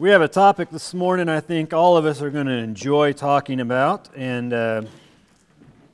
We 0.00 0.10
have 0.10 0.22
a 0.22 0.28
topic 0.28 0.70
this 0.70 0.94
morning 0.94 1.28
I 1.28 1.40
think 1.40 1.72
all 1.72 1.96
of 1.96 2.06
us 2.06 2.22
are 2.22 2.30
going 2.30 2.46
to 2.46 2.52
enjoy 2.52 3.12
talking 3.12 3.58
about. 3.58 4.08
And 4.14 4.52
uh, 4.52 4.82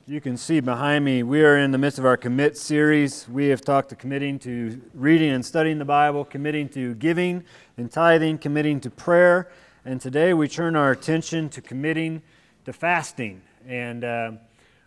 you 0.05 0.21
can 0.21 0.37
see 0.37 0.59
behind 0.59 1.03
me, 1.03 1.23
we 1.23 1.43
are 1.43 1.57
in 1.57 1.71
the 1.71 1.79
midst 1.79 1.97
of 1.97 2.05
our 2.05 2.15
commit 2.15 2.55
series. 2.55 3.27
We 3.27 3.47
have 3.47 3.61
talked 3.61 3.89
to 3.89 3.95
committing 3.95 4.37
to 4.39 4.79
reading 4.93 5.31
and 5.31 5.43
studying 5.43 5.79
the 5.79 5.85
Bible, 5.85 6.23
committing 6.23 6.69
to 6.69 6.93
giving 6.93 7.45
and 7.77 7.91
tithing, 7.91 8.37
committing 8.37 8.79
to 8.81 8.91
prayer. 8.91 9.49
And 9.85 9.99
today 9.99 10.35
we 10.35 10.49
turn 10.49 10.75
our 10.75 10.91
attention 10.91 11.49
to 11.49 11.59
committing 11.59 12.21
to 12.65 12.73
fasting. 12.73 13.41
And 13.67 14.03
uh, 14.03 14.31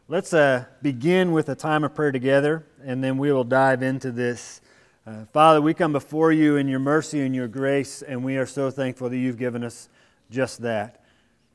let's 0.06 0.32
uh, 0.32 0.66
begin 0.80 1.32
with 1.32 1.48
a 1.48 1.56
time 1.56 1.82
of 1.82 1.92
prayer 1.92 2.12
together, 2.12 2.64
and 2.84 3.02
then 3.02 3.18
we 3.18 3.32
will 3.32 3.42
dive 3.42 3.82
into 3.82 4.12
this 4.12 4.60
uh, 5.08 5.24
Father, 5.32 5.62
we 5.62 5.72
come 5.72 5.92
before 5.92 6.32
you 6.32 6.56
in 6.56 6.68
your 6.68 6.80
mercy 6.80 7.22
and 7.22 7.34
your 7.34 7.48
grace, 7.48 8.02
and 8.02 8.22
we 8.22 8.36
are 8.36 8.44
so 8.44 8.70
thankful 8.70 9.08
that 9.08 9.16
you've 9.16 9.38
given 9.38 9.64
us 9.64 9.88
just 10.30 10.60
that. 10.60 11.02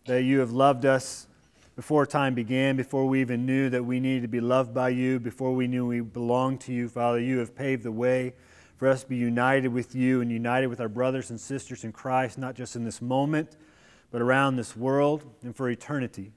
That 0.07 0.23
you 0.23 0.39
have 0.39 0.52
loved 0.52 0.85
us 0.85 1.27
before 1.75 2.08
time 2.08 2.34
began, 2.34 2.75
before 2.75 3.05
we 3.05 3.21
even 3.21 3.45
knew 3.45 3.70
that 3.70 3.85
we 3.85 3.99
needed 3.99 4.23
to 4.23 4.27
be 4.27 4.39
loved 4.39 4.73
by 4.73 4.89
you, 4.89 5.20
before 5.20 5.53
we 5.53 5.67
knew 5.67 5.85
we 5.85 6.02
belonged 6.02 6.61
to 6.61 6.73
you, 6.73 6.89
Father. 6.89 7.20
You 7.20 7.38
have 7.38 7.55
paved 7.55 7.84
the 7.84 7.91
way 7.91 8.34
for 8.75 8.88
us 8.88 9.03
to 9.03 9.09
be 9.09 9.17
united 9.17 9.67
with 9.67 9.94
you 9.94 10.22
and 10.22 10.31
united 10.31 10.66
with 10.66 10.81
our 10.81 10.89
brothers 10.89 11.30
and 11.30 11.39
sisters 11.39 11.83
in 11.83 11.91
Christ, 11.91 12.39
not 12.39 12.55
just 12.55 12.75
in 12.75 12.83
this 12.83 13.03
moment, 13.03 13.55
but 14.09 14.20
around 14.20 14.55
this 14.55 14.75
world 14.75 15.25
and 15.44 15.55
for 15.55 15.70
eternity. 15.70 16.31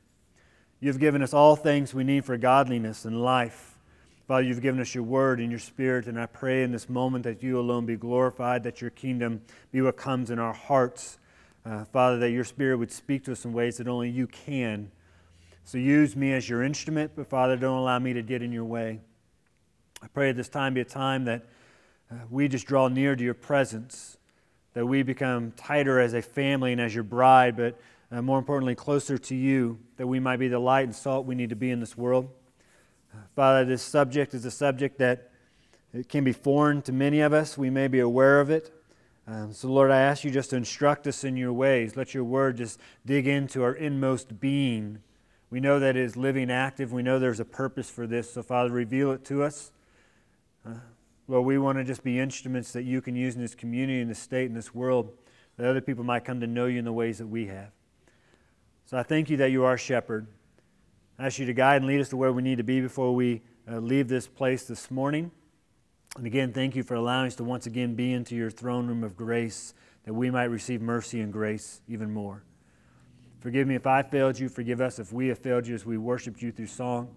You 0.80 0.88
have 0.88 1.00
given 1.00 1.22
us 1.22 1.32
all 1.32 1.56
things 1.56 1.94
we 1.94 2.04
need 2.04 2.26
for 2.26 2.36
godliness 2.36 3.06
and 3.06 3.22
life. 3.22 3.75
Father, 4.26 4.42
you've 4.42 4.60
given 4.60 4.80
us 4.80 4.92
your 4.92 5.04
word 5.04 5.38
and 5.38 5.50
your 5.52 5.60
spirit, 5.60 6.08
and 6.08 6.18
I 6.18 6.26
pray 6.26 6.64
in 6.64 6.72
this 6.72 6.88
moment 6.88 7.22
that 7.24 7.44
you 7.44 7.60
alone 7.60 7.86
be 7.86 7.94
glorified, 7.94 8.64
that 8.64 8.80
your 8.80 8.90
kingdom 8.90 9.40
be 9.70 9.80
what 9.82 9.96
comes 9.96 10.32
in 10.32 10.40
our 10.40 10.52
hearts. 10.52 11.18
Uh, 11.64 11.84
Father, 11.84 12.18
that 12.18 12.30
your 12.30 12.42
spirit 12.42 12.76
would 12.78 12.90
speak 12.90 13.24
to 13.26 13.32
us 13.32 13.44
in 13.44 13.52
ways 13.52 13.76
that 13.76 13.86
only 13.86 14.10
you 14.10 14.26
can. 14.26 14.90
So 15.62 15.78
use 15.78 16.16
me 16.16 16.32
as 16.32 16.48
your 16.48 16.64
instrument, 16.64 17.12
but 17.14 17.28
Father, 17.28 17.56
don't 17.56 17.78
allow 17.78 18.00
me 18.00 18.14
to 18.14 18.22
get 18.22 18.42
in 18.42 18.50
your 18.50 18.64
way. 18.64 18.98
I 20.02 20.08
pray 20.08 20.32
this 20.32 20.48
time 20.48 20.74
be 20.74 20.80
a 20.80 20.84
time 20.84 21.24
that 21.26 21.44
uh, 22.10 22.16
we 22.28 22.48
just 22.48 22.66
draw 22.66 22.88
near 22.88 23.14
to 23.14 23.22
your 23.22 23.34
presence, 23.34 24.16
that 24.74 24.86
we 24.86 25.04
become 25.04 25.52
tighter 25.52 26.00
as 26.00 26.14
a 26.14 26.22
family 26.22 26.72
and 26.72 26.80
as 26.80 26.92
your 26.92 27.04
bride, 27.04 27.56
but 27.56 27.80
uh, 28.10 28.22
more 28.22 28.40
importantly, 28.40 28.74
closer 28.74 29.18
to 29.18 29.36
you, 29.36 29.78
that 29.98 30.08
we 30.08 30.18
might 30.18 30.38
be 30.38 30.48
the 30.48 30.58
light 30.58 30.84
and 30.84 30.94
salt 30.94 31.26
we 31.26 31.36
need 31.36 31.50
to 31.50 31.56
be 31.56 31.70
in 31.70 31.78
this 31.78 31.96
world. 31.96 32.28
Father, 33.34 33.64
this 33.64 33.82
subject 33.82 34.34
is 34.34 34.44
a 34.44 34.50
subject 34.50 34.98
that 34.98 35.30
it 35.92 36.08
can 36.08 36.24
be 36.24 36.32
foreign 36.32 36.82
to 36.82 36.92
many 36.92 37.20
of 37.20 37.32
us. 37.32 37.56
We 37.56 37.70
may 37.70 37.88
be 37.88 38.00
aware 38.00 38.40
of 38.40 38.50
it. 38.50 38.72
Um, 39.26 39.52
so, 39.52 39.68
Lord, 39.68 39.90
I 39.90 40.00
ask 40.00 40.24
you 40.24 40.30
just 40.30 40.50
to 40.50 40.56
instruct 40.56 41.06
us 41.06 41.24
in 41.24 41.36
your 41.36 41.52
ways. 41.52 41.96
Let 41.96 42.14
your 42.14 42.24
word 42.24 42.58
just 42.58 42.78
dig 43.04 43.26
into 43.26 43.62
our 43.62 43.74
inmost 43.74 44.40
being. 44.40 45.00
We 45.50 45.58
know 45.58 45.80
that 45.80 45.96
it 45.96 46.02
is 46.02 46.16
living, 46.16 46.50
active. 46.50 46.92
We 46.92 47.02
know 47.02 47.18
there's 47.18 47.40
a 47.40 47.44
purpose 47.44 47.90
for 47.90 48.06
this. 48.06 48.32
So, 48.32 48.42
Father, 48.42 48.70
reveal 48.70 49.10
it 49.12 49.24
to 49.26 49.42
us. 49.42 49.72
Uh, 50.64 50.74
Lord, 51.28 51.44
we 51.44 51.58
want 51.58 51.78
to 51.78 51.84
just 51.84 52.04
be 52.04 52.20
instruments 52.20 52.72
that 52.72 52.84
you 52.84 53.00
can 53.00 53.16
use 53.16 53.34
in 53.34 53.40
this 53.40 53.54
community, 53.54 54.00
in 54.00 54.08
this 54.08 54.18
state, 54.18 54.46
in 54.46 54.54
this 54.54 54.74
world, 54.74 55.12
that 55.56 55.66
other 55.66 55.80
people 55.80 56.04
might 56.04 56.24
come 56.24 56.40
to 56.40 56.46
know 56.46 56.66
you 56.66 56.78
in 56.78 56.84
the 56.84 56.92
ways 56.92 57.18
that 57.18 57.26
we 57.26 57.46
have. 57.46 57.70
So 58.84 58.96
I 58.96 59.02
thank 59.02 59.28
you 59.28 59.36
that 59.38 59.50
you 59.50 59.64
are 59.64 59.76
shepherd. 59.76 60.28
I 61.18 61.26
ask 61.26 61.38
you 61.38 61.46
to 61.46 61.54
guide 61.54 61.76
and 61.76 61.86
lead 61.86 62.00
us 62.00 62.10
to 62.10 62.16
where 62.16 62.32
we 62.32 62.42
need 62.42 62.58
to 62.58 62.64
be 62.64 62.80
before 62.80 63.14
we 63.14 63.42
uh, 63.70 63.78
leave 63.78 64.08
this 64.08 64.26
place 64.26 64.64
this 64.64 64.90
morning. 64.90 65.30
And 66.16 66.26
again, 66.26 66.52
thank 66.52 66.76
you 66.76 66.82
for 66.82 66.94
allowing 66.94 67.26
us 67.26 67.36
to 67.36 67.44
once 67.44 67.66
again 67.66 67.94
be 67.94 68.12
into 68.12 68.34
your 68.34 68.50
throne 68.50 68.86
room 68.86 69.02
of 69.02 69.16
grace 69.16 69.74
that 70.04 70.12
we 70.12 70.30
might 70.30 70.44
receive 70.44 70.80
mercy 70.80 71.20
and 71.20 71.32
grace 71.32 71.80
even 71.88 72.12
more. 72.12 72.42
Forgive 73.40 73.66
me 73.66 73.74
if 73.74 73.86
I 73.86 74.02
failed 74.02 74.38
you. 74.38 74.48
Forgive 74.48 74.80
us 74.80 74.98
if 74.98 75.12
we 75.12 75.28
have 75.28 75.38
failed 75.38 75.66
you 75.66 75.74
as 75.74 75.86
we 75.86 75.98
worshiped 75.98 76.42
you 76.42 76.52
through 76.52 76.66
song. 76.66 77.08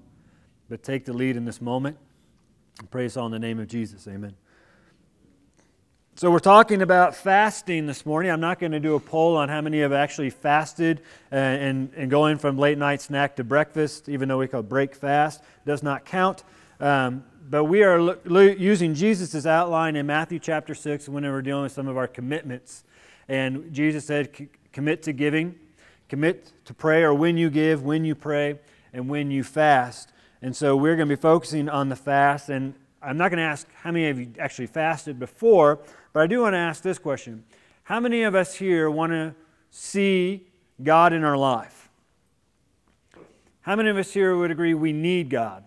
But 0.69 0.83
take 0.83 1.05
the 1.05 1.13
lead 1.13 1.35
in 1.35 1.45
this 1.45 1.61
moment. 1.61 1.97
And 2.79 2.89
pray 2.89 3.05
us 3.05 3.17
all 3.17 3.25
in 3.25 3.31
the 3.31 3.39
name 3.39 3.59
of 3.59 3.67
Jesus. 3.67 4.07
Amen. 4.07 4.35
So, 6.19 6.29
we're 6.29 6.39
talking 6.39 6.81
about 6.81 7.15
fasting 7.15 7.87
this 7.87 8.05
morning. 8.05 8.29
I'm 8.29 8.41
not 8.41 8.59
going 8.59 8.73
to 8.73 8.79
do 8.81 8.95
a 8.95 8.99
poll 8.99 9.37
on 9.37 9.47
how 9.47 9.61
many 9.61 9.79
have 9.79 9.93
actually 9.93 10.31
fasted 10.31 10.99
and, 11.31 11.61
and, 11.61 11.93
and 11.95 12.11
going 12.11 12.39
from 12.39 12.57
late 12.57 12.77
night 12.77 12.99
snack 12.99 13.37
to 13.37 13.45
breakfast, 13.45 14.09
even 14.09 14.27
though 14.27 14.37
we 14.37 14.49
call 14.49 14.61
break 14.61 14.95
fast, 14.95 15.41
does 15.65 15.81
not 15.81 16.03
count. 16.03 16.43
Um, 16.81 17.23
but 17.49 17.63
we 17.63 17.83
are 17.83 18.01
lo- 18.01 18.17
lo- 18.25 18.41
using 18.41 18.95
Jesus' 18.95 19.45
outline 19.45 19.95
in 19.95 20.07
Matthew 20.07 20.39
chapter 20.39 20.75
6 20.75 21.07
when 21.07 21.23
we're 21.23 21.41
dealing 21.41 21.63
with 21.63 21.71
some 21.71 21.87
of 21.87 21.95
our 21.95 22.05
commitments. 22.05 22.83
And 23.29 23.71
Jesus 23.71 24.03
said, 24.03 24.49
commit 24.73 25.03
to 25.03 25.13
giving, 25.13 25.55
commit 26.09 26.51
to 26.65 26.73
prayer 26.73 27.11
or 27.11 27.13
when 27.13 27.37
you 27.37 27.49
give, 27.49 27.83
when 27.83 28.03
you 28.03 28.13
pray, 28.13 28.59
and 28.91 29.07
when 29.07 29.31
you 29.31 29.45
fast. 29.45 30.11
And 30.41 30.53
so 30.53 30.75
we're 30.75 30.97
going 30.97 31.07
to 31.07 31.15
be 31.15 31.21
focusing 31.21 31.69
on 31.69 31.87
the 31.87 31.95
fast. 31.95 32.49
And 32.49 32.73
I'm 33.01 33.17
not 33.17 33.29
going 33.29 33.37
to 33.37 33.43
ask 33.43 33.67
how 33.81 33.91
many 33.91 34.09
of 34.09 34.19
you 34.19 34.31
actually 34.39 34.67
fasted 34.67 35.19
before, 35.19 35.79
but 36.13 36.21
I 36.21 36.27
do 36.27 36.41
want 36.41 36.53
to 36.53 36.57
ask 36.57 36.81
this 36.83 36.97
question 36.97 37.43
How 37.83 37.99
many 37.99 38.23
of 38.23 38.35
us 38.35 38.55
here 38.55 38.89
want 38.89 39.11
to 39.11 39.33
see 39.71 40.47
God 40.83 41.13
in 41.13 41.23
our 41.23 41.37
life? 41.37 41.89
How 43.61 43.75
many 43.75 43.89
of 43.89 43.97
us 43.97 44.11
here 44.11 44.35
would 44.35 44.51
agree 44.51 44.73
we 44.73 44.93
need 44.93 45.29
God? 45.29 45.63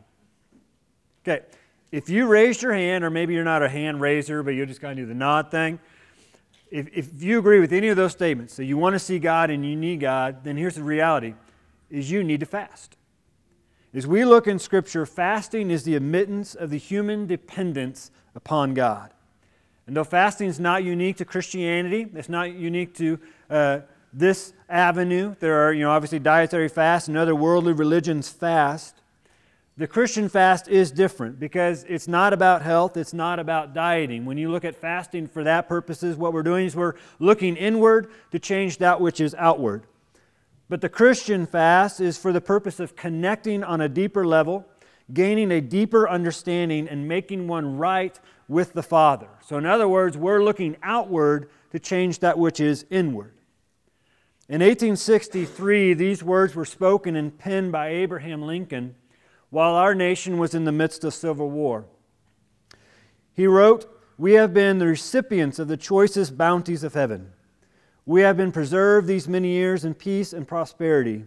Okay, 1.22 1.44
if 1.92 2.09
you 2.09 2.26
raised 2.26 2.62
your 2.62 2.72
hand, 2.72 3.04
or 3.04 3.10
maybe 3.10 3.34
you're 3.34 3.44
not 3.44 3.62
a 3.62 3.69
hand 3.69 4.00
raiser, 4.00 4.42
but 4.42 4.50
you 4.50 4.66
just 4.66 4.81
kind 4.81 4.98
of 4.98 5.04
do 5.04 5.06
the 5.06 5.15
nod 5.15 5.50
thing, 5.50 5.78
if, 6.71 6.88
if 6.97 7.22
you 7.22 7.38
agree 7.38 7.60
with 7.60 7.72
any 7.72 7.88
of 7.88 7.97
those 7.97 8.12
statements, 8.12 8.56
that 8.56 8.65
you 8.65 8.78
want 8.78 8.94
to 8.94 8.98
see 8.98 9.19
God 9.19 9.50
and 9.50 9.65
you 9.65 9.76
need 9.76 10.00
God, 10.00 10.42
then 10.42 10.56
here's 10.56 10.75
the 10.75 10.82
reality 10.82 11.34
is 11.91 12.10
you 12.10 12.25
need 12.25 12.41
to 12.41 12.47
fast. 12.47 12.97
As 13.94 14.06
we 14.06 14.25
look 14.25 14.47
in 14.47 14.58
Scripture, 14.58 15.04
fasting 15.04 15.70
is 15.70 15.84
the 15.84 15.94
admittance 15.94 16.54
of 16.54 16.70
the 16.70 16.78
human 16.78 17.26
dependence 17.26 18.10
upon 18.34 18.72
God. 18.72 19.10
And 19.86 19.94
though 19.94 20.04
fasting 20.04 20.48
is 20.48 20.58
not 20.58 20.82
unique 20.82 21.19
to 21.19 21.26
Christianity, 21.26 22.06
it's 22.14 22.28
not 22.28 22.54
unique 22.54 22.94
to 22.94 23.19
uh, 23.50 23.80
this 24.12 24.54
avenue. 24.69 25.34
There 25.41 25.66
are, 25.66 25.75
you 25.75 25.80
know, 25.80 25.91
obviously 25.91 26.20
dietary 26.20 26.69
fasts 26.69 27.08
and 27.08 27.19
other 27.19 27.34
worldly 27.34 27.75
religions 27.75 28.30
fast. 28.30 28.97
The 29.76 29.86
Christian 29.86 30.30
fast 30.30 30.69
is 30.69 30.91
different 30.91 31.38
because 31.38 31.84
it's 31.84 32.09
not 32.09 32.32
about 32.32 32.62
health, 32.62 32.97
it's 32.97 33.12
not 33.12 33.38
about 33.38 33.74
dieting. 33.74 34.24
When 34.24 34.38
you 34.38 34.50
look 34.50 34.64
at 34.64 34.74
fasting 34.74 35.26
for 35.26 35.44
that 35.44 35.69
purposes, 35.69 36.16
what 36.16 36.32
we're 36.32 36.42
doing 36.42 36.64
is 36.64 36.76
we're 36.76 36.94
looking 37.19 37.56
inward 37.56 38.10
to 38.30 38.38
change 38.38 38.78
that 38.78 39.00
which 39.03 39.20
is 39.20 39.34
outward. 39.34 39.82
But 40.72 40.81
the 40.81 40.88
Christian 40.88 41.44
fast 41.44 42.00
is 42.00 42.16
for 42.16 42.33
the 42.33 42.41
purpose 42.41 42.81
of 42.81 42.97
connecting 42.97 43.62
on 43.62 43.83
a 43.83 43.91
deeper 43.91 44.27
level, 44.27 44.66
gaining 45.12 45.50
a 45.50 45.60
deeper 45.60 46.09
understanding, 46.09 46.88
and 46.88 47.06
making 47.06 47.47
one 47.47 47.77
right 47.77 48.19
with 48.49 48.72
the 48.72 48.83
Father. 48.83 49.28
So, 49.44 49.59
in 49.59 49.66
other 49.66 49.87
words, 49.87 50.16
we're 50.16 50.43
looking 50.43 50.78
outward 50.83 51.50
to 51.72 51.78
change 51.78 52.21
that 52.21 52.38
which 52.38 52.59
is 52.59 52.87
inward. 52.88 53.34
In 54.49 54.62
1863, 54.62 55.93
these 55.93 56.22
words 56.22 56.55
were 56.55 56.65
spoken 56.65 57.16
and 57.16 57.39
penned 57.39 57.71
by 57.71 57.89
Abraham 57.89 58.41
Lincoln 58.41 58.94
while 59.50 59.75
our 59.75 59.94
nation 59.94 60.39
was 60.39 60.54
in 60.54 60.65
the 60.65 60.72
midst 60.72 61.04
of 61.04 61.12
civil 61.12 61.50
war. 61.50 61.84
He 63.34 63.47
wrote, 63.47 63.94
We 64.16 64.33
have 64.33 64.54
been 64.54 64.78
the 64.78 64.87
recipients 64.87 65.59
of 65.59 65.69
the 65.69 65.77
choicest 65.77 66.39
bounties 66.39 66.83
of 66.83 66.94
heaven. 66.94 67.34
We 68.04 68.22
have 68.22 68.36
been 68.36 68.52
preserved 68.52 69.06
these 69.06 69.28
many 69.28 69.48
years 69.48 69.84
in 69.84 69.94
peace 69.94 70.32
and 70.32 70.46
prosperity. 70.46 71.24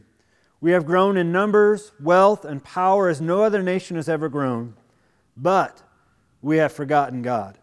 We 0.60 0.72
have 0.72 0.86
grown 0.86 1.16
in 1.16 1.32
numbers, 1.32 1.92
wealth, 2.02 2.44
and 2.44 2.64
power 2.64 3.08
as 3.08 3.22
no 3.22 3.44
other 3.44 3.62
nation 3.62 3.96
has 3.96 4.10
ever 4.10 4.30
grown. 4.30 4.76
But 5.38 5.84
we 6.42 6.58
have 6.58 6.72
forgotten 6.72 7.22
God. 7.22 7.58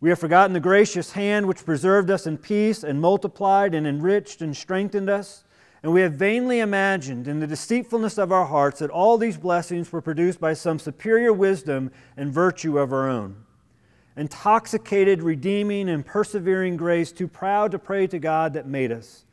We 0.00 0.08
have 0.08 0.18
forgotten 0.18 0.52
the 0.52 0.60
gracious 0.60 1.12
hand 1.12 1.46
which 1.46 1.64
preserved 1.64 2.10
us 2.10 2.26
in 2.26 2.38
peace 2.38 2.82
and 2.82 3.00
multiplied 3.00 3.74
and 3.74 3.86
enriched 3.86 4.42
and 4.42 4.56
strengthened 4.56 5.08
us. 5.08 5.44
And 5.82 5.92
we 5.92 6.00
have 6.00 6.14
vainly 6.14 6.60
imagined 6.60 7.28
in 7.28 7.40
the 7.40 7.46
deceitfulness 7.46 8.18
of 8.18 8.32
our 8.32 8.46
hearts 8.46 8.80
that 8.80 8.90
all 8.90 9.18
these 9.18 9.36
blessings 9.36 9.92
were 9.92 10.00
produced 10.00 10.40
by 10.40 10.54
some 10.54 10.78
superior 10.78 11.32
wisdom 11.32 11.90
and 12.16 12.32
virtue 12.32 12.78
of 12.78 12.92
our 12.92 13.08
own. 13.08 13.44
Intoxicated, 14.16 15.22
redeeming, 15.22 15.88
and 15.88 16.04
persevering 16.04 16.76
grace, 16.76 17.12
too 17.12 17.28
proud 17.28 17.70
to 17.70 17.78
pray 17.78 18.06
to 18.06 18.18
God 18.18 18.52
that 18.52 18.66
made 18.66 18.92
us. 18.92 19.24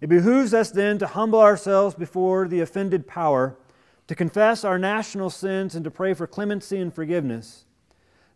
It 0.00 0.08
behooves 0.08 0.52
us 0.52 0.70
then 0.70 0.98
to 0.98 1.06
humble 1.06 1.40
ourselves 1.40 1.94
before 1.94 2.48
the 2.48 2.60
offended 2.60 3.06
power 3.06 3.56
to 4.08 4.14
confess 4.14 4.64
our 4.64 4.78
national 4.78 5.30
sins 5.30 5.74
and 5.74 5.84
to 5.84 5.90
pray 5.90 6.12
for 6.12 6.26
clemency 6.26 6.78
and 6.78 6.92
forgiveness. 6.92 7.64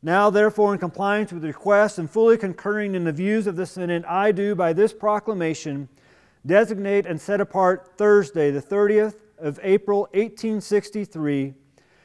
Now, 0.03 0.31
therefore, 0.31 0.73
in 0.73 0.79
compliance 0.79 1.33
with 1.33 1.43
the 1.43 1.49
request 1.49 1.99
and 1.99 2.09
fully 2.09 2.39
concurring 2.39 2.95
in 2.95 3.05
the 3.05 3.13
views 3.13 3.47
of 3.47 3.57
the 3.57 3.67
Synod, 3.67 4.05
I 4.05 4.31
do, 4.33 4.55
by 4.55 4.73
this 4.73 4.93
proclamation, 4.93 5.89
designate 6.47 7.07
and 7.07 7.21
set 7.21 7.41
apart 7.41 7.93
Thursday, 7.97 8.51
the 8.51 8.63
30th 8.63 9.17
of 9.39 9.59
April, 9.63 10.03
1863, 10.13 11.55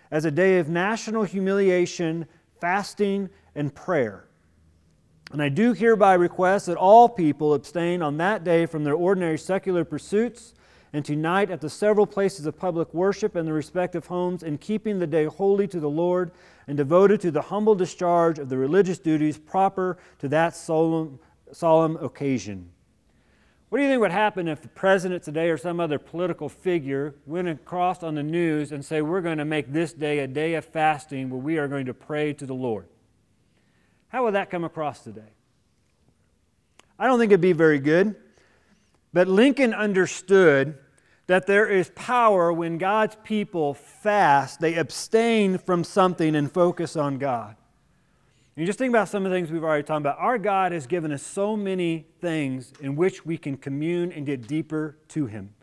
as 0.10 0.26
a 0.26 0.32
day 0.32 0.58
of 0.58 0.68
national 0.68 1.24
humiliation, 1.24 2.26
fasting, 2.60 3.30
and 3.56 3.74
prayer. 3.74 4.28
And 5.32 5.42
I 5.42 5.50
do 5.50 5.74
hereby 5.74 6.16
request 6.16 6.66
that 6.66 6.78
all 6.78 7.08
people 7.08 7.54
abstain 7.54 8.02
on 8.02 8.18
that 8.18 8.44
day 8.44 8.66
from 8.66 8.84
their 8.84 8.96
ordinary 8.96 9.38
secular 9.38 9.86
pursuits 9.86 10.54
and 10.94 11.06
to 11.06 11.16
night 11.16 11.50
at 11.50 11.62
the 11.62 11.70
several 11.70 12.06
places 12.06 12.46
of 12.46 12.58
public 12.58 12.94
worship 12.94 13.36
and 13.36 13.48
their 13.48 13.54
respective 13.54 14.08
homes, 14.08 14.44
in 14.44 14.58
keeping 14.58 15.00
the 15.00 15.08
day 15.08 15.26
holy 15.26 15.68
to 15.68 15.80
the 15.80 15.90
Lord 15.90 16.32
and 16.68 16.76
devoted 16.76 17.22
to 17.22 17.32
the 17.32 17.42
humble 17.42 17.76
discharge 17.76 18.40
of 18.40 18.50
the 18.50 18.58
religious 18.58 19.00
duties 19.00 19.38
proper 19.38 19.98
to 20.20 20.28
that 20.28 20.56
solemn, 20.56 21.20
solemn 21.54 21.96
occasion. 21.98 22.70
What 23.70 23.78
do 23.78 23.86
you 23.86 23.90
think 23.90 24.02
would 24.02 24.12
happen 24.12 24.50
if 24.50 24.62
the 24.62 24.68
president 24.68 25.24
today 25.24 25.50
or 25.50 25.58
some 25.58 25.80
other 25.80 25.98
political 25.98 26.50
figure 26.50 27.16
went 27.26 27.48
across 27.48 28.04
on 28.04 28.16
the 28.16 28.24
news 28.24 28.74
and 28.74 28.84
say, 28.84 29.02
We're 29.02 29.22
going 29.22 29.38
to 29.38 29.46
make 29.46 29.72
this 29.72 29.94
day 29.94 30.20
a 30.20 30.28
day 30.28 30.56
of 30.56 30.66
fasting 30.66 31.30
where 31.30 31.40
we 31.40 31.58
are 31.58 31.70
going 31.70 31.86
to 31.86 31.94
pray 31.94 32.34
to 32.34 32.46
the 32.46 32.54
Lord? 32.54 32.88
How 34.12 34.26
would 34.26 34.36
that 34.36 34.50
come 34.50 34.66
across 34.66 35.04
today? 35.04 35.22
I 37.00 37.08
don't 37.08 37.18
think 37.18 37.32
it'd 37.32 37.40
be 37.40 37.54
very 37.54 37.80
good. 37.80 38.16
But 39.14 39.28
Lincoln 39.28 39.74
understood 39.74 40.78
that 41.28 41.48
there 41.48 41.68
is 41.68 41.90
power 41.96 42.52
when 42.52 42.78
God's 42.78 43.16
people 43.24 43.74
fast, 43.74 44.60
they 44.60 44.76
abstain 44.76 45.58
from 45.58 45.86
something 45.86 46.36
and 46.36 46.52
focus 46.52 46.98
on 46.98 47.18
God. 47.18 47.56
And 48.58 48.66
just 48.66 48.78
think 48.78 48.90
about 48.90 49.08
some 49.08 49.26
of 49.26 49.32
the 49.32 49.38
things 49.38 49.50
we've 49.50 49.64
already 49.64 49.84
talked 49.84 50.02
about. 50.02 50.18
Our 50.20 50.38
God 50.38 50.74
has 50.74 50.88
given 50.88 51.14
us 51.14 51.24
so 51.24 51.56
many 51.56 52.06
things 52.20 52.74
in 52.82 52.98
which 52.98 53.26
we 53.26 53.38
can 53.38 53.56
commune 53.56 54.12
and 54.12 54.26
get 54.26 54.46
deeper 54.46 54.98
to 55.10 55.26
Him. 55.26 55.54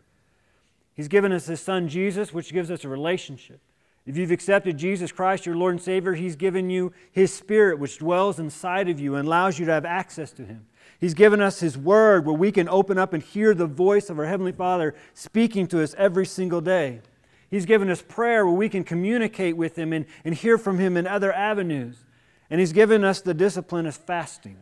He's 0.95 1.07
given 1.07 1.31
us 1.31 1.45
His 1.45 1.61
Son 1.61 1.87
Jesus, 1.87 2.33
which 2.33 2.51
gives 2.51 2.71
us 2.71 2.83
a 2.83 2.89
relationship. 2.89 3.61
If 4.05 4.17
you've 4.17 4.31
accepted 4.31 4.77
Jesus 4.77 5.11
Christ, 5.11 5.45
your 5.45 5.55
Lord 5.55 5.75
and 5.75 5.81
Savior, 5.81 6.13
He's 6.13 6.35
given 6.35 6.69
you 6.69 6.93
His 7.11 7.33
Spirit, 7.33 7.79
which 7.79 7.99
dwells 7.99 8.39
inside 8.39 8.89
of 8.89 8.99
you 8.99 9.15
and 9.15 9.27
allows 9.27 9.59
you 9.59 9.65
to 9.65 9.71
have 9.71 9.85
access 9.85 10.31
to 10.33 10.45
Him. 10.45 10.65
He's 10.99 11.13
given 11.13 11.41
us 11.41 11.59
His 11.59 11.77
Word 11.77 12.25
where 12.25 12.35
we 12.35 12.51
can 12.51 12.67
open 12.67 12.97
up 12.97 13.13
and 13.13 13.21
hear 13.21 13.53
the 13.53 13.67
voice 13.67 14.09
of 14.09 14.17
our 14.17 14.25
Heavenly 14.25 14.51
Father 14.51 14.95
speaking 15.13 15.67
to 15.67 15.83
us 15.83 15.93
every 15.97 16.25
single 16.25 16.61
day. 16.61 17.01
He's 17.49 17.65
given 17.65 17.89
us 17.89 18.01
prayer 18.01 18.45
where 18.45 18.55
we 18.55 18.69
can 18.69 18.83
communicate 18.83 19.57
with 19.57 19.77
Him 19.77 19.93
and, 19.93 20.05
and 20.23 20.35
hear 20.35 20.57
from 20.57 20.79
Him 20.79 20.97
in 20.97 21.07
other 21.07 21.31
avenues. 21.33 22.05
And 22.49 22.59
He's 22.59 22.73
given 22.73 23.03
us 23.03 23.21
the 23.21 23.33
discipline 23.33 23.85
of 23.85 23.95
fasting. 23.95 24.57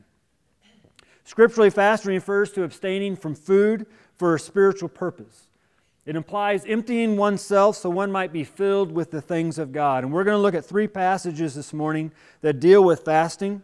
Scripturally, 1.23 1.69
fasting 1.69 2.13
refers 2.13 2.51
to 2.53 2.63
abstaining 2.63 3.15
from 3.15 3.35
food 3.35 3.85
for 4.15 4.35
a 4.35 4.39
spiritual 4.39 4.89
purpose. 4.89 5.46
It 6.07 6.15
implies 6.15 6.63
emptying 6.65 7.17
oneself 7.17 7.75
so 7.75 7.89
one 7.89 8.13
might 8.13 8.31
be 8.31 8.45
filled 8.45 8.93
with 8.93 9.11
the 9.11 9.21
things 9.21 9.59
of 9.59 9.73
God. 9.73 10.05
And 10.05 10.13
we're 10.13 10.23
going 10.23 10.37
to 10.37 10.41
look 10.41 10.55
at 10.55 10.63
three 10.63 10.87
passages 10.87 11.53
this 11.53 11.73
morning 11.73 12.13
that 12.39 12.61
deal 12.61 12.81
with 12.81 13.01
fasting. 13.01 13.61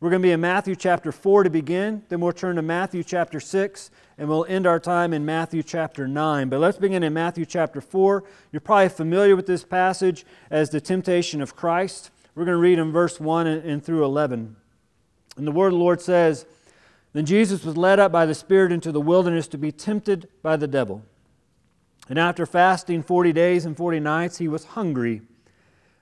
We're 0.00 0.08
going 0.08 0.22
to 0.22 0.26
be 0.26 0.32
in 0.32 0.40
Matthew 0.40 0.74
chapter 0.74 1.12
4 1.12 1.44
to 1.44 1.50
begin, 1.50 2.02
then 2.08 2.20
we'll 2.20 2.32
turn 2.32 2.56
to 2.56 2.62
Matthew 2.62 3.04
chapter 3.04 3.38
6, 3.38 3.90
and 4.16 4.26
we'll 4.26 4.46
end 4.46 4.66
our 4.66 4.80
time 4.80 5.12
in 5.12 5.26
Matthew 5.26 5.62
chapter 5.62 6.08
9. 6.08 6.48
But 6.48 6.60
let's 6.60 6.78
begin 6.78 7.02
in 7.02 7.12
Matthew 7.12 7.44
chapter 7.44 7.82
4. 7.82 8.24
You're 8.52 8.60
probably 8.60 8.88
familiar 8.88 9.36
with 9.36 9.46
this 9.46 9.62
passage 9.62 10.24
as 10.50 10.70
the 10.70 10.80
temptation 10.80 11.42
of 11.42 11.54
Christ. 11.54 12.10
We're 12.34 12.46
going 12.46 12.56
to 12.56 12.60
read 12.60 12.78
in 12.78 12.90
verse 12.90 13.20
1 13.20 13.46
and 13.46 13.84
through 13.84 14.02
11. 14.06 14.56
And 15.36 15.46
the 15.46 15.52
word 15.52 15.68
of 15.68 15.72
the 15.74 15.78
Lord 15.78 16.00
says, 16.00 16.46
Then 17.12 17.26
Jesus 17.26 17.64
was 17.64 17.76
led 17.76 18.00
up 18.00 18.10
by 18.10 18.24
the 18.24 18.34
Spirit 18.34 18.72
into 18.72 18.92
the 18.92 19.00
wilderness 19.00 19.46
to 19.48 19.58
be 19.58 19.70
tempted 19.70 20.26
by 20.42 20.56
the 20.56 20.66
devil. 20.66 21.04
And 22.08 22.18
after 22.18 22.46
fasting 22.46 23.02
40 23.02 23.32
days 23.32 23.64
and 23.64 23.76
40 23.76 24.00
nights, 24.00 24.38
he 24.38 24.48
was 24.48 24.64
hungry. 24.64 25.22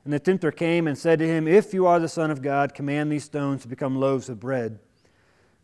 And 0.04 0.12
the 0.12 0.18
tempter 0.18 0.50
came 0.50 0.86
and 0.86 0.96
said 0.96 1.18
to 1.18 1.26
him, 1.26 1.46
If 1.46 1.74
you 1.74 1.86
are 1.86 1.98
the 2.00 2.08
Son 2.08 2.30
of 2.30 2.42
God, 2.42 2.74
command 2.74 3.12
these 3.12 3.24
stones 3.24 3.62
to 3.62 3.68
become 3.68 4.00
loaves 4.00 4.28
of 4.28 4.40
bread. 4.40 4.78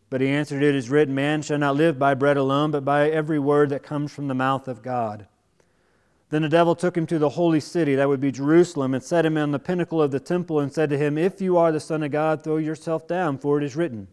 But 0.09 0.21
he 0.21 0.27
answered, 0.29 0.63
It 0.63 0.75
is 0.75 0.89
written, 0.89 1.15
Man 1.15 1.41
shall 1.41 1.57
not 1.57 1.75
live 1.75 1.99
by 1.99 2.13
bread 2.13 2.37
alone, 2.37 2.71
but 2.71 2.85
by 2.85 3.09
every 3.09 3.39
word 3.39 3.69
that 3.69 3.83
comes 3.83 4.11
from 4.11 4.27
the 4.27 4.35
mouth 4.35 4.67
of 4.67 4.81
God. 4.81 5.27
Then 6.29 6.41
the 6.41 6.49
devil 6.49 6.75
took 6.75 6.97
him 6.97 7.07
to 7.07 7.19
the 7.19 7.29
holy 7.29 7.61
city, 7.61 7.95
that 7.95 8.09
would 8.09 8.19
be 8.19 8.31
Jerusalem, 8.31 8.93
and 8.93 9.03
set 9.03 9.25
him 9.25 9.37
on 9.37 9.51
the 9.51 9.59
pinnacle 9.59 10.01
of 10.01 10.11
the 10.11 10.19
temple, 10.19 10.59
and 10.59 10.71
said 10.71 10.89
to 10.89 10.97
him, 10.97 11.17
If 11.17 11.41
you 11.41 11.57
are 11.57 11.71
the 11.71 11.79
Son 11.79 12.03
of 12.03 12.11
God, 12.11 12.43
throw 12.43 12.57
yourself 12.57 13.07
down, 13.07 13.37
for 13.37 13.57
it 13.57 13.63
is 13.63 13.75
written, 13.75 14.07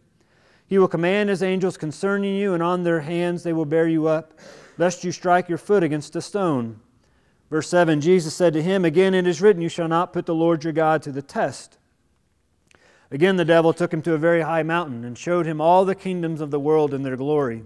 He 0.65 0.77
will 0.77 0.87
command 0.87 1.29
His 1.29 1.43
angels 1.43 1.77
concerning 1.77 2.35
you, 2.35 2.53
and 2.53 2.63
on 2.63 2.83
their 2.83 3.01
hands 3.01 3.43
they 3.43 3.53
will 3.53 3.65
bear 3.65 3.87
you 3.87 4.07
up, 4.07 4.33
lest 4.77 5.03
you 5.03 5.11
strike 5.11 5.49
your 5.49 5.57
foot 5.57 5.83
against 5.83 6.15
a 6.15 6.21
stone. 6.21 6.79
Verse 7.49 7.69
7 7.69 8.01
Jesus 8.01 8.33
said 8.33 8.53
to 8.53 8.61
him, 8.61 8.85
Again 8.85 9.13
it 9.13 9.27
is 9.27 9.41
written, 9.41 9.61
You 9.61 9.69
shall 9.69 9.87
not 9.87 10.13
put 10.13 10.25
the 10.25 10.35
Lord 10.35 10.63
your 10.63 10.73
God 10.73 11.01
to 11.03 11.11
the 11.11 11.21
test. 11.21 11.77
Again 13.11 13.35
the 13.35 13.45
devil 13.45 13.73
took 13.73 13.93
him 13.93 14.01
to 14.03 14.13
a 14.13 14.17
very 14.17 14.41
high 14.41 14.63
mountain 14.63 15.05
and 15.05 15.17
showed 15.17 15.45
him 15.45 15.61
all 15.61 15.85
the 15.85 15.95
kingdoms 15.95 16.41
of 16.41 16.51
the 16.51 16.59
world 16.59 16.93
and 16.93 17.05
their 17.05 17.15
glory. 17.15 17.63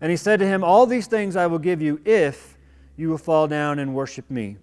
And 0.00 0.10
he 0.10 0.16
said 0.16 0.38
to 0.40 0.46
him, 0.46 0.62
All 0.62 0.86
these 0.86 1.06
things 1.06 1.36
I 1.36 1.46
will 1.46 1.58
give 1.58 1.82
you 1.82 2.00
if 2.04 2.56
you 2.96 3.08
will 3.08 3.18
fall 3.18 3.48
down 3.48 3.78
and 3.78 3.94
worship 3.94 4.30
me. 4.30 4.58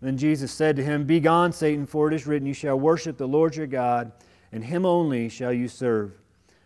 Then 0.00 0.16
Jesus 0.16 0.50
said 0.50 0.74
to 0.76 0.84
him, 0.84 1.04
Begone, 1.04 1.52
Satan, 1.52 1.86
for 1.86 2.08
it 2.08 2.14
is 2.14 2.26
written, 2.26 2.46
You 2.46 2.54
shall 2.54 2.78
worship 2.78 3.16
the 3.16 3.28
Lord 3.28 3.54
your 3.54 3.68
God, 3.68 4.10
and 4.50 4.64
him 4.64 4.84
only 4.84 5.28
shall 5.28 5.52
you 5.52 5.68
serve. 5.68 6.12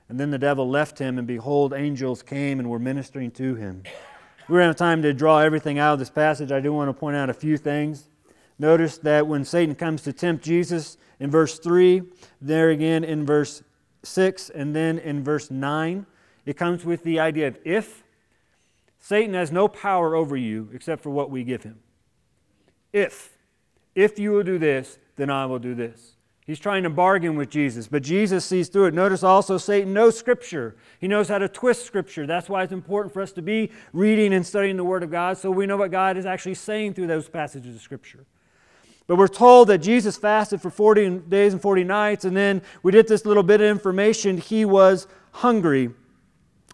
And 0.08 0.18
then 0.18 0.30
the 0.30 0.38
devil 0.38 0.68
left 0.68 0.98
him, 0.98 1.18
and 1.18 1.26
behold, 1.26 1.74
angels 1.74 2.22
came 2.22 2.58
and 2.58 2.70
were 2.70 2.78
ministering 2.78 3.30
to 3.32 3.54
him. 3.54 3.82
We 4.48 4.58
don't 4.58 4.66
have 4.66 4.76
time 4.76 5.02
to 5.02 5.12
draw 5.12 5.40
everything 5.40 5.78
out 5.78 5.94
of 5.94 5.98
this 5.98 6.10
passage. 6.10 6.52
I 6.52 6.60
do 6.60 6.72
want 6.72 6.88
to 6.88 6.92
point 6.92 7.16
out 7.16 7.28
a 7.28 7.34
few 7.34 7.56
things. 7.56 8.08
Notice 8.58 8.98
that 8.98 9.26
when 9.26 9.44
Satan 9.44 9.74
comes 9.74 10.02
to 10.02 10.12
tempt 10.12 10.44
Jesus 10.44 10.96
in 11.18 11.30
verse 11.30 11.58
3, 11.58 12.02
there 12.40 12.70
again 12.70 13.02
in 13.02 13.26
verse 13.26 13.62
6, 14.04 14.50
and 14.50 14.74
then 14.74 14.98
in 14.98 15.24
verse 15.24 15.50
9, 15.50 16.06
it 16.44 16.56
comes 16.56 16.84
with 16.84 17.02
the 17.02 17.18
idea 17.18 17.48
of 17.48 17.58
if. 17.64 18.04
Satan 19.00 19.34
has 19.34 19.50
no 19.50 19.68
power 19.68 20.14
over 20.14 20.36
you 20.36 20.70
except 20.72 21.02
for 21.02 21.10
what 21.10 21.30
we 21.30 21.44
give 21.44 21.64
him. 21.64 21.80
If. 22.92 23.36
If 23.94 24.18
you 24.18 24.32
will 24.32 24.42
do 24.42 24.58
this, 24.58 24.98
then 25.16 25.30
I 25.30 25.46
will 25.46 25.58
do 25.58 25.74
this. 25.74 26.15
He's 26.46 26.60
trying 26.60 26.84
to 26.84 26.90
bargain 26.90 27.36
with 27.36 27.50
Jesus, 27.50 27.88
but 27.88 28.04
Jesus 28.04 28.44
sees 28.44 28.68
through 28.68 28.86
it. 28.86 28.94
Notice 28.94 29.24
also 29.24 29.58
Satan 29.58 29.92
knows 29.92 30.16
Scripture. 30.16 30.76
He 31.00 31.08
knows 31.08 31.28
how 31.28 31.38
to 31.38 31.48
twist 31.48 31.84
Scripture. 31.84 32.24
That's 32.24 32.48
why 32.48 32.62
it's 32.62 32.72
important 32.72 33.12
for 33.12 33.20
us 33.20 33.32
to 33.32 33.42
be 33.42 33.72
reading 33.92 34.32
and 34.32 34.46
studying 34.46 34.76
the 34.76 34.84
Word 34.84 35.02
of 35.02 35.10
God 35.10 35.38
so 35.38 35.50
we 35.50 35.66
know 35.66 35.76
what 35.76 35.90
God 35.90 36.16
is 36.16 36.24
actually 36.24 36.54
saying 36.54 36.94
through 36.94 37.08
those 37.08 37.28
passages 37.28 37.74
of 37.74 37.82
Scripture. 37.82 38.24
But 39.08 39.16
we're 39.16 39.26
told 39.26 39.68
that 39.68 39.78
Jesus 39.78 40.16
fasted 40.16 40.60
for 40.60 40.70
40 40.70 41.18
days 41.28 41.52
and 41.52 41.60
40 41.60 41.82
nights, 41.82 42.24
and 42.24 42.36
then 42.36 42.62
we 42.82 42.92
get 42.92 43.08
this 43.08 43.26
little 43.26 43.42
bit 43.42 43.60
of 43.60 43.68
information 43.68 44.38
he 44.38 44.64
was 44.64 45.08
hungry. 45.32 45.90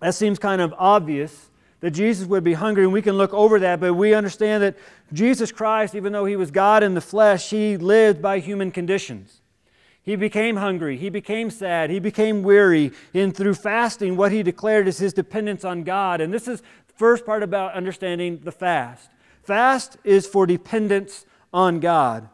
That 0.00 0.14
seems 0.14 0.38
kind 0.38 0.60
of 0.60 0.74
obvious 0.78 1.50
that 1.80 1.92
Jesus 1.92 2.26
would 2.26 2.44
be 2.44 2.54
hungry, 2.54 2.84
and 2.84 2.92
we 2.92 3.02
can 3.02 3.16
look 3.16 3.32
over 3.32 3.58
that, 3.60 3.80
but 3.80 3.94
we 3.94 4.14
understand 4.14 4.62
that 4.62 4.76
Jesus 5.12 5.50
Christ, 5.50 5.94
even 5.94 6.12
though 6.12 6.26
he 6.26 6.36
was 6.36 6.50
God 6.50 6.82
in 6.82 6.94
the 6.94 7.00
flesh, 7.00 7.50
he 7.50 7.76
lived 7.76 8.20
by 8.22 8.38
human 8.38 8.70
conditions. 8.70 9.41
He 10.04 10.16
became 10.16 10.56
hungry. 10.56 10.96
He 10.96 11.10
became 11.10 11.50
sad. 11.50 11.90
He 11.90 12.00
became 12.00 12.42
weary. 12.42 12.92
And 13.14 13.36
through 13.36 13.54
fasting, 13.54 14.16
what 14.16 14.32
he 14.32 14.42
declared 14.42 14.88
is 14.88 14.98
his 14.98 15.12
dependence 15.12 15.64
on 15.64 15.84
God. 15.84 16.20
And 16.20 16.34
this 16.34 16.48
is 16.48 16.62
first 16.96 17.24
part 17.24 17.42
about 17.42 17.74
understanding 17.74 18.40
the 18.44 18.52
fast. 18.52 19.10
Fast 19.42 19.96
is 20.04 20.26
for 20.26 20.46
dependence 20.46 21.24
on 21.52 21.80
God. 21.80 22.28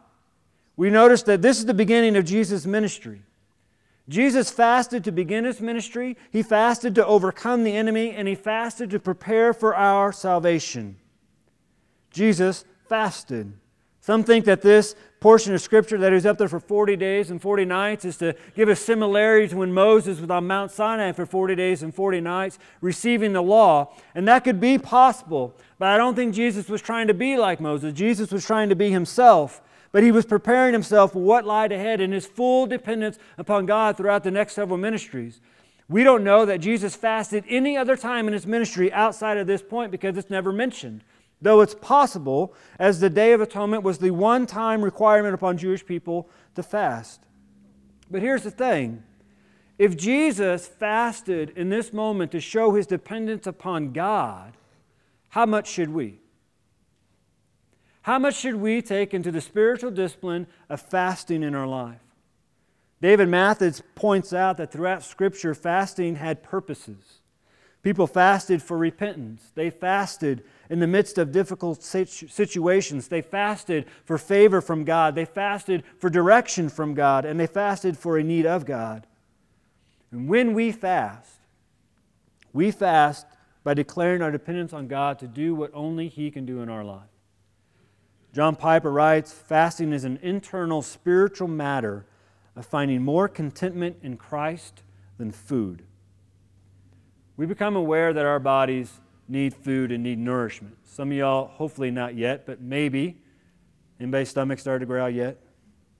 We 0.77 0.89
notice 0.89 1.23
that 1.23 1.41
this 1.41 1.57
is 1.57 1.65
the 1.65 1.73
beginning 1.73 2.15
of 2.15 2.25
Jesus' 2.25 2.65
ministry. 2.65 3.21
Jesus 4.07 4.49
fasted 4.49 5.03
to 5.03 5.11
begin 5.11 5.45
his 5.45 5.61
ministry, 5.61 6.17
he 6.31 6.41
fasted 6.41 6.95
to 6.95 7.05
overcome 7.05 7.63
the 7.63 7.75
enemy, 7.75 8.11
and 8.11 8.27
he 8.27 8.33
fasted 8.33 8.89
to 8.89 8.99
prepare 8.99 9.53
for 9.53 9.75
our 9.75 10.11
salvation. 10.11 10.97
Jesus 12.11 12.65
fasted. 12.87 13.53
Some 14.09 14.23
think 14.23 14.45
that 14.45 14.63
this 14.63 14.95
portion 15.19 15.53
of 15.53 15.61
Scripture 15.61 15.95
that 15.99 16.09
that 16.09 16.13
is 16.13 16.25
up 16.25 16.39
there 16.39 16.49
for 16.49 16.59
40 16.59 16.95
days 16.95 17.29
and 17.29 17.39
40 17.39 17.63
nights 17.65 18.05
is 18.05 18.17
to 18.17 18.35
give 18.55 18.67
a 18.67 18.75
similarity 18.75 19.49
to 19.49 19.57
when 19.57 19.71
Moses 19.71 20.19
was 20.19 20.31
on 20.31 20.47
Mount 20.47 20.71
Sinai 20.71 21.11
for 21.11 21.27
40 21.27 21.53
days 21.53 21.83
and 21.83 21.93
40 21.93 22.19
nights 22.19 22.57
receiving 22.81 23.33
the 23.33 23.43
law. 23.43 23.93
And 24.15 24.27
that 24.27 24.43
could 24.43 24.59
be 24.59 24.79
possible, 24.79 25.55
but 25.77 25.89
I 25.89 25.97
don't 25.97 26.15
think 26.15 26.33
Jesus 26.33 26.69
was 26.69 26.81
trying 26.81 27.05
to 27.05 27.13
be 27.13 27.37
like 27.37 27.61
Moses. 27.61 27.93
Jesus 27.93 28.31
was 28.31 28.43
trying 28.43 28.69
to 28.69 28.75
be 28.75 28.89
himself, 28.89 29.61
but 29.91 30.01
he 30.01 30.11
was 30.11 30.25
preparing 30.25 30.73
himself 30.73 31.13
for 31.13 31.21
what 31.21 31.45
lied 31.45 31.71
ahead 31.71 32.01
in 32.01 32.11
his 32.11 32.25
full 32.25 32.65
dependence 32.65 33.19
upon 33.37 33.67
God 33.67 33.95
throughout 33.95 34.23
the 34.23 34.31
next 34.31 34.53
several 34.53 34.79
ministries. 34.79 35.39
We 35.87 36.03
don't 36.03 36.23
know 36.23 36.47
that 36.47 36.61
Jesus 36.61 36.95
fasted 36.95 37.43
any 37.47 37.77
other 37.77 37.95
time 37.95 38.25
in 38.25 38.33
his 38.33 38.47
ministry 38.47 38.91
outside 38.91 39.37
of 39.37 39.45
this 39.45 39.61
point 39.61 39.91
because 39.91 40.17
it's 40.17 40.31
never 40.31 40.51
mentioned 40.51 41.03
though 41.41 41.61
it's 41.61 41.75
possible, 41.75 42.53
as 42.77 42.99
the 42.99 43.09
Day 43.09 43.33
of 43.33 43.41
Atonement 43.41 43.83
was 43.83 43.99
the 43.99 44.11
one 44.11 44.45
time 44.45 44.81
requirement 44.81 45.33
upon 45.33 45.57
Jewish 45.57 45.85
people 45.85 46.29
to 46.55 46.63
fast. 46.63 47.21
But 48.11 48.21
here's 48.21 48.43
the 48.43 48.51
thing 48.51 49.03
if 49.77 49.95
Jesus 49.95 50.67
fasted 50.67 51.51
in 51.55 51.69
this 51.69 51.93
moment 51.93 52.31
to 52.33 52.41
show 52.41 52.73
his 52.73 52.85
dependence 52.85 53.47
upon 53.47 53.93
God, 53.93 54.57
how 55.29 55.45
much 55.45 55.69
should 55.69 55.89
we? 55.89 56.19
How 58.01 58.19
much 58.19 58.35
should 58.35 58.55
we 58.55 58.81
take 58.81 59.13
into 59.13 59.31
the 59.31 59.41
spiritual 59.41 59.91
discipline 59.91 60.47
of 60.69 60.81
fasting 60.81 61.43
in 61.43 61.55
our 61.55 61.67
life? 61.67 62.01
David 63.01 63.29
Mathis 63.29 63.81
points 63.95 64.33
out 64.33 64.57
that 64.57 64.71
throughout 64.71 65.03
Scripture, 65.03 65.53
fasting 65.53 66.15
had 66.15 66.43
purposes. 66.43 67.21
People 67.81 68.07
fasted 68.07 68.61
for 68.61 68.77
repentance. 68.77 69.51
They 69.55 69.69
fasted 69.69 70.43
in 70.69 70.79
the 70.79 70.87
midst 70.87 71.17
of 71.17 71.31
difficult 71.31 71.81
situations. 71.81 73.07
They 73.07 73.21
fasted 73.21 73.85
for 74.05 74.17
favor 74.17 74.61
from 74.61 74.83
God. 74.83 75.15
They 75.15 75.25
fasted 75.25 75.83
for 75.97 76.09
direction 76.09 76.69
from 76.69 76.93
God. 76.93 77.25
And 77.25 77.39
they 77.39 77.47
fasted 77.47 77.97
for 77.97 78.17
a 78.17 78.23
need 78.23 78.45
of 78.45 78.65
God. 78.65 79.07
And 80.11 80.27
when 80.27 80.53
we 80.53 80.71
fast, 80.71 81.39
we 82.53 82.71
fast 82.71 83.25
by 83.63 83.73
declaring 83.73 84.21
our 84.21 84.31
dependence 84.31 84.73
on 84.73 84.87
God 84.87 85.19
to 85.19 85.27
do 85.27 85.55
what 85.55 85.71
only 85.73 86.07
He 86.07 86.31
can 86.31 86.45
do 86.45 86.61
in 86.61 86.69
our 86.69 86.83
life. 86.83 87.01
John 88.33 88.55
Piper 88.55 88.91
writes 88.91 89.33
fasting 89.33 89.91
is 89.91 90.03
an 90.03 90.19
internal 90.21 90.81
spiritual 90.81 91.47
matter 91.47 92.05
of 92.55 92.65
finding 92.65 93.01
more 93.01 93.27
contentment 93.27 93.97
in 94.03 94.17
Christ 94.17 94.83
than 95.17 95.31
food. 95.31 95.83
We 97.37 97.45
become 97.45 97.75
aware 97.75 98.13
that 98.13 98.25
our 98.25 98.39
bodies 98.39 98.99
need 99.29 99.53
food 99.53 99.91
and 99.91 100.03
need 100.03 100.17
nourishment. 100.17 100.75
Some 100.83 101.11
of 101.11 101.17
y'all, 101.17 101.47
hopefully 101.47 101.91
not 101.91 102.15
yet, 102.15 102.45
but 102.45 102.61
maybe. 102.61 103.21
Anybody's 103.99 104.29
stomach 104.29 104.59
started 104.59 104.79
to 104.79 104.85
growl 104.85 105.09
yet? 105.09 105.37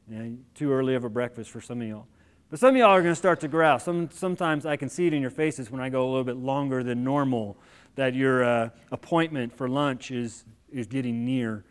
Yeah, 0.09 0.24
too 0.55 0.71
early 0.71 0.95
of 0.95 1.03
a 1.03 1.09
breakfast 1.09 1.51
for 1.51 1.62
some 1.62 1.81
of 1.81 1.88
y'all. 1.88 2.07
But 2.50 2.59
some 2.59 2.71
of 2.71 2.77
y'all 2.77 2.89
are 2.89 3.01
going 3.01 3.12
to 3.12 3.19
start 3.19 3.39
to 3.41 3.48
growl. 3.48 3.77
Some, 3.77 4.09
sometimes 4.12 4.65
I 4.65 4.75
can 4.75 4.89
see 4.89 5.05
it 5.05 5.13
in 5.13 5.21
your 5.21 5.29
faces 5.29 5.69
when 5.69 5.81
I 5.81 5.89
go 5.89 6.03
a 6.03 6.09
little 6.09 6.24
bit 6.24 6.38
longer 6.38 6.83
than 6.83 7.03
normal 7.03 7.57
that 7.95 8.15
your 8.15 8.43
uh, 8.43 8.69
appointment 8.91 9.55
for 9.55 9.67
lunch 9.67 10.09
is, 10.09 10.45
is 10.71 10.88
getting 10.88 11.25
near. 11.25 11.65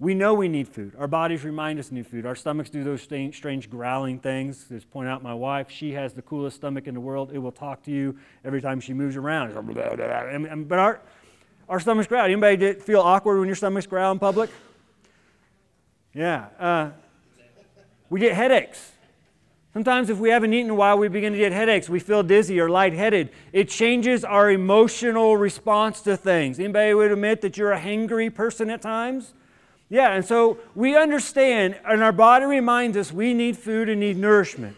We 0.00 0.14
know 0.14 0.32
we 0.32 0.48
need 0.48 0.68
food. 0.68 0.92
Our 0.96 1.08
bodies 1.08 1.42
remind 1.42 1.80
us 1.80 1.90
we 1.90 1.96
need 1.96 2.06
food. 2.06 2.24
Our 2.24 2.36
stomachs 2.36 2.70
do 2.70 2.84
those 2.84 3.02
strange 3.02 3.68
growling 3.68 4.20
things. 4.20 4.66
Just 4.68 4.88
point 4.90 5.08
out 5.08 5.24
my 5.24 5.34
wife, 5.34 5.70
she 5.70 5.92
has 5.92 6.12
the 6.12 6.22
coolest 6.22 6.56
stomach 6.56 6.86
in 6.86 6.94
the 6.94 7.00
world. 7.00 7.32
It 7.32 7.38
will 7.38 7.50
talk 7.50 7.82
to 7.84 7.90
you 7.90 8.16
every 8.44 8.62
time 8.62 8.78
she 8.78 8.94
moves 8.94 9.16
around. 9.16 9.54
But 10.68 10.78
our, 10.78 11.00
our 11.68 11.80
stomachs 11.80 12.06
growl. 12.06 12.26
Anybody 12.26 12.74
feel 12.74 13.00
awkward 13.00 13.40
when 13.40 13.48
your 13.48 13.56
stomachs 13.56 13.88
growl 13.88 14.12
in 14.12 14.20
public? 14.20 14.50
Yeah. 16.14 16.46
Uh, 16.60 16.90
we 18.08 18.20
get 18.20 18.34
headaches. 18.34 18.92
Sometimes, 19.72 20.10
if 20.10 20.18
we 20.18 20.30
haven't 20.30 20.54
eaten 20.54 20.66
in 20.66 20.70
a 20.70 20.74
while, 20.74 20.96
we 20.96 21.08
begin 21.08 21.32
to 21.32 21.38
get 21.38 21.52
headaches. 21.52 21.88
We 21.88 22.00
feel 22.00 22.22
dizzy 22.22 22.58
or 22.58 22.70
lightheaded. 22.70 23.30
It 23.52 23.68
changes 23.68 24.24
our 24.24 24.50
emotional 24.50 25.36
response 25.36 26.00
to 26.02 26.16
things. 26.16 26.58
Anybody 26.58 26.94
would 26.94 27.12
admit 27.12 27.42
that 27.42 27.56
you're 27.56 27.72
a 27.72 27.80
hangry 27.80 28.32
person 28.34 28.70
at 28.70 28.80
times? 28.80 29.34
Yeah, 29.90 30.12
and 30.12 30.24
so 30.24 30.58
we 30.74 30.96
understand, 30.96 31.78
and 31.86 32.02
our 32.02 32.12
body 32.12 32.44
reminds 32.44 32.96
us 32.96 33.10
we 33.10 33.32
need 33.32 33.56
food 33.56 33.88
and 33.88 34.00
need 34.00 34.18
nourishment. 34.18 34.76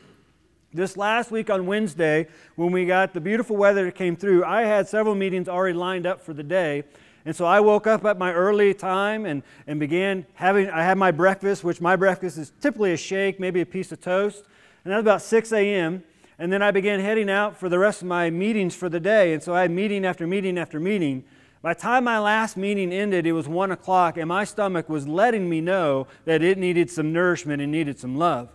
This 0.73 0.97
last 0.97 1.33
week 1.33 1.51
on 1.51 1.67
Wednesday, 1.67 2.29
when 2.55 2.71
we 2.71 2.87
got 2.87 3.13
the 3.13 3.21
beautiful 3.21 3.57
weather 3.57 3.87
that 3.87 3.97
came 3.97 4.15
through, 4.15 4.45
I 4.45 4.63
had 4.63 4.87
several 4.87 5.17
meetings 5.17 5.49
already 5.49 5.77
lined 5.77 6.07
up 6.07 6.21
for 6.21 6.33
the 6.33 6.45
day. 6.45 6.85
And 7.25 7.35
so 7.35 7.45
I 7.45 7.59
woke 7.59 7.89
up 7.89 8.05
at 8.05 8.19
my 8.19 8.33
early 8.33 8.73
time 8.73 9.27
and, 9.27 9.43
and 9.67 9.81
began 9.81 10.25
having, 10.35 10.71
I 10.71 10.85
had 10.85 10.97
my 10.97 11.11
breakfast, 11.11 11.65
which 11.65 11.81
my 11.81 11.97
breakfast 11.97 12.39
is 12.39 12.53
typically 12.61 12.93
a 12.93 12.97
shake, 12.97 13.41
maybe 13.41 13.61
a 13.61 13.67
piece 13.67 13.91
of 13.91 14.01
toast. 14.01 14.45
And 14.85 14.93
that's 14.93 15.01
about 15.01 15.23
6 15.23 15.53
a.m. 15.53 16.05
And 16.39 16.53
then 16.53 16.63
I 16.63 16.71
began 16.71 17.01
heading 17.01 17.29
out 17.29 17.57
for 17.57 17.69
the 17.69 17.79
rest 17.79 18.01
of 18.01 18.09
my 18.09 18.31
meetings 18.31 18.77
for 18.77 18.89
the 18.89 19.01
day. 19.01 19.35
And 19.35 19.43
so 19.43 19.55
I 19.55 19.63
had 19.63 19.73
meeting 19.73 20.07
after 20.07 20.27
meeting 20.27 20.57
after 20.57 20.79
meeting. 20.79 21.25
By 21.63 21.75
the 21.75 21.81
time 21.81 22.05
my 22.05 22.19
last 22.19 22.57
meeting 22.57 22.91
ended, 22.93 23.27
it 23.27 23.33
was 23.33 23.47
one 23.47 23.71
o'clock, 23.71 24.17
and 24.17 24.29
my 24.29 24.45
stomach 24.45 24.89
was 24.89 25.07
letting 25.07 25.49
me 25.49 25.61
know 25.61 26.07
that 26.25 26.43
it 26.43 26.57
needed 26.57 26.91
some 26.91 27.13
nourishment 27.13 27.61
and 27.61 27.71
needed 27.71 27.99
some 27.99 28.17
love. 28.17 28.49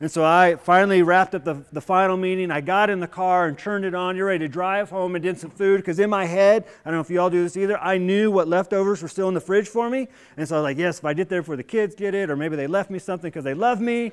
And 0.00 0.10
so 0.10 0.24
I 0.24 0.56
finally 0.56 1.02
wrapped 1.02 1.34
up 1.34 1.44
the, 1.44 1.62
the 1.72 1.82
final 1.82 2.16
meeting. 2.16 2.50
I 2.50 2.62
got 2.62 2.88
in 2.88 3.00
the 3.00 3.06
car 3.06 3.46
and 3.46 3.58
turned 3.58 3.84
it 3.84 3.94
on. 3.94 4.16
You're 4.16 4.28
ready 4.28 4.46
to 4.46 4.48
drive 4.48 4.88
home 4.88 5.14
and 5.14 5.22
did 5.22 5.38
some 5.38 5.50
food. 5.50 5.76
Because 5.76 5.98
in 5.98 6.08
my 6.08 6.24
head, 6.24 6.64
I 6.86 6.88
don't 6.88 6.94
know 6.94 7.02
if 7.02 7.10
you 7.10 7.20
all 7.20 7.28
do 7.28 7.42
this 7.42 7.54
either, 7.58 7.78
I 7.78 7.98
knew 7.98 8.30
what 8.30 8.48
leftovers 8.48 9.02
were 9.02 9.08
still 9.08 9.28
in 9.28 9.34
the 9.34 9.42
fridge 9.42 9.68
for 9.68 9.90
me. 9.90 10.08
And 10.38 10.48
so 10.48 10.56
I 10.56 10.58
was 10.60 10.64
like, 10.64 10.78
yes, 10.78 11.00
if 11.00 11.04
I 11.04 11.12
get 11.12 11.28
there 11.28 11.42
before 11.42 11.56
the 11.56 11.62
kids 11.62 11.94
get 11.94 12.14
it, 12.14 12.30
or 12.30 12.36
maybe 12.36 12.56
they 12.56 12.66
left 12.66 12.88
me 12.88 12.98
something 12.98 13.28
because 13.28 13.44
they 13.44 13.52
love 13.52 13.82
me, 13.82 14.12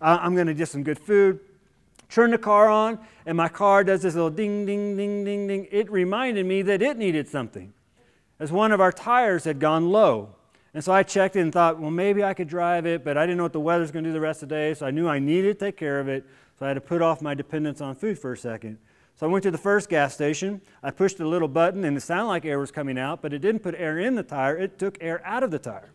uh, 0.00 0.18
I'm 0.18 0.34
going 0.34 0.46
to 0.46 0.54
get 0.54 0.68
some 0.68 0.82
good 0.82 0.98
food. 0.98 1.40
Turn 2.08 2.30
the 2.30 2.38
car 2.38 2.68
on, 2.68 2.98
and 3.26 3.36
my 3.36 3.48
car 3.48 3.84
does 3.84 4.02
this 4.02 4.14
little 4.14 4.30
ding, 4.30 4.64
ding, 4.64 4.96
ding, 4.96 5.24
ding, 5.24 5.46
ding. 5.46 5.68
It 5.70 5.90
reminded 5.90 6.46
me 6.46 6.62
that 6.62 6.80
it 6.80 6.96
needed 6.96 7.28
something, 7.28 7.74
as 8.38 8.50
one 8.50 8.72
of 8.72 8.80
our 8.80 8.92
tires 8.92 9.44
had 9.44 9.60
gone 9.60 9.90
low. 9.90 10.30
And 10.72 10.82
so 10.82 10.92
I 10.92 11.02
checked 11.02 11.36
it 11.36 11.40
and 11.40 11.52
thought, 11.52 11.78
well, 11.78 11.90
maybe 11.90 12.24
I 12.24 12.34
could 12.34 12.48
drive 12.48 12.86
it, 12.86 13.04
but 13.04 13.18
I 13.18 13.24
didn't 13.24 13.38
know 13.38 13.42
what 13.42 13.52
the 13.52 13.60
weather's 13.60 13.90
going 13.90 14.04
to 14.04 14.10
do 14.10 14.14
the 14.14 14.20
rest 14.20 14.42
of 14.42 14.48
the 14.48 14.54
day, 14.54 14.74
so 14.74 14.86
I 14.86 14.90
knew 14.90 15.08
I 15.08 15.18
needed 15.18 15.58
to 15.58 15.66
take 15.66 15.76
care 15.76 16.00
of 16.00 16.08
it. 16.08 16.24
So 16.58 16.64
I 16.64 16.68
had 16.68 16.74
to 16.74 16.80
put 16.80 17.02
off 17.02 17.20
my 17.20 17.34
dependence 17.34 17.80
on 17.80 17.94
food 17.94 18.18
for 18.18 18.32
a 18.32 18.36
second. 18.36 18.78
So 19.16 19.26
I 19.26 19.30
went 19.30 19.42
to 19.42 19.50
the 19.50 19.58
first 19.58 19.88
gas 19.88 20.14
station. 20.14 20.60
I 20.82 20.90
pushed 20.90 21.20
a 21.20 21.26
little 21.26 21.48
button, 21.48 21.84
and 21.84 21.96
it 21.96 22.00
sounded 22.00 22.28
like 22.28 22.44
air 22.44 22.58
was 22.58 22.70
coming 22.70 22.98
out, 22.98 23.22
but 23.22 23.32
it 23.32 23.40
didn't 23.40 23.62
put 23.62 23.74
air 23.74 23.98
in 23.98 24.14
the 24.14 24.22
tire, 24.22 24.56
it 24.56 24.78
took 24.78 24.96
air 25.00 25.20
out 25.24 25.42
of 25.42 25.50
the 25.50 25.58
tire 25.58 25.90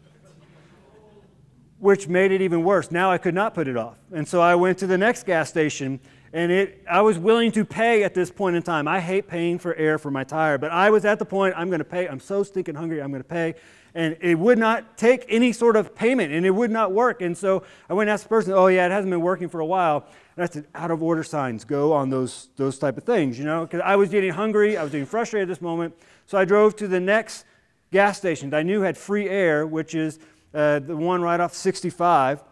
which 1.84 2.08
made 2.08 2.32
it 2.32 2.42
even 2.42 2.64
worse. 2.64 2.92
Now 2.92 3.12
I 3.12 3.18
could 3.18 3.34
not 3.34 3.54
put 3.54 3.68
it 3.68 3.76
off. 3.76 3.98
And 4.14 4.26
so 4.26 4.40
I 4.40 4.56
went 4.56 4.78
to 4.78 4.88
the 4.88 4.98
next 4.98 5.26
gas 5.26 5.50
station 5.50 6.00
and 6.32 6.50
it, 6.50 6.82
I 6.90 7.02
was 7.02 7.20
willing 7.20 7.52
to 7.52 7.66
pay 7.66 8.04
at 8.04 8.14
this 8.14 8.32
point 8.32 8.56
in 8.56 8.64
time. 8.64 8.88
I 8.88 9.02
hate 9.02 9.28
paying 9.28 9.60
for 9.60 9.76
air 9.76 9.98
for 9.98 10.10
my 10.10 10.24
tire, 10.24 10.58
but 10.58 10.72
I 10.72 10.90
was 10.90 11.04
at 11.04 11.20
the 11.20 11.26
point 11.26 11.56
I'm 11.58 11.68
going 11.68 11.80
to 11.80 11.86
pay. 11.86 12.08
I'm 12.08 12.22
so 12.22 12.42
stinking 12.42 12.76
hungry, 12.76 13.02
I'm 13.02 13.12
going 13.12 13.22
to 13.22 13.28
pay. 13.28 13.56
And 13.94 14.16
it 14.22 14.36
would 14.36 14.58
not 14.58 14.98
take 14.98 15.26
any 15.28 15.52
sort 15.52 15.76
of 15.76 15.94
payment 15.94 16.32
and 16.32 16.46
it 16.46 16.52
would 16.52 16.72
not 16.72 16.94
work. 16.94 17.22
And 17.22 17.38
so 17.38 17.64
I 17.90 17.94
went 17.94 18.08
and 18.08 18.14
asked 18.14 18.24
the 18.24 18.30
person, 18.30 18.54
oh, 18.54 18.68
yeah, 18.68 18.86
it 18.86 18.92
hasn't 18.92 19.12
been 19.12 19.20
working 19.20 19.50
for 19.50 19.60
a 19.60 19.66
while. 19.66 20.08
And 20.38 20.44
I 20.46 20.48
said, 20.48 20.66
out 20.74 20.90
of 20.90 21.04
order 21.04 21.22
signs 21.22 21.66
go 21.66 21.92
on 21.92 22.10
those, 22.10 22.48
those 22.56 22.80
type 22.80 22.98
of 22.98 23.04
things, 23.04 23.38
you 23.38 23.44
know, 23.44 23.66
because 23.66 23.82
I 23.84 23.98
was 23.98 24.08
getting 24.08 24.32
hungry, 24.32 24.78
I 24.78 24.84
was 24.84 24.94
getting 24.94 25.06
frustrated 25.06 25.50
at 25.50 25.52
this 25.52 25.62
moment. 25.62 25.96
So 26.28 26.38
I 26.38 26.46
drove 26.46 26.78
to 26.78 26.88
the 26.88 27.02
next 27.02 27.44
gas 27.92 28.18
station 28.18 28.52
that 28.52 28.58
I 28.60 28.64
knew 28.64 28.82
had 28.82 28.98
free 28.98 29.28
air, 29.28 29.68
which 29.68 29.94
is 29.96 30.18
uh, 30.54 30.80
the 30.80 30.96
one 30.96 31.22
right 31.22 31.40
off 31.40 31.54
65, 31.54 32.44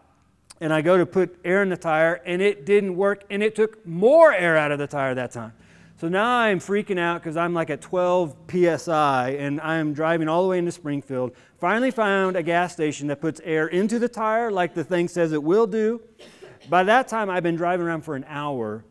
and 0.60 0.72
I 0.72 0.82
go 0.82 0.96
to 0.96 1.06
put 1.06 1.38
air 1.44 1.62
in 1.62 1.68
the 1.68 1.76
tire, 1.76 2.14
and 2.24 2.42
it 2.42 2.66
didn't 2.66 2.96
work, 2.96 3.24
and 3.30 3.42
it 3.42 3.54
took 3.54 3.84
more 3.86 4.32
air 4.32 4.56
out 4.56 4.72
of 4.72 4.78
the 4.78 4.86
tire 4.86 5.14
that 5.14 5.32
time. 5.32 5.52
So 6.02 6.08
now 6.08 6.38
I'm 6.38 6.58
freaking 6.58 6.98
out 6.98 7.22
because 7.22 7.36
I'm 7.36 7.54
like 7.54 7.70
at 7.70 7.80
12 7.80 8.34
psi, 8.50 9.36
and 9.38 9.60
I'm 9.60 9.92
driving 9.92 10.28
all 10.28 10.42
the 10.42 10.48
way 10.48 10.58
into 10.58 10.72
Springfield. 10.72 11.32
Finally, 11.60 11.92
found 11.92 12.34
a 12.34 12.42
gas 12.42 12.72
station 12.72 13.06
that 13.06 13.20
puts 13.20 13.40
air 13.44 13.68
into 13.68 14.00
the 14.00 14.08
tire, 14.08 14.50
like 14.50 14.74
the 14.74 14.82
thing 14.82 15.06
says 15.06 15.32
it 15.32 15.42
will 15.42 15.68
do. 15.68 16.00
By 16.68 16.82
that 16.84 17.06
time, 17.06 17.30
I've 17.30 17.44
been 17.44 17.54
driving 17.54 17.86
around 17.86 18.02
for 18.02 18.16
an 18.16 18.24
hour. 18.26 18.84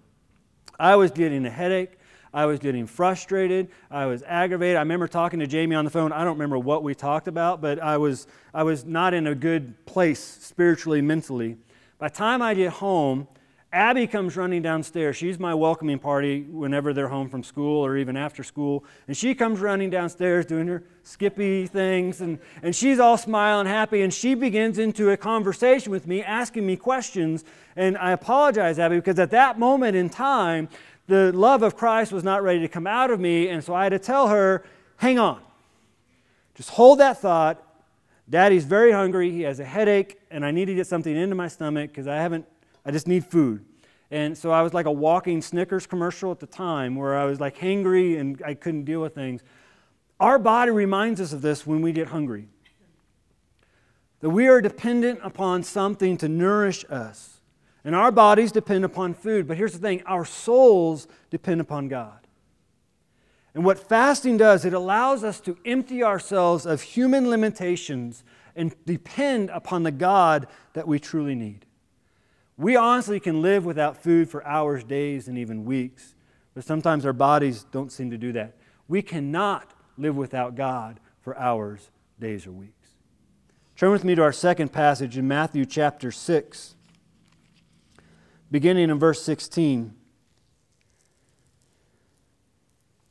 I 0.79 0.95
was 0.95 1.11
getting 1.11 1.45
a 1.45 1.49
headache. 1.49 1.97
I 2.33 2.45
was 2.45 2.59
getting 2.59 2.87
frustrated. 2.87 3.69
I 3.89 4.05
was 4.05 4.23
aggravated. 4.23 4.77
I 4.77 4.81
remember 4.81 5.07
talking 5.07 5.39
to 5.39 5.47
Jamie 5.47 5.75
on 5.75 5.85
the 5.85 5.91
phone. 5.91 6.13
I 6.13 6.23
don't 6.23 6.33
remember 6.33 6.57
what 6.57 6.83
we 6.83 6.95
talked 6.95 7.27
about, 7.27 7.61
but 7.61 7.79
I 7.79 7.97
was, 7.97 8.27
I 8.53 8.63
was 8.63 8.85
not 8.85 9.13
in 9.13 9.27
a 9.27 9.35
good 9.35 9.85
place 9.85 10.19
spiritually, 10.19 11.01
mentally. 11.01 11.57
By 11.97 12.07
the 12.07 12.15
time 12.15 12.41
I 12.41 12.53
get 12.53 12.71
home, 12.73 13.27
Abby 13.73 14.05
comes 14.05 14.35
running 14.35 14.61
downstairs. 14.61 15.15
She's 15.15 15.39
my 15.39 15.53
welcoming 15.53 15.97
party 15.97 16.41
whenever 16.41 16.91
they're 16.91 17.07
home 17.07 17.29
from 17.29 17.41
school 17.41 17.85
or 17.85 17.95
even 17.95 18.17
after 18.17 18.43
school. 18.43 18.83
And 19.07 19.15
she 19.15 19.33
comes 19.33 19.61
running 19.61 19.89
downstairs 19.89 20.45
doing 20.45 20.67
her 20.67 20.83
skippy 21.03 21.67
things. 21.67 22.19
And, 22.19 22.39
and 22.61 22.75
she's 22.75 22.99
all 22.99 23.17
smiling, 23.17 23.67
happy. 23.67 24.01
And 24.01 24.13
she 24.13 24.35
begins 24.35 24.77
into 24.77 25.11
a 25.11 25.15
conversation 25.15 25.89
with 25.89 26.05
me, 26.05 26.21
asking 26.21 26.65
me 26.65 26.75
questions. 26.75 27.45
And 27.77 27.97
I 27.97 28.11
apologize, 28.11 28.77
Abby, 28.77 28.97
because 28.97 29.19
at 29.19 29.31
that 29.31 29.57
moment 29.57 29.95
in 29.95 30.09
time, 30.09 30.67
the 31.11 31.33
love 31.33 31.61
of 31.61 31.75
Christ 31.75 32.13
was 32.13 32.23
not 32.23 32.41
ready 32.41 32.61
to 32.61 32.69
come 32.69 32.87
out 32.87 33.11
of 33.11 33.19
me, 33.19 33.49
and 33.49 33.61
so 33.61 33.75
I 33.75 33.83
had 33.83 33.89
to 33.89 33.99
tell 33.99 34.29
her, 34.29 34.63
hang 34.95 35.19
on. 35.19 35.41
Just 36.55 36.69
hold 36.69 36.99
that 36.99 37.19
thought. 37.19 37.61
Daddy's 38.29 38.63
very 38.63 38.93
hungry. 38.93 39.29
He 39.29 39.41
has 39.41 39.59
a 39.59 39.65
headache, 39.65 40.21
and 40.31 40.45
I 40.45 40.51
need 40.51 40.65
to 40.65 40.73
get 40.73 40.87
something 40.87 41.13
into 41.13 41.35
my 41.35 41.49
stomach 41.49 41.91
because 41.91 42.07
I 42.07 42.15
haven't, 42.15 42.45
I 42.85 42.91
just 42.91 43.09
need 43.09 43.25
food. 43.25 43.65
And 44.09 44.37
so 44.37 44.51
I 44.51 44.61
was 44.61 44.73
like 44.73 44.85
a 44.85 44.91
walking 44.91 45.41
Snickers 45.41 45.85
commercial 45.85 46.31
at 46.31 46.39
the 46.39 46.47
time 46.47 46.95
where 46.95 47.17
I 47.17 47.25
was 47.25 47.41
like 47.41 47.57
hangry 47.57 48.17
and 48.17 48.41
I 48.45 48.53
couldn't 48.53 48.85
deal 48.85 49.01
with 49.01 49.13
things. 49.13 49.41
Our 50.17 50.39
body 50.39 50.71
reminds 50.71 51.19
us 51.19 51.33
of 51.33 51.41
this 51.41 51.67
when 51.67 51.81
we 51.81 51.91
get 51.91 52.07
hungry. 52.07 52.47
That 54.21 54.29
we 54.29 54.47
are 54.47 54.61
dependent 54.61 55.19
upon 55.23 55.63
something 55.63 56.15
to 56.17 56.29
nourish 56.29 56.85
us. 56.89 57.40
And 57.83 57.95
our 57.95 58.11
bodies 58.11 58.51
depend 58.51 58.85
upon 58.85 59.13
food. 59.13 59.47
But 59.47 59.57
here's 59.57 59.73
the 59.73 59.79
thing 59.79 60.03
our 60.05 60.25
souls 60.25 61.07
depend 61.29 61.61
upon 61.61 61.87
God. 61.87 62.27
And 63.53 63.65
what 63.65 63.79
fasting 63.79 64.37
does, 64.37 64.63
it 64.63 64.73
allows 64.73 65.23
us 65.23 65.39
to 65.41 65.57
empty 65.65 66.03
ourselves 66.03 66.65
of 66.65 66.81
human 66.81 67.29
limitations 67.29 68.23
and 68.55 68.73
depend 68.85 69.49
upon 69.49 69.83
the 69.83 69.91
God 69.91 70.47
that 70.73 70.87
we 70.87 70.99
truly 70.99 71.35
need. 71.35 71.65
We 72.57 72.75
honestly 72.75 73.19
can 73.19 73.41
live 73.41 73.65
without 73.65 73.97
food 73.97 74.29
for 74.29 74.45
hours, 74.45 74.83
days, 74.83 75.27
and 75.27 75.37
even 75.37 75.65
weeks, 75.65 76.15
but 76.53 76.63
sometimes 76.63 77.05
our 77.05 77.13
bodies 77.13 77.65
don't 77.71 77.91
seem 77.91 78.11
to 78.11 78.17
do 78.17 78.31
that. 78.33 78.55
We 78.87 79.01
cannot 79.01 79.73
live 79.97 80.15
without 80.15 80.55
God 80.55 80.99
for 81.21 81.37
hours, 81.37 81.89
days, 82.19 82.45
or 82.45 82.51
weeks. 82.51 82.89
Turn 83.75 83.91
with 83.91 84.03
me 84.03 84.15
to 84.15 84.21
our 84.21 84.33
second 84.33 84.71
passage 84.71 85.17
in 85.17 85.27
Matthew 85.27 85.65
chapter 85.65 86.11
6. 86.11 86.75
Beginning 88.51 88.89
in 88.89 88.99
verse 88.99 89.23
16. 89.23 89.95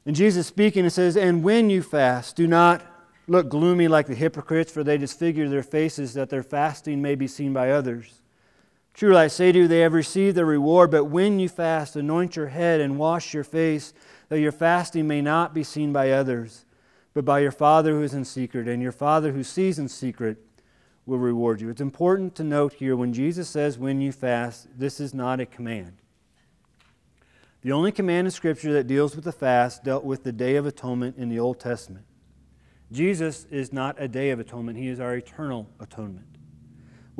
And 0.06 0.16
Jesus 0.16 0.46
speaking, 0.46 0.84
it 0.84 0.90
says, 0.90 1.16
And 1.16 1.42
when 1.42 1.70
you 1.70 1.82
fast, 1.82 2.36
do 2.36 2.46
not 2.46 2.84
look 3.26 3.48
gloomy 3.48 3.88
like 3.88 4.06
the 4.06 4.14
hypocrites, 4.14 4.72
for 4.72 4.82
they 4.82 4.98
disfigure 4.98 5.48
their 5.48 5.62
faces 5.62 6.14
that 6.14 6.30
their 6.30 6.42
fasting 6.42 7.00
may 7.00 7.14
be 7.14 7.26
seen 7.26 7.52
by 7.52 7.70
others. 7.70 8.20
Truly 8.92 9.16
I 9.16 9.28
say 9.28 9.52
to 9.52 9.60
you, 9.60 9.68
they 9.68 9.80
have 9.80 9.92
received 9.92 10.36
their 10.36 10.44
reward. 10.44 10.90
But 10.90 11.04
when 11.04 11.38
you 11.38 11.48
fast, 11.48 11.96
anoint 11.96 12.36
your 12.36 12.48
head 12.48 12.80
and 12.80 12.98
wash 12.98 13.32
your 13.32 13.44
face, 13.44 13.94
that 14.28 14.40
your 14.40 14.52
fasting 14.52 15.06
may 15.06 15.22
not 15.22 15.54
be 15.54 15.62
seen 15.62 15.92
by 15.92 16.10
others, 16.10 16.64
but 17.14 17.24
by 17.24 17.38
your 17.38 17.52
Father 17.52 17.92
who 17.92 18.02
is 18.02 18.14
in 18.14 18.24
secret. 18.24 18.68
And 18.68 18.82
your 18.82 18.92
Father 18.92 19.32
who 19.32 19.44
sees 19.44 19.78
in 19.78 19.88
secret 19.88 20.38
will 21.06 21.18
reward 21.18 21.60
you. 21.60 21.70
It's 21.70 21.80
important 21.80 22.34
to 22.36 22.44
note 22.44 22.74
here 22.74 22.96
when 22.96 23.12
Jesus 23.12 23.48
says, 23.48 23.78
when 23.78 24.00
you 24.00 24.12
fast, 24.12 24.68
this 24.78 25.00
is 25.00 25.14
not 25.14 25.40
a 25.40 25.46
command. 25.46 25.92
The 27.62 27.72
only 27.72 27.92
command 27.92 28.26
in 28.26 28.30
Scripture 28.30 28.72
that 28.72 28.86
deals 28.86 29.14
with 29.14 29.24
the 29.24 29.32
fast 29.32 29.84
dealt 29.84 30.04
with 30.04 30.24
the 30.24 30.32
Day 30.32 30.56
of 30.56 30.66
Atonement 30.66 31.16
in 31.16 31.28
the 31.28 31.38
Old 31.38 31.60
Testament. 31.60 32.06
Jesus 32.92 33.46
is 33.50 33.72
not 33.72 33.96
a 33.98 34.08
Day 34.08 34.30
of 34.30 34.40
Atonement, 34.40 34.78
He 34.78 34.88
is 34.88 34.98
our 34.98 35.14
eternal 35.14 35.68
atonement. 35.78 36.26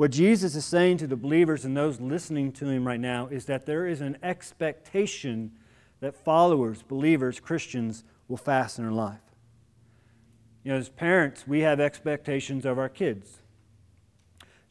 What 0.01 0.09
Jesus 0.11 0.55
is 0.55 0.65
saying 0.65 0.97
to 0.97 1.07
the 1.07 1.15
believers 1.15 1.63
and 1.63 1.77
those 1.77 2.01
listening 2.01 2.51
to 2.53 2.67
him 2.67 2.87
right 2.87 2.99
now 2.99 3.27
is 3.27 3.45
that 3.45 3.67
there 3.67 3.85
is 3.85 4.01
an 4.01 4.17
expectation 4.23 5.51
that 5.99 6.15
followers, 6.15 6.81
believers, 6.81 7.39
Christians 7.39 8.03
will 8.27 8.37
fast 8.37 8.79
in 8.79 8.85
their 8.85 8.93
life. 8.93 9.19
You 10.63 10.71
know, 10.71 10.79
as 10.79 10.89
parents, 10.89 11.47
we 11.47 11.59
have 11.59 11.79
expectations 11.79 12.65
of 12.65 12.79
our 12.79 12.89
kids. 12.89 13.40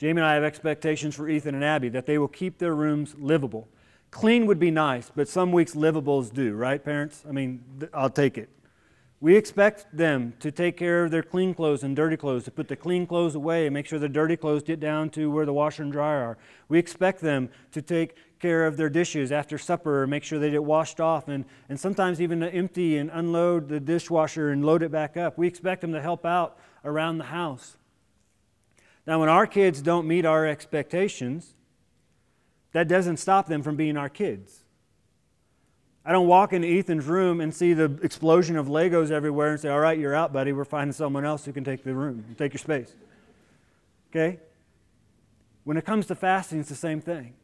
Jamie 0.00 0.22
and 0.22 0.26
I 0.26 0.32
have 0.32 0.44
expectations 0.44 1.14
for 1.14 1.28
Ethan 1.28 1.54
and 1.54 1.62
Abby 1.62 1.90
that 1.90 2.06
they 2.06 2.16
will 2.16 2.26
keep 2.26 2.56
their 2.56 2.74
rooms 2.74 3.14
livable. 3.18 3.68
Clean 4.10 4.46
would 4.46 4.58
be 4.58 4.70
nice, 4.70 5.12
but 5.14 5.28
some 5.28 5.52
weeks 5.52 5.74
livables 5.74 6.32
do, 6.32 6.54
right, 6.54 6.82
parents? 6.82 7.22
I 7.28 7.32
mean, 7.32 7.62
I'll 7.92 8.08
take 8.08 8.38
it. 8.38 8.48
We 9.20 9.36
expect 9.36 9.94
them 9.94 10.32
to 10.40 10.50
take 10.50 10.78
care 10.78 11.04
of 11.04 11.10
their 11.10 11.22
clean 11.22 11.52
clothes 11.52 11.82
and 11.82 11.94
dirty 11.94 12.16
clothes, 12.16 12.44
to 12.44 12.50
put 12.50 12.68
the 12.68 12.76
clean 12.76 13.06
clothes 13.06 13.34
away 13.34 13.66
and 13.66 13.74
make 13.74 13.84
sure 13.84 13.98
the 13.98 14.08
dirty 14.08 14.38
clothes 14.38 14.62
get 14.62 14.80
down 14.80 15.10
to 15.10 15.30
where 15.30 15.44
the 15.44 15.52
washer 15.52 15.82
and 15.82 15.92
dryer 15.92 16.22
are. 16.22 16.38
We 16.70 16.78
expect 16.78 17.20
them 17.20 17.50
to 17.72 17.82
take 17.82 18.16
care 18.38 18.66
of 18.66 18.78
their 18.78 18.88
dishes 18.88 19.30
after 19.30 19.58
supper 19.58 20.06
make 20.06 20.24
sure 20.24 20.38
they 20.38 20.50
get 20.50 20.64
washed 20.64 20.98
off 20.98 21.28
and, 21.28 21.44
and 21.68 21.78
sometimes 21.78 22.22
even 22.22 22.40
to 22.40 22.50
empty 22.50 22.96
and 22.96 23.10
unload 23.12 23.68
the 23.68 23.78
dishwasher 23.78 24.48
and 24.48 24.64
load 24.64 24.82
it 24.82 24.90
back 24.90 25.18
up. 25.18 25.36
We 25.36 25.46
expect 25.46 25.82
them 25.82 25.92
to 25.92 26.00
help 26.00 26.24
out 26.24 26.56
around 26.86 27.18
the 27.18 27.24
house. 27.24 27.76
Now, 29.06 29.20
when 29.20 29.28
our 29.28 29.46
kids 29.46 29.82
don't 29.82 30.06
meet 30.06 30.24
our 30.24 30.46
expectations, 30.46 31.54
that 32.72 32.88
doesn't 32.88 33.16
stop 33.16 33.46
them 33.46 33.62
from 33.62 33.76
being 33.76 33.96
our 33.96 34.08
kids. 34.08 34.62
I 36.04 36.12
don't 36.12 36.28
walk 36.28 36.52
into 36.52 36.66
Ethan's 36.66 37.06
room 37.06 37.40
and 37.40 37.54
see 37.54 37.74
the 37.74 37.98
explosion 38.02 38.56
of 38.56 38.68
Legos 38.68 39.10
everywhere 39.10 39.50
and 39.50 39.60
say, 39.60 39.68
All 39.68 39.80
right, 39.80 39.98
you're 39.98 40.14
out, 40.14 40.32
buddy. 40.32 40.52
We're 40.52 40.64
finding 40.64 40.92
someone 40.92 41.24
else 41.24 41.44
who 41.44 41.52
can 41.52 41.64
take 41.64 41.84
the 41.84 41.94
room, 41.94 42.24
take 42.38 42.52
your 42.52 42.58
space. 42.58 42.94
Okay? 44.10 44.38
When 45.64 45.76
it 45.76 45.84
comes 45.84 46.06
to 46.06 46.14
fasting, 46.14 46.60
it's 46.60 46.68
the 46.68 46.74
same 46.74 47.00
thing. 47.00 47.34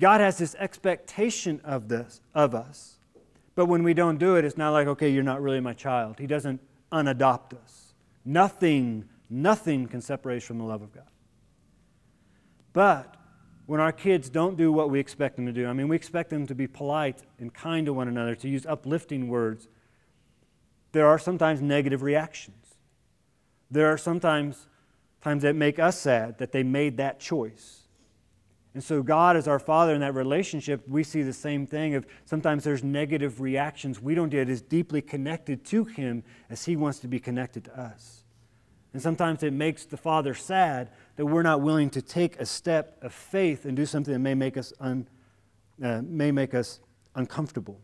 God 0.00 0.20
has 0.20 0.38
this 0.38 0.56
expectation 0.58 1.60
of 1.62 1.88
this 1.88 2.20
of 2.34 2.54
us. 2.54 2.96
But 3.54 3.66
when 3.66 3.84
we 3.84 3.94
don't 3.94 4.18
do 4.18 4.36
it, 4.36 4.44
it's 4.44 4.56
not 4.56 4.70
like, 4.70 4.88
okay, 4.88 5.08
you're 5.08 5.22
not 5.22 5.40
really 5.40 5.60
my 5.60 5.74
child. 5.74 6.18
He 6.18 6.26
doesn't 6.26 6.60
unadopt 6.90 7.54
us. 7.54 7.92
Nothing, 8.24 9.08
nothing 9.42 9.86
can 9.86 10.00
separate 10.00 10.38
us 10.38 10.44
from 10.44 10.58
the 10.58 10.64
love 10.64 10.82
of 10.82 10.92
God. 10.92 11.08
But 12.72 13.16
when 13.66 13.80
our 13.80 13.92
kids 13.92 14.28
don't 14.28 14.56
do 14.56 14.72
what 14.72 14.90
we 14.90 15.00
expect 15.00 15.36
them 15.36 15.46
to 15.46 15.52
do. 15.52 15.66
I 15.66 15.72
mean, 15.72 15.88
we 15.88 15.96
expect 15.96 16.30
them 16.30 16.46
to 16.46 16.54
be 16.54 16.66
polite 16.66 17.22
and 17.38 17.52
kind 17.52 17.86
to 17.86 17.92
one 17.92 18.08
another, 18.08 18.34
to 18.36 18.48
use 18.48 18.66
uplifting 18.66 19.28
words. 19.28 19.68
There 20.92 21.06
are 21.06 21.18
sometimes 21.18 21.62
negative 21.62 22.02
reactions. 22.02 22.76
There 23.70 23.86
are 23.88 23.98
sometimes 23.98 24.66
times 25.22 25.42
that 25.42 25.56
make 25.56 25.78
us 25.78 25.98
sad 25.98 26.38
that 26.38 26.52
they 26.52 26.62
made 26.62 26.98
that 26.98 27.18
choice. 27.18 27.80
And 28.74 28.82
so, 28.82 29.02
God, 29.02 29.36
as 29.36 29.48
our 29.48 29.60
Father 29.60 29.94
in 29.94 30.00
that 30.00 30.14
relationship, 30.14 30.86
we 30.88 31.04
see 31.04 31.22
the 31.22 31.32
same 31.32 31.66
thing 31.66 31.94
of 31.94 32.06
sometimes 32.24 32.64
there's 32.64 32.82
negative 32.82 33.40
reactions. 33.40 34.02
We 34.02 34.14
don't 34.14 34.30
get 34.30 34.48
as 34.48 34.60
deeply 34.60 35.00
connected 35.00 35.64
to 35.66 35.84
Him 35.84 36.24
as 36.50 36.64
He 36.64 36.76
wants 36.76 36.98
to 37.00 37.08
be 37.08 37.20
connected 37.20 37.64
to 37.66 37.80
us. 37.80 38.23
And 38.94 39.02
sometimes 39.02 39.42
it 39.42 39.52
makes 39.52 39.84
the 39.84 39.96
Father 39.96 40.34
sad 40.34 40.88
that 41.16 41.26
we're 41.26 41.42
not 41.42 41.60
willing 41.60 41.90
to 41.90 42.00
take 42.00 42.38
a 42.38 42.46
step 42.46 42.96
of 43.02 43.12
faith 43.12 43.64
and 43.64 43.76
do 43.76 43.84
something 43.84 44.12
that 44.14 44.20
may 44.20 44.34
make 44.34 44.56
us, 44.56 44.72
un, 44.78 45.08
uh, 45.82 46.00
may 46.02 46.30
make 46.30 46.54
us 46.54 46.78
uncomfortable. 47.16 47.80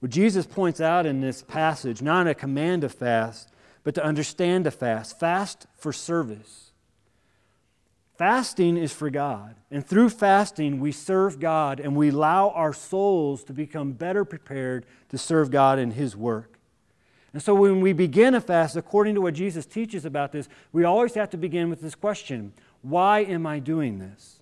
What 0.00 0.10
Jesus 0.10 0.44
points 0.44 0.80
out 0.80 1.06
in 1.06 1.20
this 1.20 1.42
passage, 1.42 2.02
not 2.02 2.26
a 2.26 2.34
command 2.34 2.82
to 2.82 2.88
fast, 2.88 3.48
but 3.84 3.94
to 3.94 4.04
understand 4.04 4.66
a 4.66 4.72
fast. 4.72 5.20
Fast 5.20 5.68
for 5.76 5.92
service. 5.92 6.72
Fasting 8.18 8.76
is 8.76 8.92
for 8.92 9.08
God. 9.08 9.54
And 9.70 9.86
through 9.86 10.08
fasting, 10.10 10.80
we 10.80 10.90
serve 10.90 11.38
God 11.38 11.78
and 11.78 11.94
we 11.94 12.08
allow 12.08 12.50
our 12.50 12.72
souls 12.72 13.44
to 13.44 13.52
become 13.52 13.92
better 13.92 14.24
prepared 14.24 14.84
to 15.10 15.18
serve 15.18 15.52
God 15.52 15.78
in 15.78 15.92
His 15.92 16.16
work. 16.16 16.55
And 17.32 17.42
so 17.42 17.54
when 17.54 17.80
we 17.80 17.92
begin 17.92 18.34
a 18.34 18.40
fast, 18.40 18.76
according 18.76 19.14
to 19.14 19.20
what 19.20 19.34
Jesus 19.34 19.66
teaches 19.66 20.04
about 20.04 20.32
this, 20.32 20.48
we 20.72 20.84
always 20.84 21.14
have 21.14 21.30
to 21.30 21.36
begin 21.36 21.68
with 21.68 21.80
this 21.80 21.94
question 21.94 22.52
Why 22.82 23.20
am 23.20 23.46
I 23.46 23.58
doing 23.58 23.98
this? 23.98 24.40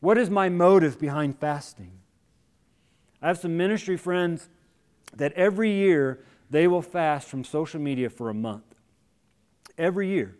What 0.00 0.18
is 0.18 0.30
my 0.30 0.48
motive 0.48 0.98
behind 0.98 1.38
fasting? 1.38 1.92
I 3.20 3.28
have 3.28 3.38
some 3.38 3.56
ministry 3.56 3.96
friends 3.96 4.48
that 5.14 5.32
every 5.34 5.70
year 5.70 6.24
they 6.50 6.66
will 6.66 6.82
fast 6.82 7.28
from 7.28 7.44
social 7.44 7.80
media 7.80 8.10
for 8.10 8.28
a 8.28 8.34
month. 8.34 8.64
Every 9.78 10.08
year. 10.08 10.36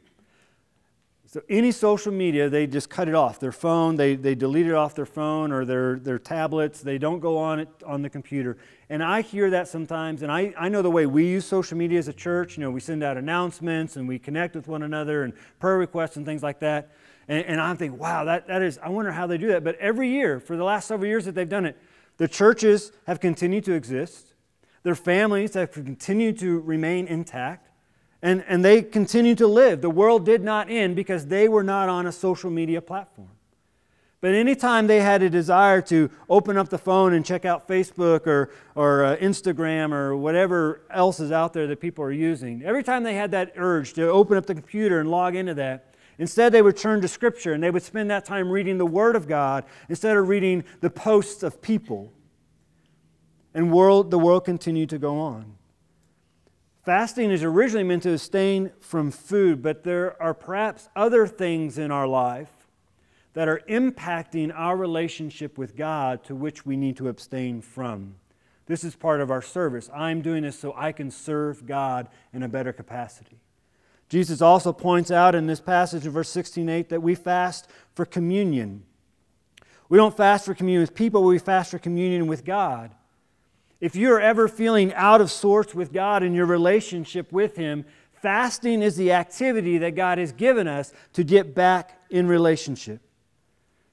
So 1.32 1.40
any 1.48 1.72
social 1.72 2.12
media, 2.12 2.50
they 2.50 2.66
just 2.66 2.90
cut 2.90 3.08
it 3.08 3.14
off. 3.14 3.40
Their 3.40 3.52
phone, 3.52 3.96
they, 3.96 4.16
they 4.16 4.34
delete 4.34 4.66
it 4.66 4.74
off 4.74 4.94
their 4.94 5.06
phone 5.06 5.50
or 5.50 5.64
their, 5.64 5.98
their 5.98 6.18
tablets. 6.18 6.82
They 6.82 6.98
don't 6.98 7.20
go 7.20 7.38
on 7.38 7.58
it 7.58 7.70
on 7.86 8.02
the 8.02 8.10
computer. 8.10 8.58
And 8.90 9.02
I 9.02 9.22
hear 9.22 9.48
that 9.48 9.66
sometimes, 9.66 10.20
and 10.20 10.30
I, 10.30 10.52
I 10.58 10.68
know 10.68 10.82
the 10.82 10.90
way 10.90 11.06
we 11.06 11.24
use 11.24 11.46
social 11.46 11.78
media 11.78 11.98
as 11.98 12.06
a 12.06 12.12
church. 12.12 12.58
You 12.58 12.64
know, 12.64 12.70
we 12.70 12.80
send 12.80 13.02
out 13.02 13.16
announcements 13.16 13.96
and 13.96 14.06
we 14.06 14.18
connect 14.18 14.54
with 14.54 14.68
one 14.68 14.82
another 14.82 15.22
and 15.22 15.32
prayer 15.58 15.78
requests 15.78 16.16
and 16.16 16.26
things 16.26 16.42
like 16.42 16.60
that. 16.60 16.90
And, 17.28 17.46
and 17.46 17.62
I'm 17.62 17.78
thinking, 17.78 17.98
wow, 17.98 18.24
that, 18.24 18.46
that 18.48 18.60
is, 18.60 18.76
I 18.82 18.90
wonder 18.90 19.10
how 19.10 19.26
they 19.26 19.38
do 19.38 19.48
that. 19.48 19.64
But 19.64 19.78
every 19.78 20.10
year, 20.10 20.38
for 20.38 20.58
the 20.58 20.64
last 20.64 20.86
several 20.86 21.08
years 21.08 21.24
that 21.24 21.34
they've 21.34 21.48
done 21.48 21.64
it, 21.64 21.78
the 22.18 22.28
churches 22.28 22.92
have 23.06 23.20
continued 23.20 23.64
to 23.64 23.72
exist. 23.72 24.34
Their 24.82 24.94
families 24.94 25.54
have 25.54 25.72
continued 25.72 26.38
to 26.40 26.60
remain 26.60 27.06
intact. 27.06 27.70
And, 28.22 28.44
and 28.46 28.64
they 28.64 28.82
continued 28.82 29.38
to 29.38 29.48
live. 29.48 29.80
The 29.80 29.90
world 29.90 30.24
did 30.24 30.42
not 30.42 30.70
end 30.70 30.94
because 30.94 31.26
they 31.26 31.48
were 31.48 31.64
not 31.64 31.88
on 31.88 32.06
a 32.06 32.12
social 32.12 32.50
media 32.50 32.80
platform. 32.80 33.30
But 34.22 34.34
anytime 34.34 34.86
they 34.86 35.00
had 35.00 35.20
a 35.24 35.28
desire 35.28 35.82
to 35.82 36.08
open 36.30 36.56
up 36.56 36.68
the 36.68 36.78
phone 36.78 37.12
and 37.12 37.26
check 37.26 37.44
out 37.44 37.66
Facebook 37.66 38.28
or, 38.28 38.50
or 38.76 39.04
uh, 39.04 39.16
Instagram 39.16 39.92
or 39.92 40.16
whatever 40.16 40.82
else 40.90 41.18
is 41.18 41.32
out 41.32 41.52
there 41.52 41.66
that 41.66 41.80
people 41.80 42.04
are 42.04 42.12
using, 42.12 42.62
every 42.62 42.84
time 42.84 43.02
they 43.02 43.14
had 43.14 43.32
that 43.32 43.54
urge 43.56 43.94
to 43.94 44.08
open 44.08 44.36
up 44.36 44.46
the 44.46 44.54
computer 44.54 45.00
and 45.00 45.10
log 45.10 45.34
into 45.34 45.54
that, 45.54 45.96
instead 46.18 46.52
they 46.52 46.62
would 46.62 46.76
turn 46.76 47.00
to 47.00 47.08
Scripture 47.08 47.52
and 47.52 47.60
they 47.60 47.72
would 47.72 47.82
spend 47.82 48.08
that 48.12 48.24
time 48.24 48.48
reading 48.48 48.78
the 48.78 48.86
Word 48.86 49.16
of 49.16 49.26
God 49.26 49.64
instead 49.88 50.16
of 50.16 50.28
reading 50.28 50.62
the 50.80 50.90
posts 50.90 51.42
of 51.42 51.60
people. 51.60 52.12
And 53.54 53.72
world, 53.72 54.12
the 54.12 54.20
world 54.20 54.44
continued 54.44 54.90
to 54.90 54.98
go 54.98 55.18
on. 55.18 55.56
Fasting 56.82 57.30
is 57.30 57.44
originally 57.44 57.84
meant 57.84 58.02
to 58.02 58.12
abstain 58.12 58.72
from 58.80 59.12
food, 59.12 59.62
but 59.62 59.84
there 59.84 60.20
are 60.20 60.34
perhaps 60.34 60.88
other 60.96 61.28
things 61.28 61.78
in 61.78 61.92
our 61.92 62.08
life 62.08 62.50
that 63.34 63.48
are 63.48 63.62
impacting 63.68 64.52
our 64.54 64.76
relationship 64.76 65.56
with 65.56 65.76
God 65.76 66.24
to 66.24 66.34
which 66.34 66.66
we 66.66 66.76
need 66.76 66.96
to 66.96 67.08
abstain 67.08 67.60
from. 67.60 68.16
This 68.66 68.82
is 68.82 68.96
part 68.96 69.20
of 69.20 69.30
our 69.30 69.42
service. 69.42 69.90
I'm 69.94 70.22
doing 70.22 70.42
this 70.42 70.58
so 70.58 70.74
I 70.76 70.92
can 70.92 71.10
serve 71.10 71.66
God 71.66 72.08
in 72.32 72.42
a 72.42 72.48
better 72.48 72.72
capacity. 72.72 73.38
Jesus 74.08 74.42
also 74.42 74.72
points 74.72 75.10
out 75.10 75.34
in 75.34 75.46
this 75.46 75.60
passage 75.60 76.04
in 76.04 76.12
verse 76.12 76.28
16 76.28 76.68
8 76.68 76.88
that 76.90 77.00
we 77.02 77.14
fast 77.14 77.68
for 77.94 78.04
communion. 78.04 78.82
We 79.88 79.98
don't 79.98 80.16
fast 80.16 80.46
for 80.46 80.54
communion 80.54 80.82
with 80.82 80.94
people, 80.94 81.22
we 81.22 81.38
fast 81.38 81.70
for 81.70 81.78
communion 81.78 82.26
with 82.26 82.44
God. 82.44 82.90
If 83.82 83.96
you're 83.96 84.20
ever 84.20 84.46
feeling 84.46 84.94
out 84.94 85.20
of 85.20 85.28
sorts 85.28 85.74
with 85.74 85.92
God 85.92 86.22
in 86.22 86.34
your 86.34 86.46
relationship 86.46 87.32
with 87.32 87.56
Him, 87.56 87.84
fasting 88.12 88.80
is 88.80 88.94
the 88.94 89.10
activity 89.10 89.76
that 89.78 89.96
God 89.96 90.18
has 90.18 90.30
given 90.30 90.68
us 90.68 90.92
to 91.14 91.24
get 91.24 91.52
back 91.52 92.00
in 92.08 92.28
relationship. 92.28 93.00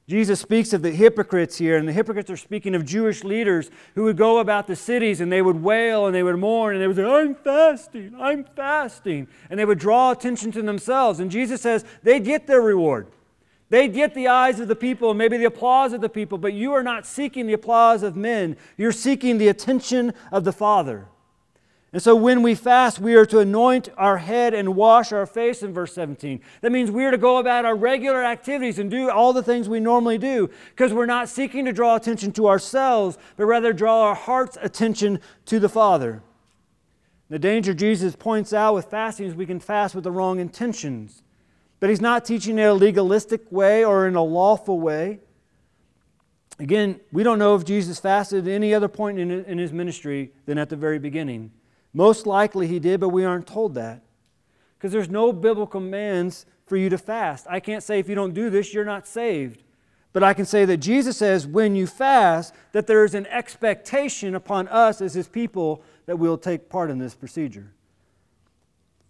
Jesus 0.08 0.40
speaks 0.40 0.74
of 0.74 0.84
the 0.84 0.92
hypocrites 0.92 1.58
here, 1.58 1.76
and 1.76 1.88
the 1.88 1.92
hypocrites 1.92 2.30
are 2.30 2.38
speaking 2.38 2.76
of 2.76 2.86
Jewish 2.86 3.24
leaders 3.24 3.72
who 3.96 4.04
would 4.04 4.16
go 4.16 4.38
about 4.38 4.68
the 4.68 4.76
cities 4.76 5.22
and 5.22 5.32
they 5.32 5.42
would 5.42 5.64
wail 5.64 6.06
and 6.06 6.14
they 6.14 6.22
would 6.24 6.38
mourn 6.38 6.76
and 6.76 6.84
they 6.84 6.88
would 6.88 6.96
say, 6.96 7.04
I'm 7.04 7.34
fasting, 7.34 8.16
I'm 8.20 8.44
fasting. 8.44 9.28
And 9.50 9.60
they 9.60 9.66
would 9.66 9.80
draw 9.80 10.12
attention 10.12 10.52
to 10.52 10.62
themselves. 10.62 11.20
And 11.20 11.32
Jesus 11.32 11.62
says 11.62 11.84
they 12.04 12.20
get 12.20 12.46
their 12.46 12.62
reward. 12.62 13.08
They 13.70 13.88
get 13.88 14.16
the 14.16 14.28
eyes 14.28 14.60
of 14.60 14.68
the 14.68 14.76
people 14.76 15.14
maybe 15.14 15.38
the 15.38 15.46
applause 15.46 15.94
of 15.94 16.02
the 16.02 16.10
people, 16.10 16.38
but 16.38 16.54
you 16.54 16.74
are 16.74 16.84
not 16.84 17.06
seeking 17.06 17.48
the 17.48 17.54
applause 17.54 18.04
of 18.04 18.16
men. 18.16 18.58
You're 18.78 18.92
seeking 18.92 19.38
the 19.38 19.48
attention 19.48 20.14
of 20.32 20.44
the 20.44 20.52
Father. 20.52 21.08
And 21.92 22.02
so 22.02 22.16
when 22.16 22.44
we 22.44 22.54
fast, 22.54 23.00
we 23.00 23.16
are 23.16 23.26
to 23.26 23.40
anoint 23.40 23.90
our 23.98 24.18
head 24.18 24.54
and 24.54 24.76
wash 24.76 25.12
our 25.12 25.26
face 25.26 25.64
in 25.64 25.74
verse 25.74 25.94
17. 25.94 26.40
That 26.62 26.72
means 26.72 26.92
we 26.92 27.04
are 27.06 27.12
to 27.12 27.18
go 27.18 27.38
about 27.38 27.66
our 27.66 27.76
regular 27.76 28.24
activities 28.24 28.78
and 28.78 28.92
do 28.92 29.10
all 29.10 29.34
the 29.34 29.42
things 29.42 29.68
we 29.68 29.80
normally 29.80 30.20
do 30.20 30.52
because 30.70 30.94
we're 30.94 31.08
not 31.08 31.30
seeking 31.30 31.66
to 31.66 31.74
draw 31.74 31.96
attention 31.96 32.32
to 32.34 32.48
ourselves, 32.48 33.18
but 33.38 33.46
rather 33.46 33.74
draw 33.74 34.04
our 34.04 34.16
heart's 34.16 34.58
attention 34.62 35.20
to 35.46 35.60
the 35.60 35.70
Father. 35.70 36.22
The 37.30 37.40
danger 37.40 37.74
Jesus 37.74 38.16
points 38.16 38.54
out 38.54 38.76
with 38.76 38.86
fasting 38.86 39.26
is 39.26 39.34
we 39.34 39.48
can 39.48 39.60
fast 39.60 39.96
with 39.96 40.04
the 40.04 40.12
wrong 40.12 40.40
intentions. 40.40 41.24
But 41.80 41.90
he's 41.90 42.02
not 42.02 42.26
teaching 42.26 42.58
in 42.58 42.66
a 42.66 42.74
legalistic 42.74 43.52
way 43.52 43.86
or 43.86 44.08
in 44.08 44.16
a 44.16 44.24
lawful 44.24 44.80
way. 44.80 45.20
Again, 46.60 47.00
we 47.12 47.24
don't 47.24 47.40
know 47.40 47.56
if 47.56 47.64
Jesus 47.64 48.00
fasted 48.00 48.48
at 48.48 48.52
any 48.52 48.74
other 48.74 48.90
point 48.90 49.18
in 49.18 49.58
his 49.58 49.72
ministry 49.72 50.34
than 50.46 50.58
at 50.58 50.70
the 50.70 50.76
very 50.76 51.00
beginning. 51.00 51.52
Most 51.94 52.28
likely 52.28 52.68
he 52.68 52.80
did, 52.80 53.00
but 53.00 53.10
we 53.10 53.24
aren't 53.24 53.48
told 53.48 53.76
that. 53.76 54.04
Because 54.78 54.92
there's 54.92 55.10
no 55.10 55.32
biblical 55.32 55.68
commands 55.68 56.46
for 56.66 56.76
you 56.76 56.90
to 56.90 56.98
fast. 56.98 57.48
I 57.50 57.60
can't 57.60 57.82
say 57.82 58.00
if 58.00 58.10
you 58.10 58.16
don't 58.16 58.34
do 58.34 58.50
this, 58.50 58.74
you're 58.74 58.86
not 58.86 59.08
saved. 59.08 59.64
But 60.12 60.24
I 60.24 60.34
can 60.34 60.46
say 60.46 60.66
that 60.66 60.78
Jesus 60.78 61.18
says 61.18 61.48
when 61.48 61.76
you 61.76 61.88
fast, 61.88 62.54
that 62.74 62.88
there 62.88 63.06
is 63.06 63.16
an 63.16 63.26
expectation 63.28 64.36
upon 64.36 64.68
us 64.68 65.02
as 65.02 65.14
his 65.14 65.28
people 65.28 65.84
that 66.08 66.18
we'll 66.18 66.38
take 66.38 66.70
part 66.70 66.90
in 66.90 66.98
this 66.98 67.16
procedure. 67.16 67.72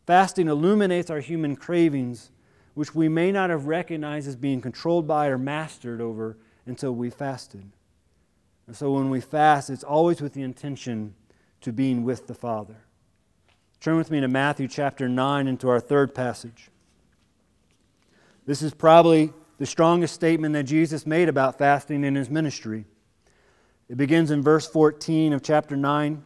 Fasting 0.06 0.48
illuminates 0.48 1.10
our 1.10 1.20
human 1.20 1.56
cravings, 1.56 2.32
which 2.80 2.96
we 2.96 3.10
may 3.10 3.30
not 3.30 3.50
have 3.50 3.66
recognized 3.66 4.26
as 4.26 4.38
being 4.38 4.62
controlled 4.62 5.06
by 5.06 5.28
or 5.28 5.38
mastered 5.38 6.00
over 6.00 6.38
until 6.66 6.96
we 6.96 7.10
fasted. 7.10 7.70
And 8.68 8.74
so 8.74 8.94
when 8.94 9.10
we 9.10 9.20
fast, 9.20 9.70
it's 9.70 9.84
always 9.84 10.22
with 10.22 10.34
the 10.34 10.44
intention 10.44 11.14
to 11.60 11.74
being 11.74 12.06
with 12.06 12.28
the 12.28 12.34
Father. 12.34 12.78
Turn 13.82 13.98
with 13.98 14.10
me 14.10 14.22
to 14.22 14.30
Matthew 14.30 14.70
chapter 14.70 15.10
9 15.10 15.46
into 15.46 15.68
our 15.68 15.82
third 15.82 16.16
passage. 16.16 16.70
This 18.46 18.62
is 18.62 18.74
probably 18.74 19.34
the 19.58 19.66
strongest 19.66 20.14
statement 20.14 20.54
that 20.54 20.64
Jesus 20.64 21.06
made 21.06 21.28
about 21.28 21.58
fasting 21.58 22.06
in 22.06 22.16
his 22.16 22.30
ministry. 22.30 22.86
It 23.90 23.98
begins 23.98 24.32
in 24.32 24.42
verse 24.42 24.66
14 24.66 25.34
of 25.34 25.44
chapter 25.44 25.76
9. 25.76 26.24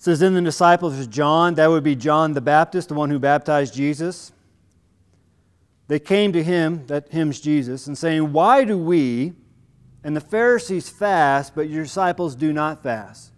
It 0.00 0.04
says, 0.04 0.22
In 0.22 0.32
the 0.32 0.40
disciples 0.40 0.98
of 0.98 1.10
John, 1.10 1.56
that 1.56 1.66
would 1.66 1.84
be 1.84 1.94
John 1.94 2.32
the 2.32 2.40
Baptist, 2.40 2.88
the 2.88 2.94
one 2.94 3.10
who 3.10 3.18
baptized 3.18 3.74
Jesus. 3.74 4.32
They 5.88 5.98
came 5.98 6.32
to 6.32 6.42
him, 6.42 6.86
that 6.86 7.10
hymns 7.10 7.38
Jesus, 7.38 7.86
and 7.86 7.98
saying, 7.98 8.32
Why 8.32 8.64
do 8.64 8.78
we, 8.78 9.34
and 10.02 10.16
the 10.16 10.22
Pharisees 10.22 10.88
fast, 10.88 11.54
but 11.54 11.68
your 11.68 11.82
disciples 11.82 12.34
do 12.34 12.50
not 12.50 12.82
fast. 12.82 13.30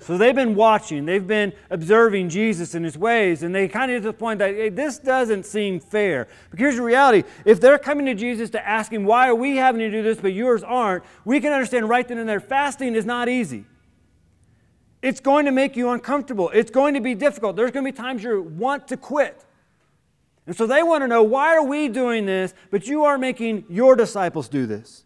So 0.00 0.16
they've 0.16 0.34
been 0.34 0.54
watching, 0.54 1.04
they've 1.04 1.26
been 1.26 1.52
observing 1.68 2.30
Jesus 2.30 2.74
and 2.74 2.82
his 2.82 2.96
ways, 2.96 3.42
and 3.42 3.54
they 3.54 3.68
kind 3.68 3.90
of 3.90 3.96
get 3.96 4.02
to 4.06 4.12
the 4.12 4.18
point 4.18 4.38
that 4.38 4.54
hey, 4.54 4.70
this 4.70 4.98
doesn't 4.98 5.44
seem 5.44 5.78
fair. 5.78 6.26
But 6.48 6.58
here's 6.58 6.76
the 6.76 6.82
reality 6.82 7.28
if 7.44 7.60
they're 7.60 7.78
coming 7.78 8.06
to 8.06 8.14
Jesus 8.14 8.48
to 8.50 8.66
ask 8.66 8.90
him, 8.90 9.04
why 9.04 9.28
are 9.28 9.34
we 9.34 9.56
having 9.56 9.80
to 9.80 9.90
do 9.90 10.02
this, 10.02 10.18
but 10.18 10.32
yours 10.32 10.62
aren't, 10.62 11.04
we 11.26 11.38
can 11.38 11.52
understand 11.52 11.90
right 11.90 12.08
then 12.08 12.16
and 12.16 12.26
there 12.26 12.40
fasting 12.40 12.94
is 12.94 13.04
not 13.04 13.28
easy. 13.28 13.66
It's 15.06 15.20
going 15.20 15.44
to 15.44 15.52
make 15.52 15.76
you 15.76 15.90
uncomfortable, 15.90 16.50
it's 16.50 16.72
going 16.72 16.94
to 16.94 17.00
be 17.00 17.14
difficult. 17.14 17.54
There's 17.54 17.70
going 17.70 17.86
to 17.86 17.92
be 17.92 17.96
times 17.96 18.24
you 18.24 18.42
want 18.42 18.88
to 18.88 18.96
quit. 18.96 19.40
And 20.48 20.56
so 20.56 20.66
they 20.66 20.82
want 20.82 21.02
to 21.02 21.06
know, 21.06 21.22
why 21.22 21.54
are 21.54 21.62
we 21.62 21.88
doing 21.88 22.26
this, 22.26 22.52
but 22.72 22.88
you 22.88 23.04
are 23.04 23.16
making 23.16 23.66
your 23.68 23.94
disciples 23.94 24.48
do 24.48 24.66
this? 24.66 25.04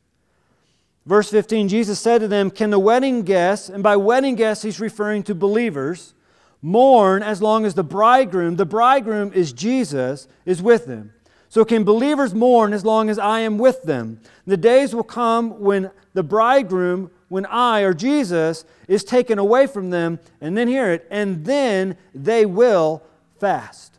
Verse 1.05 1.29
15, 1.31 1.69
Jesus 1.69 2.01
said 2.01 2.23
to 2.23 2.29
them, 2.29 2.51
Can 2.51 2.71
the 2.71 2.79
wedding 2.79 3.25
guests, 3.25 3.69
and 3.69 3.83
by 3.83 3.95
wedding 3.97 4.37
guests 4.37 4.65
he's 4.65 4.81
referring 4.81 5.23
to 5.25 5.35
believers, 5.35 6.15
mourn 6.63 7.23
as 7.23 7.43
long 7.43 7.67
as 7.67 7.75
the 7.75 7.85
bridegroom, 7.85 8.57
the 8.57 8.65
bridegroom 8.65 9.35
is 9.35 9.53
Jesus, 9.53 10.29
is 10.47 10.63
with 10.63 10.87
them? 10.87 11.13
So 11.51 11.63
can 11.63 11.85
believers 11.85 12.35
mourn 12.35 12.73
as 12.73 12.87
long 12.87 13.11
as 13.11 13.19
I 13.19 13.41
am 13.41 13.59
with 13.59 13.83
them? 13.83 14.23
The 14.47 14.57
days 14.57 14.95
will 14.95 15.05
come 15.05 15.61
when 15.61 15.91
the 16.15 16.23
bridegroom, 16.23 17.11
when 17.31 17.47
I 17.47 17.83
or 17.83 17.95
Jesus 17.95 18.65
is 18.89 19.05
taken 19.05 19.39
away 19.39 19.69
from 19.69 19.91
them, 19.91 20.19
and 20.41 20.59
then 20.59 20.67
hear 20.67 20.93
it, 20.93 21.07
and 21.11 21.45
then 21.45 21.97
they 22.13 22.45
will 22.45 23.03
fast. 23.39 23.99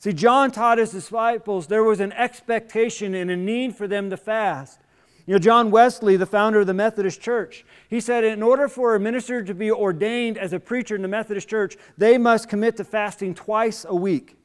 See, 0.00 0.12
John 0.12 0.50
taught 0.50 0.78
his 0.78 0.90
disciples 0.90 1.68
there 1.68 1.84
was 1.84 2.00
an 2.00 2.12
expectation 2.12 3.14
and 3.14 3.30
a 3.30 3.36
need 3.36 3.76
for 3.76 3.86
them 3.86 4.10
to 4.10 4.16
fast. 4.16 4.80
You 5.24 5.34
know, 5.34 5.38
John 5.38 5.70
Wesley, 5.70 6.16
the 6.16 6.26
founder 6.26 6.60
of 6.60 6.66
the 6.66 6.74
Methodist 6.74 7.20
Church, 7.20 7.64
he 7.88 8.00
said 8.00 8.24
in 8.24 8.42
order 8.42 8.68
for 8.68 8.96
a 8.96 9.00
minister 9.00 9.42
to 9.42 9.54
be 9.54 9.70
ordained 9.70 10.36
as 10.36 10.52
a 10.52 10.60
preacher 10.60 10.96
in 10.96 11.02
the 11.02 11.08
Methodist 11.08 11.48
Church, 11.48 11.76
they 11.96 12.18
must 12.18 12.48
commit 12.48 12.76
to 12.76 12.84
fasting 12.84 13.34
twice 13.34 13.86
a 13.88 13.94
week. 13.94 14.36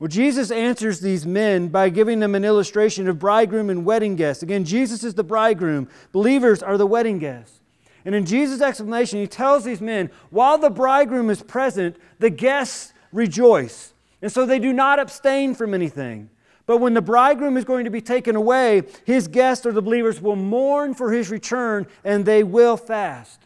Well, 0.00 0.08
Jesus 0.08 0.50
answers 0.50 1.00
these 1.00 1.26
men 1.26 1.68
by 1.68 1.90
giving 1.90 2.20
them 2.20 2.34
an 2.34 2.42
illustration 2.42 3.06
of 3.06 3.18
bridegroom 3.18 3.68
and 3.68 3.84
wedding 3.84 4.16
guests. 4.16 4.42
Again, 4.42 4.64
Jesus 4.64 5.04
is 5.04 5.12
the 5.12 5.22
bridegroom, 5.22 5.88
believers 6.10 6.62
are 6.62 6.78
the 6.78 6.86
wedding 6.86 7.18
guests. 7.18 7.60
And 8.06 8.14
in 8.14 8.24
Jesus' 8.24 8.62
explanation, 8.62 9.20
he 9.20 9.26
tells 9.26 9.62
these 9.62 9.82
men 9.82 10.10
while 10.30 10.56
the 10.56 10.70
bridegroom 10.70 11.28
is 11.28 11.42
present, 11.42 11.96
the 12.18 12.30
guests 12.30 12.94
rejoice. 13.12 13.92
And 14.22 14.32
so 14.32 14.46
they 14.46 14.58
do 14.58 14.72
not 14.72 14.98
abstain 14.98 15.54
from 15.54 15.74
anything. 15.74 16.30
But 16.64 16.78
when 16.78 16.94
the 16.94 17.02
bridegroom 17.02 17.58
is 17.58 17.66
going 17.66 17.84
to 17.84 17.90
be 17.90 18.00
taken 18.00 18.36
away, 18.36 18.84
his 19.04 19.28
guests 19.28 19.66
or 19.66 19.72
the 19.72 19.82
believers 19.82 20.18
will 20.18 20.36
mourn 20.36 20.94
for 20.94 21.12
his 21.12 21.28
return 21.28 21.86
and 22.04 22.24
they 22.24 22.42
will 22.42 22.78
fast. 22.78 23.40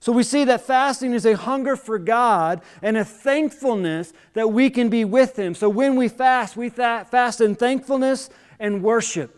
So 0.00 0.12
we 0.12 0.22
see 0.22 0.44
that 0.44 0.60
fasting 0.60 1.12
is 1.12 1.26
a 1.26 1.36
hunger 1.36 1.76
for 1.76 1.98
God 1.98 2.62
and 2.82 2.96
a 2.96 3.04
thankfulness 3.04 4.12
that 4.34 4.48
we 4.48 4.70
can 4.70 4.88
be 4.88 5.04
with 5.04 5.36
Him. 5.36 5.54
So 5.54 5.68
when 5.68 5.96
we 5.96 6.08
fast, 6.08 6.56
we 6.56 6.68
fast 6.68 7.40
in 7.40 7.56
thankfulness 7.56 8.30
and 8.60 8.82
worship. 8.82 9.34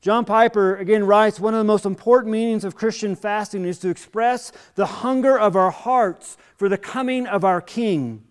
John 0.00 0.24
Piper 0.24 0.76
again 0.76 1.04
writes 1.04 1.40
one 1.40 1.54
of 1.54 1.58
the 1.58 1.64
most 1.64 1.84
important 1.84 2.32
meanings 2.32 2.64
of 2.64 2.76
Christian 2.76 3.16
fasting 3.16 3.64
is 3.64 3.78
to 3.80 3.88
express 3.88 4.52
the 4.76 4.86
hunger 4.86 5.38
of 5.38 5.56
our 5.56 5.72
hearts 5.72 6.36
for 6.56 6.68
the 6.68 6.78
coming 6.78 7.26
of 7.26 7.44
our 7.44 7.60
King. 7.60 8.22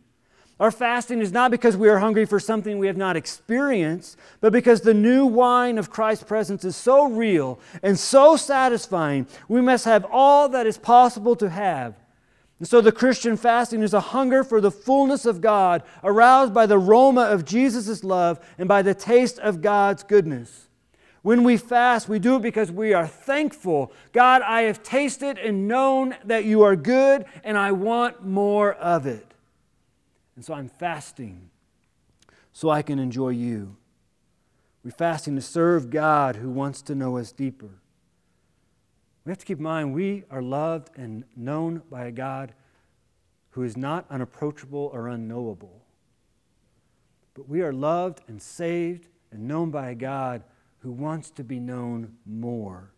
Our 0.60 0.72
fasting 0.72 1.22
is 1.22 1.32
not 1.32 1.52
because 1.52 1.78
we 1.78 1.88
are 1.88 2.00
hungry 2.00 2.26
for 2.26 2.39
something 2.39 2.80
we 2.80 2.88
have 2.88 2.98
not 2.98 3.15
experienced, 3.15 4.17
but 4.41 4.52
because 4.52 4.82
the 4.82 4.93
new 4.93 5.26
wine 5.26 5.78
of 5.78 5.91
Christ's 5.91 6.24
presence 6.24 6.65
is 6.65 6.76
so 6.76 7.06
real 7.06 7.60
and 7.84 7.98
so 7.98 8.36
satisfying, 8.36 9.28
we 9.48 9.62
must 9.62 9.86
have 9.86 10.06
all 10.12 10.50
that 10.50 10.65
is 10.65 10.80
possible 10.80 11.36
to 11.36 11.50
have. 11.50 11.93
And 12.58 12.67
so 12.67 12.82
the 12.82 12.91
Christian 12.91 13.38
fasting 13.38 13.84
is 13.84 13.93
a 13.93 14.00
hunger 14.00 14.43
for 14.43 14.60
the 14.60 14.72
fullness 14.72 15.28
of 15.28 15.41
God, 15.41 15.84
aroused 16.04 16.56
by 16.56 16.65
the 16.65 16.80
aroma 16.80 17.26
of 17.26 17.46
Jesus' 17.46 18.04
love 18.04 18.39
and 18.58 18.67
by 18.67 18.82
the 18.82 18.96
taste 18.96 19.38
of 19.38 19.62
God's 19.62 20.02
goodness. 20.02 20.67
When 21.22 21.43
we 21.43 21.58
fast, 21.58 22.10
we 22.10 22.17
do 22.17 22.38
it 22.38 22.41
because 22.41 22.72
we 22.72 22.93
are 22.93 23.06
thankful. 23.06 23.91
God, 24.12 24.41
I 24.41 24.63
have 24.63 24.82
tasted 24.82 25.38
and 25.38 25.67
known 25.67 26.15
that 26.24 26.46
you 26.46 26.63
are 26.63 26.76
good, 26.76 27.26
and 27.43 27.58
I 27.58 27.74
want 27.74 28.26
more 28.26 28.74
of 28.74 29.06
it. 29.06 29.27
And 30.38 30.45
so 30.45 30.54
I'm 30.54 30.69
fasting 30.69 31.50
so 32.54 32.69
I 32.69 32.84
can 32.84 33.00
enjoy 33.00 33.30
you. 33.30 33.76
We're 34.84 34.91
fasting 34.91 35.36
to 35.36 35.41
serve 35.41 35.89
God 35.89 36.38
who 36.38 36.52
wants 36.52 36.84
to 36.84 36.95
know 36.95 37.17
us 37.17 37.32
deeper. 37.32 37.82
We 39.26 39.32
have 39.32 39.39
to 39.39 39.45
keep 39.45 39.58
in 39.58 39.63
mind 39.63 39.93
we 39.95 40.23
are 40.30 40.43
loved 40.43 40.91
and 40.95 41.26
known 41.36 41.82
by 41.89 42.06
a 42.06 42.12
God 42.12 42.54
who 43.50 43.63
is 43.63 43.76
not 43.76 44.06
unapproachable 44.12 44.91
or 44.93 45.08
unknowable. 45.08 45.82
But 47.34 47.50
we 47.50 47.62
are 47.62 47.73
loved 47.73 48.21
and 48.28 48.39
saved 48.39 49.08
and 49.32 49.47
known 49.47 49.71
by 49.71 49.89
a 49.89 49.95
God 49.95 50.43
who 50.80 50.91
wants 50.91 51.32
to 51.32 51.43
be 51.43 51.60
known 51.60 52.15
more, 52.28 52.91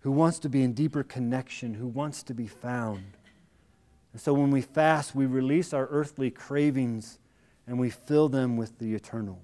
who 0.00 0.10
wants 0.10 0.40
to 0.40 0.48
be 0.48 0.64
in 0.64 0.72
deeper 0.72 1.04
connection, 1.04 1.74
who 1.74 1.86
wants 1.86 2.24
to 2.24 2.34
be 2.34 2.48
found. 2.48 3.04
And 4.16 4.20
so 4.22 4.32
when 4.32 4.50
we 4.50 4.62
fast, 4.62 5.14
we 5.14 5.26
release 5.26 5.74
our 5.74 5.88
earthly 5.88 6.30
cravings 6.30 7.18
and 7.66 7.78
we 7.78 7.90
fill 7.90 8.30
them 8.30 8.56
with 8.56 8.78
the 8.78 8.94
eternal. 8.94 9.42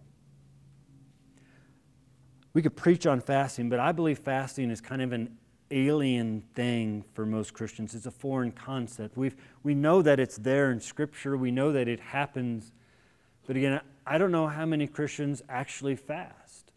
We 2.54 2.62
could 2.62 2.74
preach 2.74 3.06
on 3.06 3.20
fasting, 3.20 3.68
but 3.68 3.80
I 3.80 3.92
believe 3.92 4.20
fasting 4.20 4.70
is 4.70 4.80
kind 4.80 5.02
of 5.02 5.12
an 5.12 5.36
alien 5.70 6.44
thing 6.54 7.04
for 7.12 7.26
most 7.26 7.52
Christians. 7.52 7.94
It's 7.94 8.06
a 8.06 8.10
foreign 8.10 8.50
concept. 8.50 9.14
we 9.14 9.32
we 9.62 9.74
know 9.74 10.00
that 10.00 10.18
it's 10.18 10.38
there 10.38 10.70
in 10.70 10.80
Scripture, 10.80 11.36
we 11.36 11.50
know 11.50 11.70
that 11.72 11.86
it 11.86 12.00
happens. 12.00 12.72
But 13.46 13.56
again, 13.56 13.78
I 14.06 14.16
don't 14.16 14.32
know 14.32 14.46
how 14.46 14.64
many 14.64 14.86
Christians 14.86 15.42
actually 15.50 15.96
fast. 15.96 16.72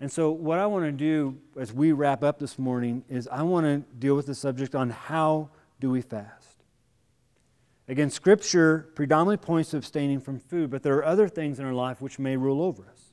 And 0.00 0.10
so, 0.10 0.30
what 0.30 0.58
I 0.58 0.64
want 0.64 0.86
to 0.86 0.92
do 0.92 1.36
as 1.58 1.74
we 1.74 1.92
wrap 1.92 2.24
up 2.24 2.38
this 2.38 2.58
morning 2.58 3.04
is 3.10 3.28
I 3.28 3.42
want 3.42 3.66
to 3.66 3.80
deal 3.98 4.16
with 4.16 4.24
the 4.24 4.34
subject 4.34 4.74
on 4.74 4.88
how 4.88 5.50
do 5.78 5.90
we 5.90 6.00
fast. 6.00 6.39
Again, 7.90 8.08
Scripture 8.08 8.88
predominantly 8.94 9.44
points 9.44 9.70
to 9.70 9.76
abstaining 9.76 10.20
from 10.20 10.38
food, 10.38 10.70
but 10.70 10.84
there 10.84 10.94
are 10.98 11.04
other 11.04 11.26
things 11.26 11.58
in 11.58 11.64
our 11.64 11.74
life 11.74 12.00
which 12.00 12.20
may 12.20 12.36
rule 12.36 12.62
over 12.62 12.86
us. 12.86 13.12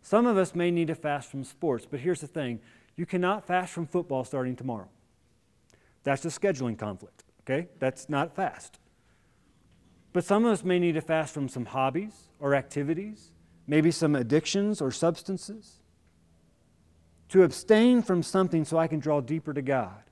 Some 0.00 0.26
of 0.26 0.38
us 0.38 0.54
may 0.54 0.70
need 0.70 0.86
to 0.86 0.94
fast 0.94 1.30
from 1.30 1.44
sports, 1.44 1.86
but 1.88 2.00
here's 2.00 2.22
the 2.22 2.26
thing 2.26 2.60
you 2.96 3.04
cannot 3.04 3.46
fast 3.46 3.74
from 3.74 3.86
football 3.86 4.24
starting 4.24 4.56
tomorrow. 4.56 4.88
That's 6.04 6.24
a 6.24 6.28
scheduling 6.28 6.78
conflict, 6.78 7.22
okay? 7.42 7.68
That's 7.80 8.08
not 8.08 8.34
fast. 8.34 8.78
But 10.14 10.24
some 10.24 10.46
of 10.46 10.52
us 10.52 10.64
may 10.64 10.78
need 10.78 10.92
to 10.92 11.02
fast 11.02 11.34
from 11.34 11.46
some 11.50 11.66
hobbies 11.66 12.14
or 12.40 12.54
activities, 12.54 13.32
maybe 13.66 13.90
some 13.90 14.16
addictions 14.16 14.80
or 14.80 14.90
substances. 14.90 15.80
To 17.28 17.42
abstain 17.42 18.00
from 18.00 18.22
something 18.22 18.64
so 18.64 18.78
I 18.78 18.86
can 18.86 19.00
draw 19.00 19.20
deeper 19.20 19.52
to 19.52 19.60
God. 19.60 20.07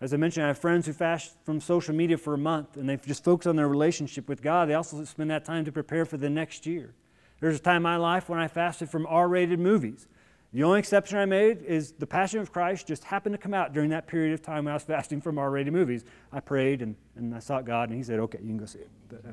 As 0.00 0.12
I 0.12 0.16
mentioned, 0.16 0.44
I 0.44 0.48
have 0.48 0.58
friends 0.58 0.86
who 0.86 0.92
fast 0.92 1.34
from 1.44 1.60
social 1.60 1.94
media 1.94 2.18
for 2.18 2.34
a 2.34 2.38
month 2.38 2.76
and 2.76 2.88
they 2.88 2.96
just 2.96 3.24
focus 3.24 3.46
on 3.46 3.56
their 3.56 3.68
relationship 3.68 4.28
with 4.28 4.42
God. 4.42 4.68
They 4.68 4.74
also 4.74 5.02
spend 5.04 5.30
that 5.30 5.44
time 5.44 5.64
to 5.64 5.72
prepare 5.72 6.04
for 6.04 6.16
the 6.16 6.28
next 6.28 6.66
year. 6.66 6.94
There's 7.40 7.56
a 7.56 7.62
time 7.62 7.76
in 7.76 7.82
my 7.82 7.96
life 7.96 8.28
when 8.28 8.38
I 8.38 8.48
fasted 8.48 8.90
from 8.90 9.06
R 9.06 9.28
rated 9.28 9.58
movies. 9.58 10.06
The 10.52 10.62
only 10.62 10.78
exception 10.78 11.18
I 11.18 11.24
made 11.24 11.62
is 11.62 11.92
The 11.92 12.06
Passion 12.06 12.38
of 12.38 12.52
Christ 12.52 12.86
just 12.86 13.02
happened 13.04 13.34
to 13.34 13.38
come 13.38 13.54
out 13.54 13.72
during 13.72 13.90
that 13.90 14.06
period 14.06 14.34
of 14.34 14.40
time 14.40 14.64
when 14.64 14.72
I 14.72 14.74
was 14.74 14.82
fasting 14.94 15.20
from 15.20 15.36
R 15.36 15.50
rated 15.50 15.72
movies. 15.72 16.04
I 16.32 16.40
prayed 16.40 16.80
and, 16.80 16.94
and 17.16 17.34
I 17.34 17.40
sought 17.40 17.64
God, 17.64 17.88
and 17.88 17.98
He 17.98 18.04
said, 18.04 18.20
Okay, 18.20 18.38
you 18.40 18.48
can 18.48 18.58
go 18.58 18.66
see 18.66 18.78
it. 18.78 18.90
But, 19.08 19.24
uh, 19.26 19.32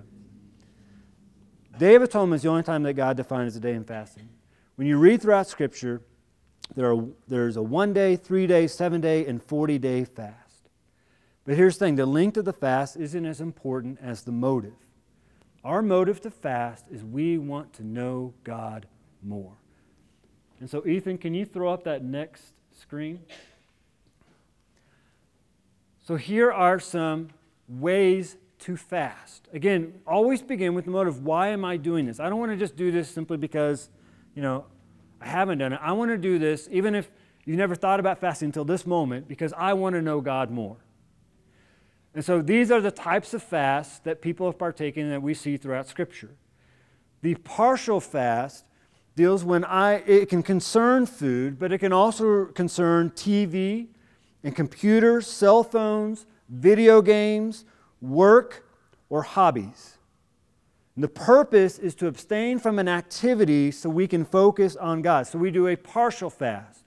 Day 1.78 1.96
of 1.96 2.02
Atonement 2.02 2.40
is 2.40 2.44
the 2.44 2.50
only 2.50 2.64
time 2.64 2.84
that 2.84 2.94
God 2.94 3.18
defines 3.18 3.54
as 3.54 3.58
a 3.58 3.60
day 3.60 3.74
in 3.74 3.84
fasting. 3.84 4.30
When 4.76 4.88
you 4.88 4.98
read 4.98 5.22
throughout 5.22 5.48
Scripture, 5.48 6.02
there 6.76 6.92
are, 6.92 7.06
there's 7.28 7.56
a 7.56 7.62
one 7.62 7.94
day, 7.94 8.16
three 8.16 8.48
day, 8.48 8.68
seven 8.68 9.00
day, 9.00 9.26
and 9.26 9.42
40 9.42 9.78
day 9.78 10.04
fast. 10.04 10.41
But 11.46 11.56
here's 11.56 11.78
the 11.78 11.86
thing 11.86 11.96
the 11.96 12.06
length 12.06 12.38
of 12.38 12.46
the 12.46 12.54
fast 12.54 12.98
isn't 12.98 13.26
as 13.26 13.42
important 13.42 14.00
as 14.02 14.24
the 14.24 14.32
motive. 14.32 14.74
Our 15.64 15.82
motive 15.82 16.22
to 16.22 16.32
fast 16.32 16.86
is 16.92 17.04
we 17.04 17.38
want 17.38 17.74
to 17.74 17.84
know 17.84 18.34
God 18.44 18.88
more. 19.24 19.54
And 20.60 20.70
so, 20.70 20.86
Ethan, 20.86 21.18
can 21.18 21.34
you 21.34 21.46
throw 21.46 21.72
up 21.72 21.84
that 21.86 22.04
next 22.04 22.54
screen? 22.80 23.20
So, 26.04 26.16
here 26.16 26.52
are 26.52 26.80
some 26.80 27.30
ways 27.68 28.38
to 28.60 28.78
fast. 28.78 29.48
Again, 29.54 30.02
always 30.06 30.42
begin 30.42 30.74
with 30.74 30.86
the 30.86 30.92
motive 30.92 31.24
why 31.24 31.50
am 31.50 31.66
I 31.66 31.78
doing 31.78 32.06
this? 32.06 32.20
I 32.20 32.30
don't 32.30 32.40
want 32.40 32.52
to 32.52 32.58
just 32.58 32.76
do 32.76 32.92
this 32.92 33.10
simply 33.10 33.38
because, 33.38 33.90
you 34.36 34.42
know, 34.42 34.66
I 35.20 35.28
haven't 35.28 35.60
done 35.60 35.74
it. 35.74 35.80
I 35.82 35.92
want 35.94 36.12
to 36.12 36.18
do 36.18 36.40
this 36.40 36.68
even 36.72 36.96
if 36.96 37.10
you 37.46 37.56
never 37.56 37.76
thought 37.76 38.00
about 38.00 38.20
fasting 38.20 38.48
until 38.48 38.66
this 38.66 38.86
moment 38.86 39.28
because 39.28 39.54
I 39.54 39.74
want 39.74 39.96
to 39.96 40.02
know 40.02 40.22
God 40.22 40.52
more. 40.52 40.78
And 42.14 42.24
so 42.24 42.42
these 42.42 42.72
are 42.72 42.82
the 42.82 42.92
types 42.92 43.34
of 43.34 43.42
fasts 43.42 44.00
that 44.00 44.22
people 44.22 44.46
have 44.46 44.58
partaken 44.58 45.10
that 45.10 45.22
we 45.22 45.34
see 45.34 45.58
throughout 45.58 45.88
Scripture. 45.88 46.32
The 47.22 47.36
partial 47.36 48.00
fast 48.00 48.66
deals 49.16 49.44
when 49.44 49.64
I, 49.64 49.96
it 50.06 50.30
can 50.30 50.44
concern 50.44 51.06
food, 51.06 51.60
but 51.60 51.72
it 51.72 51.78
can 51.78 51.94
also 51.94 52.46
concern 52.46 53.12
TV 53.12 53.88
and 54.44 54.56
computers, 54.56 55.28
cell 55.28 55.64
phones, 55.64 56.26
video 56.50 57.02
games, 57.02 57.66
work, 58.02 58.66
or 59.10 59.22
hobbies. 59.22 59.98
And 60.96 61.04
the 61.04 61.10
purpose 61.10 61.80
is 61.80 61.96
to 61.96 62.08
abstain 62.08 62.60
from 62.60 62.80
an 62.80 62.90
activity 62.90 63.72
so 63.72 63.90
we 63.90 64.08
can 64.08 64.26
focus 64.26 64.76
on 64.76 65.02
God. 65.02 65.28
So 65.28 65.40
we 65.40 65.52
do 65.52 65.68
a 65.68 65.76
partial 65.76 66.30
fast, 66.30 66.84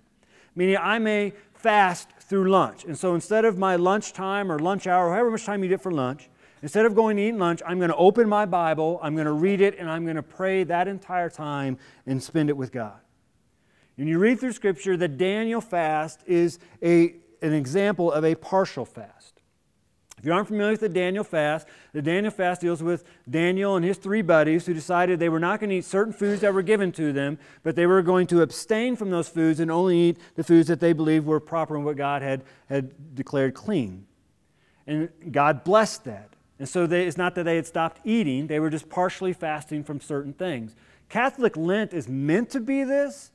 meaning 0.54 0.76
I 0.76 0.98
may 0.98 1.32
fast 1.64 2.10
through 2.20 2.50
lunch. 2.50 2.84
And 2.84 2.96
so 2.96 3.14
instead 3.14 3.46
of 3.46 3.56
my 3.56 3.76
lunchtime 3.76 4.52
or 4.52 4.58
lunch 4.58 4.86
hour, 4.86 5.10
however 5.10 5.30
much 5.30 5.46
time 5.46 5.62
you 5.62 5.70
get 5.70 5.80
for 5.80 5.90
lunch, 5.90 6.28
instead 6.62 6.84
of 6.84 6.94
going 6.94 7.16
to 7.16 7.22
eat 7.22 7.34
lunch, 7.34 7.62
I'm 7.66 7.78
going 7.78 7.88
to 7.88 7.96
open 7.96 8.28
my 8.28 8.44
Bible, 8.44 9.00
I'm 9.02 9.14
going 9.14 9.24
to 9.24 9.32
read 9.32 9.62
it, 9.62 9.78
and 9.78 9.90
I'm 9.90 10.04
going 10.04 10.16
to 10.16 10.22
pray 10.22 10.64
that 10.64 10.88
entire 10.88 11.30
time 11.30 11.78
and 12.04 12.22
spend 12.22 12.50
it 12.50 12.56
with 12.58 12.70
God. 12.70 13.00
When 13.96 14.06
you 14.06 14.18
read 14.18 14.40
through 14.40 14.52
Scripture, 14.52 14.98
the 14.98 15.08
Daniel 15.08 15.62
fast 15.62 16.20
is 16.26 16.58
a, 16.82 17.14
an 17.40 17.54
example 17.54 18.12
of 18.12 18.26
a 18.26 18.34
partial 18.34 18.84
fast. 18.84 19.33
If 20.24 20.28
you 20.28 20.32
aren't 20.32 20.48
familiar 20.48 20.72
with 20.72 20.80
the 20.80 20.88
Daniel 20.88 21.22
fast, 21.22 21.68
the 21.92 22.00
Daniel 22.00 22.30
fast 22.30 22.62
deals 22.62 22.82
with 22.82 23.04
Daniel 23.28 23.76
and 23.76 23.84
his 23.84 23.98
three 23.98 24.22
buddies 24.22 24.64
who 24.64 24.72
decided 24.72 25.18
they 25.18 25.28
were 25.28 25.38
not 25.38 25.60
going 25.60 25.68
to 25.68 25.76
eat 25.76 25.84
certain 25.84 26.14
foods 26.14 26.40
that 26.40 26.54
were 26.54 26.62
given 26.62 26.92
to 26.92 27.12
them, 27.12 27.38
but 27.62 27.76
they 27.76 27.84
were 27.84 28.00
going 28.00 28.26
to 28.28 28.40
abstain 28.40 28.96
from 28.96 29.10
those 29.10 29.28
foods 29.28 29.60
and 29.60 29.70
only 29.70 29.98
eat 29.98 30.18
the 30.34 30.42
foods 30.42 30.68
that 30.68 30.80
they 30.80 30.94
believed 30.94 31.26
were 31.26 31.40
proper 31.40 31.76
and 31.76 31.84
what 31.84 31.98
God 31.98 32.22
had, 32.22 32.42
had 32.70 33.14
declared 33.14 33.52
clean. 33.52 34.06
And 34.86 35.10
God 35.30 35.62
blessed 35.62 36.04
that. 36.04 36.30
And 36.58 36.66
so 36.66 36.86
they, 36.86 37.06
it's 37.06 37.18
not 37.18 37.34
that 37.34 37.42
they 37.42 37.56
had 37.56 37.66
stopped 37.66 38.00
eating, 38.02 38.46
they 38.46 38.60
were 38.60 38.70
just 38.70 38.88
partially 38.88 39.34
fasting 39.34 39.84
from 39.84 40.00
certain 40.00 40.32
things. 40.32 40.74
Catholic 41.10 41.54
Lent 41.54 41.92
is 41.92 42.08
meant 42.08 42.48
to 42.48 42.60
be 42.60 42.82
this, 42.82 43.30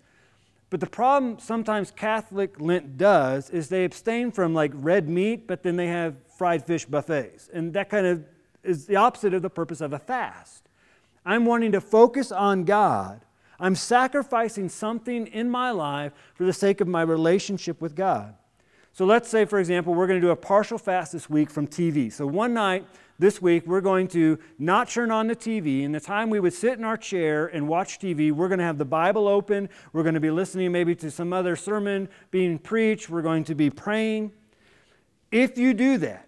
but 0.70 0.80
the 0.80 0.88
problem 0.88 1.40
sometimes 1.40 1.92
Catholic 1.92 2.60
Lent 2.60 2.98
does 2.98 3.50
is 3.50 3.70
they 3.70 3.86
abstain 3.86 4.32
from 4.32 4.54
like 4.54 4.72
red 4.76 5.10
meat, 5.10 5.48
but 5.48 5.64
then 5.64 5.76
they 5.76 5.88
have 5.88 6.16
fried 6.38 6.66
fish 6.66 6.86
buffets. 6.86 7.50
And 7.52 7.74
that 7.74 7.90
kind 7.90 8.06
of 8.06 8.24
is 8.64 8.86
the 8.86 8.96
opposite 8.96 9.34
of 9.34 9.42
the 9.42 9.50
purpose 9.50 9.82
of 9.82 9.94
a 9.94 10.00
fast. 10.00 10.70
I'm 11.26 11.46
wanting 11.46 11.72
to 11.72 11.82
focus 11.82 12.32
on 12.32 12.66
God. 12.66 13.22
I'm 13.60 13.76
sacrificing 13.76 14.70
something 14.70 15.28
in 15.28 15.50
my 15.50 15.72
life 15.72 16.14
for 16.36 16.46
the 16.46 16.54
sake 16.54 16.82
of 16.82 16.88
my 16.88 17.02
relationship 17.02 17.82
with 17.82 17.96
God. 17.96 18.36
So 18.94 19.06
let's 19.06 19.30
say, 19.30 19.46
for 19.46 19.60
example, 19.60 19.94
we're 19.94 20.08
going 20.08 20.20
to 20.20 20.26
do 20.26 20.32
a 20.32 20.36
partial 20.36 20.78
fast 20.78 21.14
this 21.14 21.30
week 21.30 21.50
from 21.50 21.68
TV. 21.68 22.12
So 22.12 22.26
one 22.26 22.54
night 22.54 22.86
this 23.20 23.42
week, 23.42 23.68
we're 23.68 23.82
going 23.82 24.08
to 24.10 24.40
not 24.58 24.90
turn 24.90 25.12
on 25.12 25.28
the 25.28 25.36
TV. 25.36 25.84
In 25.84 25.92
the 25.92 26.00
time 26.00 26.30
we 26.30 26.40
would 26.40 26.54
sit 26.54 26.78
in 26.78 26.86
our 26.86 26.96
chair 26.96 27.48
and 27.48 27.68
watch 27.68 28.00
TV, 28.00 28.32
we're 28.32 28.48
going 28.48 28.60
to 28.60 28.66
have 28.66 28.78
the 28.78 28.86
Bible 28.86 29.28
open. 29.28 29.68
We're 29.92 30.04
going 30.04 30.16
to 30.16 30.22
be 30.22 30.32
listening 30.32 30.72
maybe 30.72 30.96
to 30.96 31.12
some 31.12 31.34
other 31.34 31.58
sermon 31.58 32.08
being 32.32 32.58
preached. 32.58 33.10
We're 33.10 33.22
going 33.22 33.44
to 33.44 33.56
be 33.56 33.70
praying. 33.70 34.32
If 35.32 35.58
you 35.58 35.74
do 35.74 35.98
that, 35.98 36.28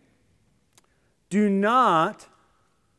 do 1.29 1.49
not, 1.49 2.27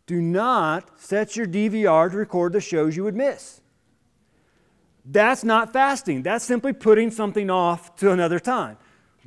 do 0.06 0.22
not 0.22 0.98
set 0.98 1.36
your 1.36 1.46
DVR 1.46 2.10
to 2.10 2.16
record 2.16 2.54
the 2.54 2.62
shows 2.62 2.96
you 2.96 3.04
would 3.04 3.14
miss. 3.14 3.60
That's 5.04 5.44
not 5.44 5.72
fasting. 5.72 6.22
That's 6.22 6.44
simply 6.44 6.72
putting 6.72 7.10
something 7.10 7.50
off 7.50 7.94
to 7.96 8.10
another 8.10 8.38
time. 8.38 8.78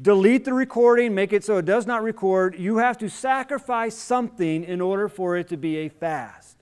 Delete 0.01 0.43
the 0.43 0.53
recording, 0.53 1.15
make 1.15 1.31
it 1.31 1.43
so 1.43 1.58
it 1.58 1.65
does 1.65 1.88
not 1.88 2.03
record. 2.03 2.60
You 2.60 2.77
have 2.77 2.97
to 2.97 3.10
sacrifice 3.10 3.95
something 3.95 4.65
in 4.65 4.81
order 4.81 5.08
for 5.08 5.38
it 5.38 5.47
to 5.49 5.58
be 5.58 5.77
a 5.77 5.89
fast. 5.89 6.58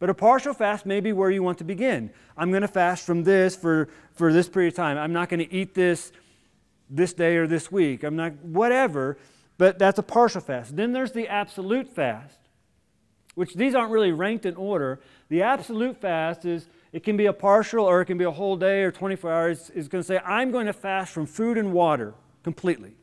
But 0.00 0.10
a 0.10 0.14
partial 0.14 0.52
fast 0.52 0.84
may 0.84 0.98
be 0.98 1.12
where 1.12 1.30
you 1.30 1.44
want 1.44 1.58
to 1.58 1.64
begin. 1.64 2.10
I'm 2.36 2.50
going 2.50 2.62
to 2.62 2.68
fast 2.68 3.06
from 3.06 3.22
this 3.22 3.54
for, 3.54 3.88
for 4.14 4.32
this 4.32 4.48
period 4.48 4.72
of 4.72 4.76
time. 4.76 4.98
I'm 4.98 5.12
not 5.12 5.28
going 5.28 5.38
to 5.40 5.52
eat 5.52 5.74
this 5.74 6.12
this 6.90 7.12
day 7.12 7.36
or 7.36 7.46
this 7.46 7.70
week. 7.72 8.02
I'm 8.02 8.16
not, 8.16 8.34
whatever. 8.42 9.16
But 9.58 9.78
that's 9.78 9.98
a 9.98 10.02
partial 10.02 10.40
fast. 10.40 10.76
Then 10.76 10.92
there's 10.92 11.12
the 11.12 11.28
absolute 11.28 11.88
fast, 11.88 12.38
which 13.36 13.54
these 13.54 13.76
aren't 13.76 13.92
really 13.92 14.10
ranked 14.10 14.44
in 14.44 14.56
order. 14.56 15.00
The 15.28 15.42
absolute 15.42 16.00
fast 16.00 16.44
is 16.44 16.66
it 16.92 17.04
can 17.04 17.16
be 17.16 17.26
a 17.26 17.32
partial 17.32 17.84
or 17.84 18.00
it 18.00 18.06
can 18.06 18.18
be 18.18 18.24
a 18.24 18.30
whole 18.30 18.56
day 18.56 18.82
or 18.82 18.90
24 18.90 19.32
hours. 19.32 19.70
Is 19.70 19.86
going 19.86 20.02
to 20.02 20.06
say, 20.06 20.18
I'm 20.18 20.50
going 20.50 20.66
to 20.66 20.72
fast 20.72 21.12
from 21.12 21.26
food 21.26 21.56
and 21.56 21.72
water 21.72 22.14
completely. 22.42 22.94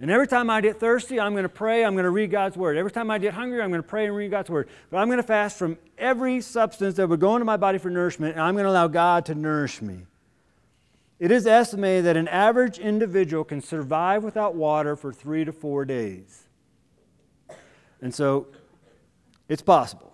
And 0.00 0.10
every 0.10 0.26
time 0.26 0.50
I 0.50 0.60
get 0.60 0.80
thirsty, 0.80 1.20
I'm 1.20 1.32
going 1.32 1.44
to 1.44 1.48
pray, 1.48 1.84
I'm 1.84 1.94
going 1.94 2.04
to 2.04 2.10
read 2.10 2.32
God's 2.32 2.56
word. 2.56 2.76
Every 2.76 2.90
time 2.90 3.08
I 3.08 3.18
get 3.18 3.34
hungry, 3.34 3.62
I'm 3.62 3.70
going 3.70 3.82
to 3.82 3.88
pray 3.88 4.06
and 4.06 4.16
read 4.16 4.32
God's 4.32 4.50
word. 4.50 4.68
But 4.90 4.98
I'm 4.98 5.06
going 5.06 5.18
to 5.18 5.22
fast 5.22 5.56
from 5.56 5.78
every 5.96 6.40
substance 6.40 6.96
that 6.96 7.08
would 7.08 7.20
go 7.20 7.36
into 7.36 7.44
my 7.44 7.56
body 7.56 7.78
for 7.78 7.88
nourishment, 7.88 8.32
and 8.32 8.42
I'm 8.42 8.54
going 8.54 8.64
to 8.64 8.70
allow 8.70 8.88
God 8.88 9.26
to 9.26 9.36
nourish 9.36 9.80
me. 9.80 10.06
It 11.20 11.30
is 11.30 11.46
estimated 11.46 12.06
that 12.06 12.16
an 12.16 12.26
average 12.26 12.80
individual 12.80 13.44
can 13.44 13.60
survive 13.60 14.24
without 14.24 14.56
water 14.56 14.96
for 14.96 15.12
three 15.12 15.44
to 15.44 15.52
four 15.52 15.84
days. 15.84 16.48
And 18.00 18.12
so 18.12 18.48
it's 19.48 19.62
possible. 19.62 20.12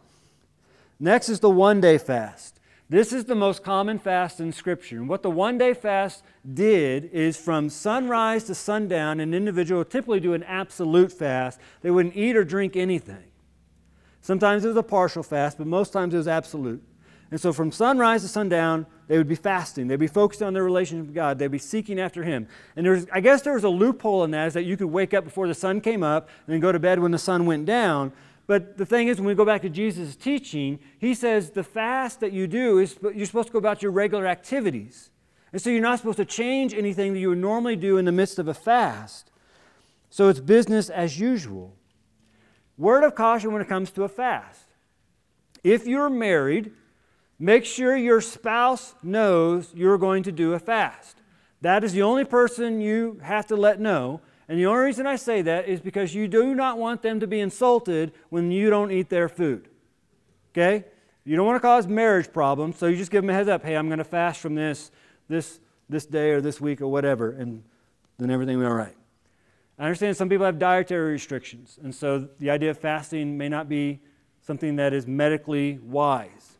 Next 1.00 1.30
is 1.30 1.40
the 1.40 1.48
one 1.48 1.80
day 1.80 1.96
fast. 1.96 2.57
This 2.90 3.12
is 3.12 3.26
the 3.26 3.34
most 3.34 3.62
common 3.62 3.98
fast 3.98 4.40
in 4.40 4.50
Scripture. 4.50 4.96
And 4.96 5.08
what 5.08 5.22
the 5.22 5.30
one 5.30 5.58
day 5.58 5.74
fast 5.74 6.22
did 6.54 7.04
is 7.12 7.36
from 7.36 7.68
sunrise 7.68 8.44
to 8.44 8.54
sundown, 8.54 9.20
an 9.20 9.34
individual 9.34 9.80
would 9.80 9.90
typically 9.90 10.20
do 10.20 10.32
an 10.32 10.42
absolute 10.44 11.12
fast. 11.12 11.60
They 11.82 11.90
wouldn't 11.90 12.16
eat 12.16 12.34
or 12.34 12.44
drink 12.44 12.76
anything. 12.76 13.24
Sometimes 14.22 14.64
it 14.64 14.68
was 14.68 14.76
a 14.76 14.82
partial 14.82 15.22
fast, 15.22 15.58
but 15.58 15.66
most 15.66 15.92
times 15.92 16.14
it 16.14 16.16
was 16.16 16.28
absolute. 16.28 16.82
And 17.30 17.38
so 17.38 17.52
from 17.52 17.70
sunrise 17.70 18.22
to 18.22 18.28
sundown, 18.28 18.86
they 19.06 19.18
would 19.18 19.28
be 19.28 19.34
fasting. 19.34 19.86
They'd 19.86 19.96
be 19.96 20.06
focused 20.06 20.42
on 20.42 20.54
their 20.54 20.64
relationship 20.64 21.06
with 21.06 21.14
God. 21.14 21.38
They'd 21.38 21.50
be 21.50 21.58
seeking 21.58 22.00
after 22.00 22.22
Him. 22.22 22.48
And 22.74 22.86
there's, 22.86 23.06
I 23.12 23.20
guess 23.20 23.42
there 23.42 23.52
was 23.52 23.64
a 23.64 23.68
loophole 23.68 24.24
in 24.24 24.30
that 24.30 24.46
is 24.48 24.54
that 24.54 24.64
you 24.64 24.78
could 24.78 24.86
wake 24.86 25.12
up 25.12 25.24
before 25.24 25.46
the 25.46 25.54
sun 25.54 25.82
came 25.82 26.02
up 26.02 26.30
and 26.46 26.54
then 26.54 26.60
go 26.60 26.72
to 26.72 26.78
bed 26.78 27.00
when 27.00 27.10
the 27.10 27.18
sun 27.18 27.44
went 27.44 27.66
down. 27.66 28.12
But 28.48 28.78
the 28.78 28.86
thing 28.86 29.08
is, 29.08 29.18
when 29.18 29.26
we 29.26 29.34
go 29.34 29.44
back 29.44 29.60
to 29.62 29.68
Jesus' 29.68 30.16
teaching, 30.16 30.80
he 30.98 31.12
says 31.14 31.50
the 31.50 31.62
fast 31.62 32.20
that 32.20 32.32
you 32.32 32.46
do 32.46 32.78
is 32.78 32.98
you're 33.14 33.26
supposed 33.26 33.48
to 33.48 33.52
go 33.52 33.58
about 33.58 33.82
your 33.82 33.92
regular 33.92 34.26
activities. 34.26 35.10
And 35.52 35.60
so 35.60 35.68
you're 35.68 35.82
not 35.82 35.98
supposed 35.98 36.16
to 36.16 36.24
change 36.24 36.72
anything 36.72 37.12
that 37.12 37.20
you 37.20 37.28
would 37.28 37.38
normally 37.38 37.76
do 37.76 37.98
in 37.98 38.06
the 38.06 38.12
midst 38.12 38.38
of 38.38 38.48
a 38.48 38.54
fast. 38.54 39.30
So 40.08 40.28
it's 40.28 40.40
business 40.40 40.88
as 40.88 41.20
usual. 41.20 41.76
Word 42.78 43.04
of 43.04 43.14
caution 43.14 43.52
when 43.52 43.60
it 43.60 43.68
comes 43.68 43.90
to 43.92 44.04
a 44.04 44.08
fast. 44.08 44.64
If 45.62 45.86
you're 45.86 46.08
married, 46.08 46.72
make 47.38 47.66
sure 47.66 47.94
your 47.96 48.22
spouse 48.22 48.94
knows 49.02 49.72
you're 49.74 49.98
going 49.98 50.22
to 50.22 50.32
do 50.32 50.54
a 50.54 50.58
fast. 50.58 51.18
That 51.60 51.84
is 51.84 51.92
the 51.92 52.02
only 52.02 52.24
person 52.24 52.80
you 52.80 53.20
have 53.22 53.46
to 53.48 53.56
let 53.56 53.78
know. 53.78 54.22
And 54.48 54.58
the 54.58 54.66
only 54.66 54.84
reason 54.84 55.06
I 55.06 55.16
say 55.16 55.42
that 55.42 55.68
is 55.68 55.80
because 55.80 56.14
you 56.14 56.26
do 56.26 56.54
not 56.54 56.78
want 56.78 57.02
them 57.02 57.20
to 57.20 57.26
be 57.26 57.40
insulted 57.40 58.12
when 58.30 58.50
you 58.50 58.70
don't 58.70 58.90
eat 58.90 59.10
their 59.10 59.28
food. 59.28 59.68
Okay? 60.52 60.84
You 61.24 61.36
don't 61.36 61.46
want 61.46 61.56
to 61.56 61.60
cause 61.60 61.86
marriage 61.86 62.32
problems, 62.32 62.78
so 62.78 62.86
you 62.86 62.96
just 62.96 63.10
give 63.10 63.22
them 63.22 63.28
a 63.28 63.34
heads 63.34 63.50
up. 63.50 63.62
Hey, 63.62 63.76
I'm 63.76 63.88
going 63.88 63.98
to 63.98 64.04
fast 64.04 64.40
from 64.40 64.54
this, 64.54 64.90
this, 65.28 65.60
this 65.88 66.06
day 66.06 66.30
or 66.30 66.40
this 66.40 66.58
week 66.58 66.80
or 66.80 66.88
whatever, 66.88 67.32
and 67.32 67.62
then 68.16 68.30
everything 68.30 68.56
will 68.56 68.64
be 68.64 68.70
all 68.70 68.74
right. 68.74 68.96
I 69.78 69.84
understand 69.84 70.16
some 70.16 70.30
people 70.30 70.46
have 70.46 70.58
dietary 70.58 71.12
restrictions, 71.12 71.78
and 71.82 71.94
so 71.94 72.28
the 72.38 72.48
idea 72.48 72.70
of 72.70 72.78
fasting 72.78 73.36
may 73.36 73.50
not 73.50 73.68
be 73.68 74.00
something 74.40 74.76
that 74.76 74.94
is 74.94 75.06
medically 75.06 75.78
wise. 75.82 76.56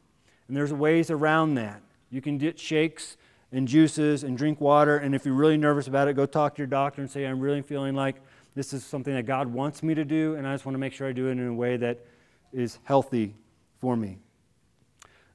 And 0.47 0.57
there's 0.57 0.73
ways 0.73 1.11
around 1.11 1.55
that. 1.55 1.81
You 2.11 2.21
can 2.21 2.37
get 2.37 2.59
shakes 2.59 3.17
and 3.53 3.67
juices 3.67 4.25
and 4.25 4.37
drink 4.37 4.61
water, 4.61 4.99
and 4.99 5.15
if 5.15 5.25
you're 5.25 5.35
really 5.35 5.57
nervous 5.57 5.87
about 5.87 6.09
it, 6.09 6.15
go 6.15 6.27
talk 6.27 6.55
to 6.57 6.59
your 6.59 6.67
doctor 6.67 7.01
and 7.01 7.11
say, 7.11 7.25
I'm 7.25 7.41
really 7.41 7.63
feeling 7.63 7.95
like 7.95 8.17
this 8.55 8.73
is 8.73 8.85
something 8.85 9.15
that 9.15 9.25
God 9.25 9.49
wants 9.49 9.83
me 9.83 9.95
to 9.95 10.05
do, 10.05 10.35
and 10.35 10.47
I 10.47 10.55
just 10.55 10.67
want 10.67 10.75
to 10.75 10.81
make 10.81 10.93
sure 10.93 11.09
I 11.09 11.13
do 11.13 11.29
it 11.29 11.33
in 11.33 11.47
a 11.47 11.55
way 11.55 11.77
that 11.77 12.05
is 12.53 12.79
healthy 12.85 13.35
for 13.81 13.97
me. 13.97 14.19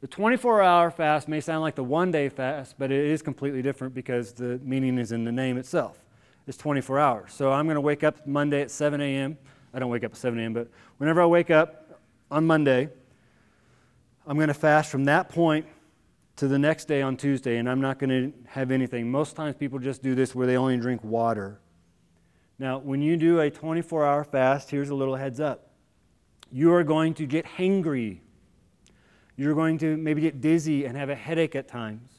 The 0.02 0.08
24 0.08 0.62
hour 0.62 0.92
fast 0.92 1.30
may 1.30 1.40
sound 1.40 1.62
like 1.62 1.76
the 1.76 1.84
one 1.84 2.12
day 2.12 2.28
fast, 2.28 2.76
but 2.78 2.92
it 2.92 3.06
is 3.06 3.22
completely 3.22 3.62
different 3.62 3.94
because 3.94 4.34
the 4.34 4.60
meaning 4.62 4.98
is 4.98 5.14
in 5.14 5.24
the 5.24 5.32
name 5.32 5.58
itself. 5.58 5.98
It's 6.46 6.58
24 6.58 7.00
hours. 7.00 7.34
So 7.34 7.54
I'm 7.54 7.66
going 7.66 7.76
to 7.76 7.82
wake 7.82 8.04
up 8.04 8.28
Monday 8.28 8.62
at 8.62 8.70
7 8.70 9.00
a.m. 9.00 9.38
I 9.74 9.80
don't 9.80 9.90
wake 9.90 10.04
up 10.04 10.12
at 10.12 10.18
7 10.18 10.38
a.m., 10.38 10.54
but 10.54 10.68
whenever 10.98 11.22
I 11.22 11.26
wake 11.26 11.50
up 11.50 12.02
on 12.30 12.46
Monday, 12.46 12.90
I'm 14.28 14.36
going 14.36 14.50
to 14.50 14.54
fast 14.54 14.92
from 14.92 15.06
that 15.06 15.30
point 15.30 15.66
to 16.36 16.48
the 16.48 16.60
next 16.60 16.86
day 16.86 17.02
on 17.02 17.18
Tuesday, 17.18 17.58
and 17.58 17.70
I'm 17.70 17.82
not 17.82 18.00
going 18.00 18.10
to 18.10 18.34
have 18.48 18.72
anything. 18.72 19.10
Most 19.10 19.36
times 19.36 19.56
people 19.56 19.80
just 19.80 20.02
do 20.02 20.16
this 20.16 20.34
where 20.34 20.48
they 20.48 20.58
only 20.58 20.78
drink 20.78 21.04
water. 21.04 21.60
Now, 22.60 22.80
when 22.80 23.02
you 23.02 23.18
do 23.18 23.40
a 23.40 23.50
24 23.50 24.06
hour 24.06 24.24
fast, 24.24 24.72
here's 24.72 24.90
a 24.90 24.96
little 24.96 25.16
heads 25.16 25.40
up. 25.40 25.70
You 26.52 26.74
are 26.74 26.84
going 26.84 27.14
to 27.16 27.26
get 27.26 27.46
hangry 27.46 28.20
you're 29.36 29.56
going 29.56 29.78
to 29.80 29.98
maybe 29.98 30.22
get 30.22 30.42
dizzy 30.42 30.86
and 30.86 30.96
have 30.96 31.10
a 31.10 31.16
headache 31.16 31.56
at 31.56 31.68
times. 31.68 32.10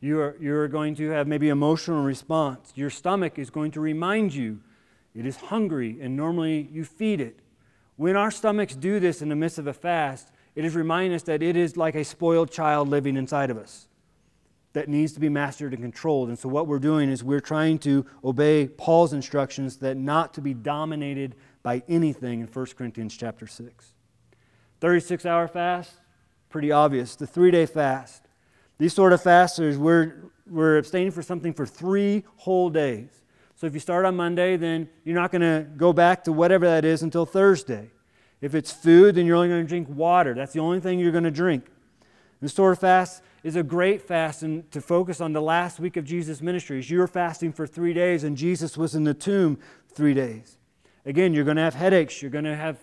You're, 0.00 0.36
you're 0.40 0.66
going 0.66 0.96
to 0.96 1.10
have 1.10 1.28
maybe 1.28 1.48
emotional 1.48 2.02
response. 2.02 2.72
Your 2.74 2.90
stomach 2.90 3.38
is 3.38 3.50
going 3.50 3.70
to 3.72 3.80
remind 3.80 4.34
you 4.34 4.60
it 5.14 5.26
is 5.26 5.36
hungry, 5.36 5.98
and 6.00 6.16
normally 6.16 6.68
you 6.72 6.84
feed 6.84 7.20
it. 7.20 7.40
When 7.96 8.16
our 8.16 8.30
stomachs 8.30 8.74
do 8.74 8.98
this 8.98 9.22
in 9.22 9.28
the 9.28 9.36
midst 9.36 9.58
of 9.58 9.66
a 9.66 9.72
fast, 9.72 10.32
it 10.54 10.64
is 10.64 10.74
reminding 10.74 11.14
us 11.14 11.22
that 11.24 11.42
it 11.42 11.56
is 11.56 11.76
like 11.76 11.94
a 11.94 12.04
spoiled 12.04 12.50
child 12.50 12.88
living 12.88 13.16
inside 13.16 13.50
of 13.50 13.56
us 13.56 13.88
that 14.72 14.88
needs 14.88 15.12
to 15.12 15.20
be 15.20 15.28
mastered 15.28 15.72
and 15.72 15.82
controlled. 15.82 16.28
And 16.28 16.38
so, 16.38 16.48
what 16.48 16.66
we're 16.66 16.78
doing 16.78 17.10
is 17.10 17.22
we're 17.22 17.40
trying 17.40 17.78
to 17.80 18.06
obey 18.24 18.68
Paul's 18.68 19.12
instructions 19.12 19.78
that 19.78 19.96
not 19.96 20.34
to 20.34 20.40
be 20.40 20.54
dominated 20.54 21.34
by 21.62 21.82
anything 21.88 22.40
in 22.40 22.46
1 22.46 22.66
Corinthians 22.76 23.16
chapter 23.16 23.46
6. 23.46 23.94
36 24.80 25.26
hour 25.26 25.46
fast, 25.46 25.92
pretty 26.48 26.72
obvious. 26.72 27.16
The 27.16 27.26
three 27.26 27.50
day 27.50 27.66
fast. 27.66 28.22
These 28.78 28.94
sort 28.94 29.12
of 29.12 29.22
fasters, 29.22 29.78
we're, 29.78 30.32
we're 30.48 30.78
abstaining 30.78 31.12
for 31.12 31.22
something 31.22 31.52
for 31.52 31.66
three 31.66 32.24
whole 32.36 32.68
days. 32.68 33.10
So 33.54 33.66
if 33.68 33.74
you 33.74 33.80
start 33.80 34.04
on 34.04 34.16
Monday, 34.16 34.56
then 34.56 34.88
you're 35.04 35.14
not 35.14 35.30
going 35.30 35.42
to 35.42 35.68
go 35.76 35.92
back 35.92 36.24
to 36.24 36.32
whatever 36.32 36.66
that 36.66 36.84
is 36.84 37.02
until 37.02 37.24
Thursday. 37.24 37.90
If 38.42 38.54
it's 38.54 38.72
food, 38.72 39.14
then 39.14 39.24
you're 39.24 39.36
only 39.36 39.48
going 39.48 39.62
to 39.62 39.68
drink 39.68 39.88
water. 39.88 40.34
That's 40.34 40.52
the 40.52 40.60
only 40.60 40.80
thing 40.80 40.98
you're 40.98 41.12
going 41.12 41.24
to 41.24 41.30
drink. 41.30 41.66
This 42.40 42.52
sort 42.52 42.72
of 42.72 42.80
fast 42.80 43.22
is 43.44 43.56
a 43.56 43.62
great 43.62 44.02
fast 44.02 44.42
and 44.42 44.70
to 44.72 44.80
focus 44.80 45.20
on 45.20 45.32
the 45.32 45.40
last 45.40 45.80
week 45.80 45.96
of 45.96 46.04
Jesus' 46.04 46.42
ministry. 46.42 46.82
You're 46.84 47.06
fasting 47.06 47.52
for 47.52 47.66
three 47.66 47.94
days 47.94 48.24
and 48.24 48.36
Jesus 48.36 48.76
was 48.76 48.94
in 48.94 49.04
the 49.04 49.14
tomb 49.14 49.58
three 49.88 50.12
days. 50.12 50.58
Again, 51.06 51.32
you're 51.32 51.44
going 51.44 51.56
to 51.56 51.62
have 51.62 51.74
headaches. 51.74 52.20
You're 52.20 52.30
going 52.30 52.44
to 52.44 52.56
have 52.56 52.78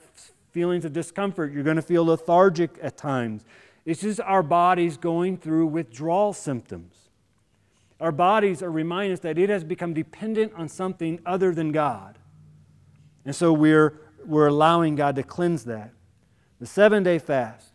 feelings 0.51 0.85
of 0.85 0.93
discomfort. 0.93 1.51
You're 1.51 1.63
going 1.63 1.75
to 1.75 1.81
feel 1.81 2.05
lethargic 2.05 2.77
at 2.81 2.97
times. 2.97 3.43
It's 3.85 4.01
just 4.01 4.19
our 4.21 4.43
bodies 4.43 4.97
going 4.97 5.37
through 5.37 5.67
withdrawal 5.67 6.33
symptoms. 6.33 7.09
Our 7.99 8.11
bodies 8.11 8.63
are 8.63 8.71
reminding 8.71 9.13
us 9.13 9.19
that 9.21 9.37
it 9.37 9.49
has 9.49 9.63
become 9.63 9.93
dependent 9.93 10.53
on 10.55 10.69
something 10.69 11.19
other 11.25 11.53
than 11.53 11.71
God. 11.71 12.17
And 13.25 13.35
so 13.35 13.51
we're, 13.51 13.99
we're 14.25 14.47
allowing 14.47 14.95
God 14.95 15.15
to 15.15 15.23
cleanse 15.23 15.65
that. 15.65 15.91
The 16.59 16.65
seven 16.65 17.03
day 17.03 17.19
fast. 17.19 17.67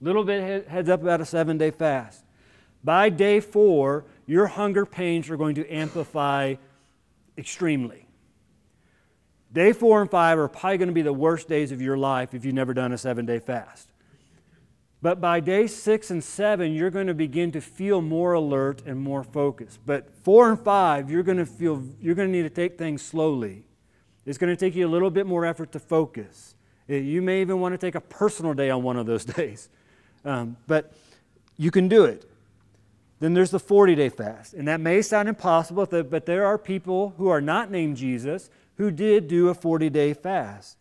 Little 0.00 0.24
bit 0.24 0.68
heads 0.68 0.88
up 0.88 1.02
about 1.02 1.20
a 1.20 1.24
seven 1.24 1.58
day 1.58 1.70
fast. 1.70 2.24
By 2.84 3.08
day 3.08 3.40
four, 3.40 4.04
your 4.26 4.46
hunger 4.46 4.86
pains 4.86 5.30
are 5.30 5.36
going 5.36 5.54
to 5.56 5.68
amplify 5.68 6.54
extremely. 7.36 8.06
Day 9.52 9.72
four 9.72 10.00
and 10.00 10.10
five 10.10 10.38
are 10.38 10.48
probably 10.48 10.78
going 10.78 10.88
to 10.88 10.94
be 10.94 11.02
the 11.02 11.12
worst 11.12 11.48
days 11.48 11.72
of 11.72 11.80
your 11.80 11.96
life 11.96 12.34
if 12.34 12.44
you've 12.44 12.54
never 12.54 12.74
done 12.74 12.92
a 12.92 12.98
seven 12.98 13.26
day 13.26 13.38
fast. 13.38 13.88
But 15.02 15.20
by 15.20 15.40
day 15.40 15.66
six 15.66 16.10
and 16.10 16.24
seven, 16.24 16.72
you're 16.72 16.90
going 16.90 17.06
to 17.06 17.14
begin 17.14 17.52
to 17.52 17.60
feel 17.60 18.00
more 18.00 18.32
alert 18.32 18.82
and 18.86 18.98
more 18.98 19.22
focused. 19.22 19.80
But 19.86 20.10
four 20.24 20.50
and 20.50 20.58
five, 20.58 21.10
you're 21.10 21.22
going 21.22 21.38
to 21.38 21.46
feel 21.46 21.82
you're 22.00 22.14
going 22.14 22.28
to 22.28 22.32
need 22.32 22.42
to 22.42 22.50
take 22.50 22.76
things 22.78 23.02
slowly. 23.02 23.65
It's 24.26 24.38
going 24.38 24.54
to 24.54 24.56
take 24.56 24.74
you 24.74 24.86
a 24.86 24.90
little 24.90 25.10
bit 25.10 25.26
more 25.26 25.46
effort 25.46 25.72
to 25.72 25.78
focus. 25.78 26.54
You 26.88 27.22
may 27.22 27.40
even 27.40 27.60
want 27.60 27.74
to 27.74 27.78
take 27.78 27.94
a 27.94 28.00
personal 28.00 28.54
day 28.54 28.70
on 28.70 28.82
one 28.82 28.96
of 28.96 29.06
those 29.06 29.24
days. 29.36 29.68
Um, 30.24 30.56
but 30.66 30.92
you 31.56 31.70
can 31.70 31.88
do 31.88 32.04
it. 32.04 32.28
Then 33.20 33.32
there's 33.32 33.50
the 33.50 33.60
40 33.60 33.94
day 33.94 34.08
fast. 34.08 34.52
And 34.52 34.68
that 34.68 34.80
may 34.80 35.00
sound 35.00 35.28
impossible, 35.28 35.86
but 35.86 36.26
there 36.26 36.44
are 36.44 36.58
people 36.58 37.14
who 37.16 37.28
are 37.28 37.40
not 37.40 37.70
named 37.70 37.96
Jesus 37.96 38.50
who 38.76 38.90
did 38.90 39.28
do 39.28 39.48
a 39.48 39.54
40 39.54 39.88
day 39.90 40.12
fast. 40.12 40.76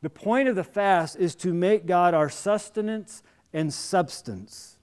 The 0.00 0.10
point 0.10 0.48
of 0.48 0.56
the 0.56 0.64
fast 0.64 1.16
is 1.16 1.34
to 1.36 1.52
make 1.52 1.86
God 1.86 2.14
our 2.14 2.28
sustenance 2.28 3.22
and 3.52 3.72
substance. 3.72 4.78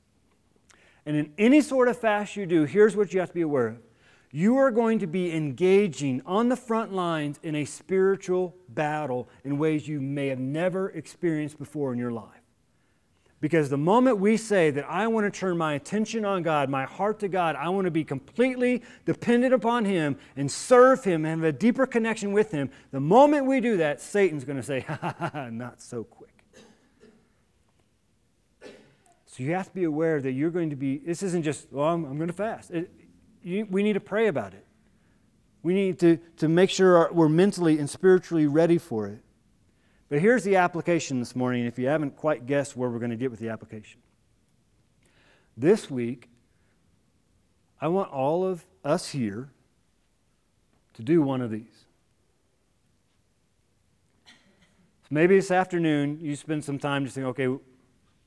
And 1.06 1.18
in 1.18 1.34
any 1.38 1.62
sort 1.62 1.88
of 1.88 1.98
fast 1.98 2.36
you 2.36 2.46
do, 2.46 2.66
here's 2.66 2.96
what 2.96 3.14
you 3.14 3.20
have 3.20 3.30
to 3.30 3.36
be 3.36 3.42
aware 3.42 3.68
of 3.68 3.78
you 4.32 4.58
are 4.58 4.70
going 4.70 5.00
to 5.00 5.08
be 5.08 5.34
engaging 5.36 6.22
on 6.26 6.50
the 6.50 6.56
front 6.56 6.94
lines 6.94 7.40
in 7.42 7.56
a 7.56 7.66
spiritual 7.66 8.56
battle 8.70 9.28
in 9.44 9.58
ways 9.58 9.88
you 9.88 10.00
may 10.00 10.28
have 10.28 10.40
never 10.40 10.90
experienced 10.90 11.58
before 11.58 11.92
in 11.92 12.00
your 12.00 12.12
life. 12.12 12.40
Because 13.42 13.70
the 13.70 13.78
moment 13.78 14.18
we 14.18 14.36
say 14.36 14.70
that 14.70 14.86
I 14.90 15.08
want 15.08 15.32
to 15.32 15.40
turn 15.40 15.58
my 15.58 15.74
attention 15.74 16.26
on 16.26 16.44
God, 16.44 16.70
my 16.70 16.84
heart 16.84 17.20
to 17.20 17.30
God, 17.30 17.56
I 17.56 17.70
want 17.70 17.86
to 17.86 17.92
be 17.92 18.04
completely 18.04 18.84
dependent 19.06 19.54
upon 19.54 19.86
Him 19.86 20.18
and 20.36 20.52
serve 20.52 21.06
Him 21.06 21.26
and 21.26 21.42
have 21.42 21.56
a 21.56 21.58
deeper 21.58 21.86
connection 21.86 22.34
with 22.34 22.52
Him, 22.52 22.70
the 22.92 23.00
moment 23.00 23.46
we 23.46 23.62
do 23.62 23.78
that, 23.78 24.02
Satan's 24.02 24.44
going 24.44 24.58
to 24.58 24.64
say, 24.64 24.80
ha 24.88 24.98
ha 25.02 25.30
ha, 25.34 25.50
not 25.50 25.82
so 25.82 26.04
quick. 26.04 26.30
So 29.26 29.44
you 29.44 29.54
have 29.54 29.68
to 29.70 29.74
be 29.74 29.86
aware 29.86 30.20
that 30.22 30.34
you're 30.34 30.50
going 30.50 30.72
to 30.72 30.76
be, 30.76 30.98
this 30.98 31.24
isn't 31.24 31.44
just, 31.44 31.72
well, 31.72 31.88
I'm, 31.88 32.04
I'm 32.04 32.18
going 32.18 32.28
to 32.28 32.34
fast. 32.34 32.72
It, 32.72 32.92
we 33.44 33.84
need 33.84 33.94
to 33.94 34.00
pray 34.00 34.28
about 34.28 34.54
it. 34.54 34.66
We 35.62 35.74
need 35.74 36.00
to, 36.00 36.18
to 36.38 36.48
make 36.48 36.70
sure 36.70 37.12
we're 37.12 37.30
mentally 37.30 37.80
and 37.80 37.90
spiritually 37.90 38.48
ready 38.48 38.78
for 38.78 39.08
it. 39.08 39.20
But 40.10 40.20
here's 40.20 40.44
the 40.44 40.56
application 40.56 41.20
this 41.20 41.36
morning, 41.36 41.66
if 41.66 41.78
you 41.78 41.88
haven't 41.88 42.16
quite 42.16 42.46
guessed 42.46 42.76
where 42.76 42.90
we're 42.90 43.00
going 43.00 43.12
to 43.12 43.18
get 43.18 43.30
with 43.30 43.40
the 43.40 43.50
application. 43.50 44.02
This 45.56 45.92
week, 45.92 46.30
I 47.82 47.90
want 47.90 48.12
all 48.12 48.46
of 48.46 48.66
us 48.84 49.10
here 49.10 49.50
to 50.94 51.02
do 51.02 51.22
one 51.22 51.42
of 51.42 51.52
these. 51.52 51.86
Maybe 55.10 55.36
this 55.36 55.52
afternoon, 55.52 56.20
you 56.22 56.36
spend 56.36 56.64
some 56.64 56.78
time 56.78 57.04
just 57.04 57.16
thinking, 57.16 57.30
okay, 57.30 57.64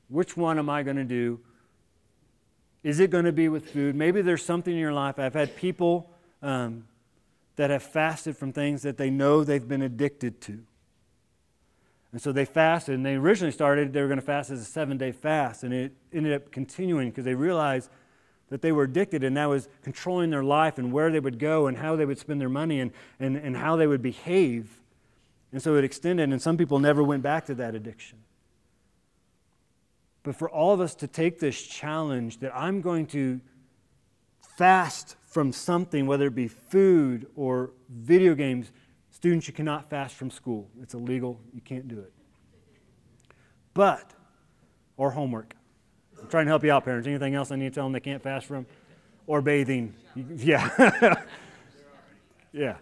which 0.08 0.36
one 0.36 0.58
am 0.58 0.68
I 0.68 0.82
going 0.82 0.96
to 0.96 1.04
do? 1.04 1.40
Is 2.82 2.98
it 2.98 3.10
going 3.10 3.24
to 3.24 3.32
be 3.32 3.48
with 3.48 3.70
food? 3.70 3.94
Maybe 3.94 4.22
there's 4.22 4.44
something 4.44 4.72
in 4.72 4.80
your 4.80 4.92
life. 4.92 5.18
I've 5.18 5.34
had 5.34 5.56
people 5.56 6.10
um, 6.42 6.84
that 7.56 7.70
have 7.70 7.82
fasted 7.82 8.36
from 8.36 8.52
things 8.52 8.82
that 8.82 8.96
they 8.96 9.10
know 9.10 9.44
they've 9.44 9.66
been 9.66 9.82
addicted 9.82 10.40
to. 10.42 10.58
And 12.12 12.20
so 12.20 12.30
they 12.30 12.44
fasted, 12.44 12.94
and 12.94 13.06
they 13.06 13.14
originally 13.14 13.52
started, 13.52 13.92
they 13.92 14.02
were 14.02 14.08
going 14.08 14.20
to 14.20 14.26
fast 14.26 14.50
as 14.50 14.60
a 14.60 14.64
seven 14.64 14.98
day 14.98 15.12
fast, 15.12 15.62
and 15.62 15.72
it 15.72 15.92
ended 16.12 16.34
up 16.34 16.52
continuing 16.52 17.08
because 17.08 17.24
they 17.24 17.34
realized 17.34 17.88
that 18.50 18.60
they 18.60 18.70
were 18.70 18.82
addicted, 18.82 19.24
and 19.24 19.34
that 19.38 19.46
was 19.46 19.66
controlling 19.82 20.28
their 20.28 20.44
life 20.44 20.76
and 20.76 20.92
where 20.92 21.10
they 21.10 21.20
would 21.20 21.38
go 21.38 21.68
and 21.68 21.78
how 21.78 21.96
they 21.96 22.04
would 22.04 22.18
spend 22.18 22.38
their 22.38 22.50
money 22.50 22.80
and, 22.80 22.90
and, 23.18 23.36
and 23.36 23.56
how 23.56 23.76
they 23.76 23.86
would 23.86 24.02
behave. 24.02 24.78
And 25.52 25.62
so 25.62 25.76
it 25.76 25.84
extended, 25.84 26.30
and 26.30 26.42
some 26.42 26.58
people 26.58 26.78
never 26.78 27.02
went 27.02 27.22
back 27.22 27.46
to 27.46 27.54
that 27.54 27.74
addiction. 27.74 28.18
But 30.22 30.36
for 30.36 30.48
all 30.48 30.72
of 30.72 30.80
us 30.80 30.94
to 30.96 31.06
take 31.06 31.40
this 31.40 31.60
challenge 31.60 32.38
that 32.38 32.54
I'm 32.54 32.80
going 32.80 33.06
to 33.08 33.40
fast 34.56 35.16
from 35.26 35.52
something, 35.52 36.06
whether 36.06 36.26
it 36.26 36.34
be 36.34 36.48
food 36.48 37.26
or 37.34 37.72
video 37.88 38.34
games, 38.34 38.70
Students, 39.22 39.46
you 39.46 39.54
cannot 39.54 39.88
fast 39.88 40.16
from 40.16 40.32
school. 40.32 40.68
It's 40.82 40.94
illegal. 40.94 41.38
You 41.54 41.60
can't 41.60 41.86
do 41.86 42.00
it. 42.00 42.12
But, 43.72 44.10
or 44.96 45.12
homework. 45.12 45.54
I'm 46.20 46.26
trying 46.26 46.46
to 46.46 46.50
help 46.50 46.64
you 46.64 46.72
out, 46.72 46.84
parents. 46.84 47.06
Anything 47.06 47.36
else 47.36 47.52
I 47.52 47.54
need 47.56 47.68
to 47.68 47.70
tell 47.70 47.84
them 47.84 47.92
they 47.92 48.00
can't 48.00 48.20
fast 48.20 48.46
from? 48.46 48.66
Or 49.28 49.40
bathing. 49.40 49.94
Yeah. 50.34 51.22
yeah. 52.52 52.78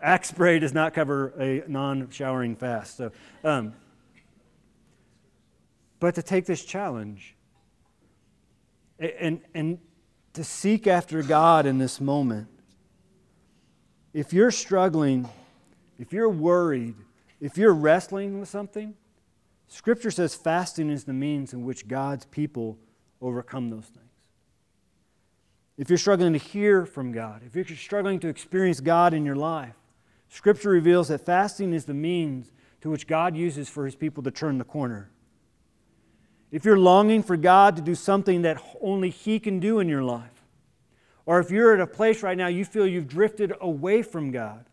Axe 0.00 0.30
spray 0.30 0.58
does 0.58 0.72
not 0.72 0.94
cover 0.94 1.34
a 1.38 1.68
non 1.68 2.08
showering 2.08 2.56
fast. 2.56 2.96
So, 2.96 3.12
um, 3.44 3.74
but 6.02 6.16
to 6.16 6.22
take 6.22 6.46
this 6.46 6.64
challenge 6.64 7.36
and, 8.98 9.40
and 9.54 9.78
to 10.32 10.42
seek 10.42 10.88
after 10.88 11.22
God 11.22 11.64
in 11.64 11.78
this 11.78 12.00
moment. 12.00 12.48
If 14.12 14.32
you're 14.32 14.50
struggling, 14.50 15.28
if 16.00 16.12
you're 16.12 16.28
worried, 16.28 16.96
if 17.40 17.56
you're 17.56 17.72
wrestling 17.72 18.40
with 18.40 18.48
something, 18.48 18.94
Scripture 19.68 20.10
says 20.10 20.34
fasting 20.34 20.90
is 20.90 21.04
the 21.04 21.12
means 21.12 21.52
in 21.52 21.64
which 21.64 21.86
God's 21.86 22.24
people 22.24 22.78
overcome 23.20 23.70
those 23.70 23.86
things. 23.86 24.10
If 25.78 25.88
you're 25.88 25.98
struggling 25.98 26.32
to 26.32 26.40
hear 26.40 26.84
from 26.84 27.12
God, 27.12 27.42
if 27.46 27.54
you're 27.54 27.76
struggling 27.76 28.18
to 28.18 28.28
experience 28.28 28.80
God 28.80 29.14
in 29.14 29.24
your 29.24 29.36
life, 29.36 29.76
Scripture 30.28 30.70
reveals 30.70 31.06
that 31.08 31.24
fasting 31.24 31.72
is 31.72 31.84
the 31.84 31.94
means 31.94 32.50
to 32.80 32.90
which 32.90 33.06
God 33.06 33.36
uses 33.36 33.68
for 33.68 33.84
his 33.84 33.94
people 33.94 34.24
to 34.24 34.32
turn 34.32 34.58
the 34.58 34.64
corner. 34.64 35.08
If 36.52 36.66
you're 36.66 36.78
longing 36.78 37.22
for 37.22 37.38
God 37.38 37.76
to 37.76 37.82
do 37.82 37.94
something 37.94 38.42
that 38.42 38.62
only 38.82 39.08
He 39.08 39.40
can 39.40 39.58
do 39.58 39.80
in 39.80 39.88
your 39.88 40.04
life, 40.04 40.44
or 41.24 41.40
if 41.40 41.50
you're 41.50 41.72
at 41.72 41.80
a 41.80 41.86
place 41.86 42.22
right 42.22 42.36
now 42.36 42.48
you 42.48 42.64
feel 42.66 42.86
you've 42.86 43.08
drifted 43.08 43.54
away 43.60 44.02
from 44.02 44.30
God, 44.30 44.66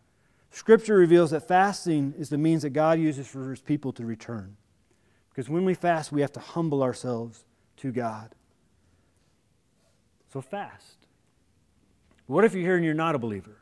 Scripture 0.50 0.96
reveals 0.96 1.30
that 1.30 1.48
fasting 1.48 2.12
is 2.18 2.28
the 2.28 2.36
means 2.36 2.62
that 2.62 2.70
God 2.70 2.98
uses 2.98 3.26
for 3.26 3.50
His 3.50 3.60
people 3.60 3.92
to 3.94 4.04
return. 4.04 4.56
Because 5.30 5.48
when 5.48 5.64
we 5.64 5.74
fast, 5.74 6.12
we 6.12 6.20
have 6.20 6.32
to 6.32 6.40
humble 6.40 6.82
ourselves 6.82 7.44
to 7.78 7.92
God. 7.92 8.34
So 10.32 10.40
fast. 10.40 10.96
What 12.26 12.44
if 12.44 12.52
you're 12.52 12.62
here 12.62 12.76
and 12.76 12.84
you're 12.84 12.94
not 12.94 13.14
a 13.14 13.18
believer? 13.18 13.56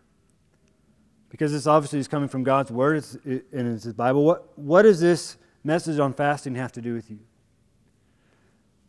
Because 1.29 1.53
this 1.53 1.67
obviously 1.67 2.01
is 2.01 2.09
coming 2.09 2.29
from 2.29 2.43
God's 2.43 2.73
Word 2.73 3.05
and 3.25 3.43
it's 3.53 3.85
His 3.85 3.93
Bible. 3.93 4.25
What, 4.25 4.59
what 4.59 4.83
does 4.83 4.99
this 4.99 5.37
message 5.63 5.99
on 5.99 6.15
fasting 6.15 6.55
have 6.57 6.73
to 6.73 6.81
do 6.81 6.95
with 6.95 7.11
you? 7.11 7.21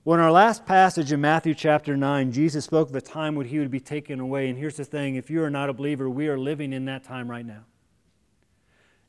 Well, 0.10 0.18
in 0.18 0.24
our 0.24 0.32
last 0.32 0.66
passage 0.66 1.12
in 1.12 1.22
Matthew 1.22 1.53
chapter 1.53 1.95
9, 1.95 2.32
Jesus 2.32 2.66
spoke 2.66 2.89
of 2.89 2.95
a 2.95 2.99
time 2.99 3.36
when 3.36 3.45
he 3.45 3.60
would 3.60 3.70
be 3.70 3.80
taken 3.80 4.20
away. 4.20 4.49
And 4.49 4.57
here's 4.57 4.78
the 4.78 4.84
thing 4.84 5.14
if 5.14 5.30
you 5.30 5.43
are 5.43 5.51
not 5.51 5.70
a 5.70 5.74
believer, 5.74 6.10
we 6.10 6.28
are 6.30 6.36
living 6.39 6.74
in 6.74 6.86
that 6.86 7.03
time 7.03 7.30
right 7.30 7.45
now. 7.45 7.66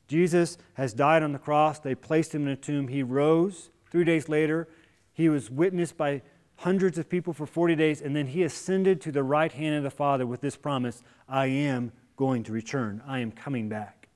Jesus 0.07 0.59
has 0.75 0.93
died 0.93 1.23
on 1.23 1.31
the 1.31 1.39
cross. 1.39 1.79
They 1.79 1.95
placed 1.95 2.35
him 2.35 2.43
in 2.43 2.49
a 2.49 2.55
tomb. 2.55 2.87
He 2.87 3.01
rose. 3.01 3.71
Three 3.89 4.03
days 4.03 4.29
later, 4.29 4.67
he 5.11 5.27
was 5.27 5.49
witnessed 5.49 5.97
by 5.97 6.21
hundreds 6.57 6.99
of 6.99 7.09
people 7.09 7.33
for 7.33 7.47
40 7.47 7.75
days, 7.75 7.99
and 7.99 8.15
then 8.15 8.27
he 8.27 8.43
ascended 8.43 9.01
to 9.01 9.11
the 9.11 9.23
right 9.23 9.51
hand 9.51 9.77
of 9.77 9.81
the 9.81 9.89
Father 9.89 10.27
with 10.27 10.41
this 10.41 10.55
promise 10.55 11.01
I 11.27 11.47
am 11.47 11.93
going 12.15 12.43
to 12.43 12.51
return, 12.51 13.01
I 13.07 13.21
am 13.21 13.31
coming 13.31 13.69
back. 13.69 14.07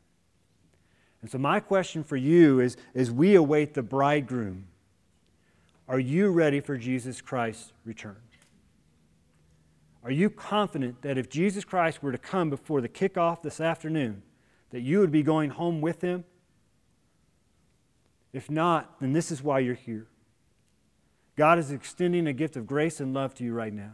And 1.23 1.31
so, 1.31 1.39
my 1.39 1.61
question 1.61 2.03
for 2.03 2.15
you 2.15 2.59
is 2.59 2.77
as 2.93 3.09
we 3.09 3.33
await 3.33 3.73
the 3.73 3.81
bridegroom, 3.81 4.67
are 5.87 5.99
you 5.99 6.29
ready 6.29 6.59
for 6.59 6.77
Jesus 6.77 7.21
Christ's 7.21 7.71
return? 7.83 8.17
Are 10.03 10.11
you 10.11 10.29
confident 10.29 11.01
that 11.01 11.17
if 11.17 11.29
Jesus 11.29 11.63
Christ 11.63 12.01
were 12.01 12.11
to 12.11 12.17
come 12.17 12.49
before 12.49 12.81
the 12.81 12.89
kickoff 12.89 13.41
this 13.41 13.59
afternoon, 13.59 14.21
that 14.71 14.81
you 14.81 14.99
would 14.99 15.11
be 15.11 15.23
going 15.23 15.51
home 15.51 15.81
with 15.81 16.01
him? 16.01 16.23
If 18.33 18.49
not, 18.49 18.99
then 18.99 19.13
this 19.13 19.31
is 19.31 19.41
why 19.41 19.59
you're 19.59 19.73
here. 19.73 20.07
God 21.35 21.59
is 21.59 21.71
extending 21.71 22.27
a 22.27 22.33
gift 22.33 22.55
of 22.55 22.67
grace 22.67 22.99
and 22.99 23.13
love 23.13 23.33
to 23.35 23.43
you 23.43 23.53
right 23.53 23.73
now. 23.73 23.93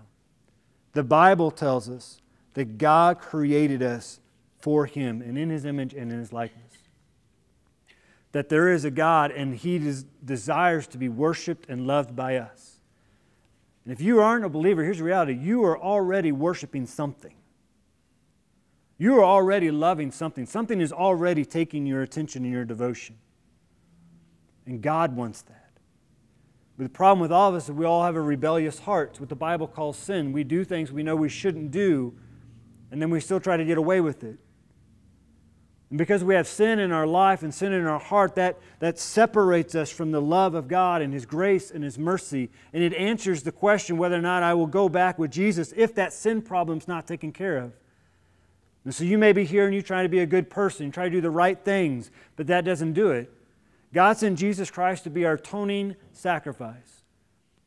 The 0.93 1.03
Bible 1.03 1.51
tells 1.51 1.89
us 1.89 2.21
that 2.53 2.77
God 2.77 3.19
created 3.19 3.81
us 3.81 4.19
for 4.59 4.85
him 4.85 5.21
and 5.21 5.37
in 5.37 5.49
his 5.49 5.65
image 5.65 5.93
and 5.93 6.11
in 6.11 6.19
his 6.19 6.33
likeness 6.33 6.80
that 8.31 8.49
there 8.49 8.69
is 8.69 8.85
a 8.85 8.91
God 8.91 9.31
and 9.31 9.55
He 9.55 9.79
des- 9.79 10.05
desires 10.23 10.87
to 10.87 10.97
be 10.97 11.09
worshiped 11.09 11.69
and 11.69 11.85
loved 11.85 12.15
by 12.15 12.37
us. 12.37 12.79
And 13.83 13.91
if 13.91 14.01
you 14.01 14.21
aren't 14.21 14.45
a 14.45 14.49
believer, 14.49 14.83
here's 14.83 14.99
the 14.99 15.03
reality 15.03 15.33
you 15.33 15.63
are 15.63 15.77
already 15.77 16.31
worshiping 16.31 16.85
something. 16.85 17.33
You 18.97 19.17
are 19.17 19.25
already 19.25 19.71
loving 19.71 20.11
something. 20.11 20.45
Something 20.45 20.79
is 20.79 20.93
already 20.93 21.43
taking 21.43 21.87
your 21.87 22.03
attention 22.03 22.43
and 22.43 22.53
your 22.53 22.65
devotion. 22.65 23.17
And 24.67 24.79
God 24.79 25.15
wants 25.15 25.41
that. 25.41 25.71
But 26.77 26.83
the 26.83 26.89
problem 26.89 27.19
with 27.19 27.31
all 27.31 27.49
of 27.49 27.55
us 27.55 27.65
is 27.65 27.71
we 27.71 27.85
all 27.85 28.03
have 28.03 28.15
a 28.15 28.21
rebellious 28.21 28.79
heart. 28.79 29.09
It's 29.11 29.19
what 29.19 29.29
the 29.29 29.35
Bible 29.35 29.67
calls 29.67 29.97
sin. 29.97 30.31
We 30.31 30.43
do 30.43 30.63
things 30.63 30.91
we 30.91 31.01
know 31.01 31.15
we 31.15 31.29
shouldn't 31.29 31.71
do, 31.71 32.13
and 32.91 33.01
then 33.01 33.09
we 33.09 33.19
still 33.19 33.39
try 33.39 33.57
to 33.57 33.65
get 33.65 33.79
away 33.79 34.01
with 34.01 34.23
it. 34.23 34.37
And 35.91 35.97
because 35.97 36.23
we 36.23 36.35
have 36.35 36.47
sin 36.47 36.79
in 36.79 36.93
our 36.93 37.05
life 37.05 37.43
and 37.43 37.53
sin 37.53 37.73
in 37.73 37.85
our 37.85 37.99
heart, 37.99 38.35
that, 38.35 38.57
that 38.79 38.97
separates 38.97 39.75
us 39.75 39.89
from 39.89 40.11
the 40.11 40.21
love 40.21 40.55
of 40.55 40.69
God 40.69 41.01
and 41.01 41.13
His 41.13 41.25
grace 41.25 41.69
and 41.69 41.83
His 41.83 41.99
mercy. 41.99 42.49
And 42.71 42.81
it 42.81 42.93
answers 42.93 43.43
the 43.43 43.51
question 43.51 43.97
whether 43.97 44.15
or 44.15 44.21
not 44.21 44.41
I 44.41 44.53
will 44.53 44.67
go 44.67 44.87
back 44.87 45.19
with 45.19 45.31
Jesus 45.31 45.73
if 45.75 45.93
that 45.95 46.13
sin 46.13 46.41
problem's 46.41 46.87
not 46.87 47.07
taken 47.07 47.33
care 47.33 47.57
of. 47.57 47.73
And 48.85 48.95
so 48.95 49.03
you 49.03 49.17
may 49.17 49.33
be 49.33 49.43
here 49.43 49.65
and 49.65 49.75
you 49.75 49.81
try 49.81 50.01
to 50.01 50.09
be 50.09 50.19
a 50.19 50.25
good 50.25 50.49
person, 50.49 50.91
try 50.91 51.03
to 51.03 51.09
do 51.09 51.19
the 51.19 51.29
right 51.29 51.59
things, 51.59 52.09
but 52.37 52.47
that 52.47 52.63
doesn't 52.63 52.93
do 52.93 53.11
it. 53.11 53.29
God 53.93 54.17
sent 54.17 54.39
Jesus 54.39 54.71
Christ 54.71 55.03
to 55.03 55.09
be 55.09 55.25
our 55.25 55.33
atoning 55.33 55.97
sacrifice. 56.13 57.03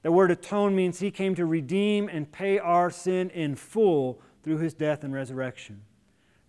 The 0.01 0.11
word 0.11 0.31
atone 0.31 0.75
means 0.75 0.99
He 0.99 1.11
came 1.11 1.35
to 1.35 1.45
redeem 1.45 2.09
and 2.09 2.33
pay 2.33 2.59
our 2.59 2.91
sin 2.91 3.29
in 3.31 3.55
full 3.55 4.19
through 4.43 4.59
His 4.59 4.73
death 4.73 5.05
and 5.05 5.13
resurrection. 5.13 5.83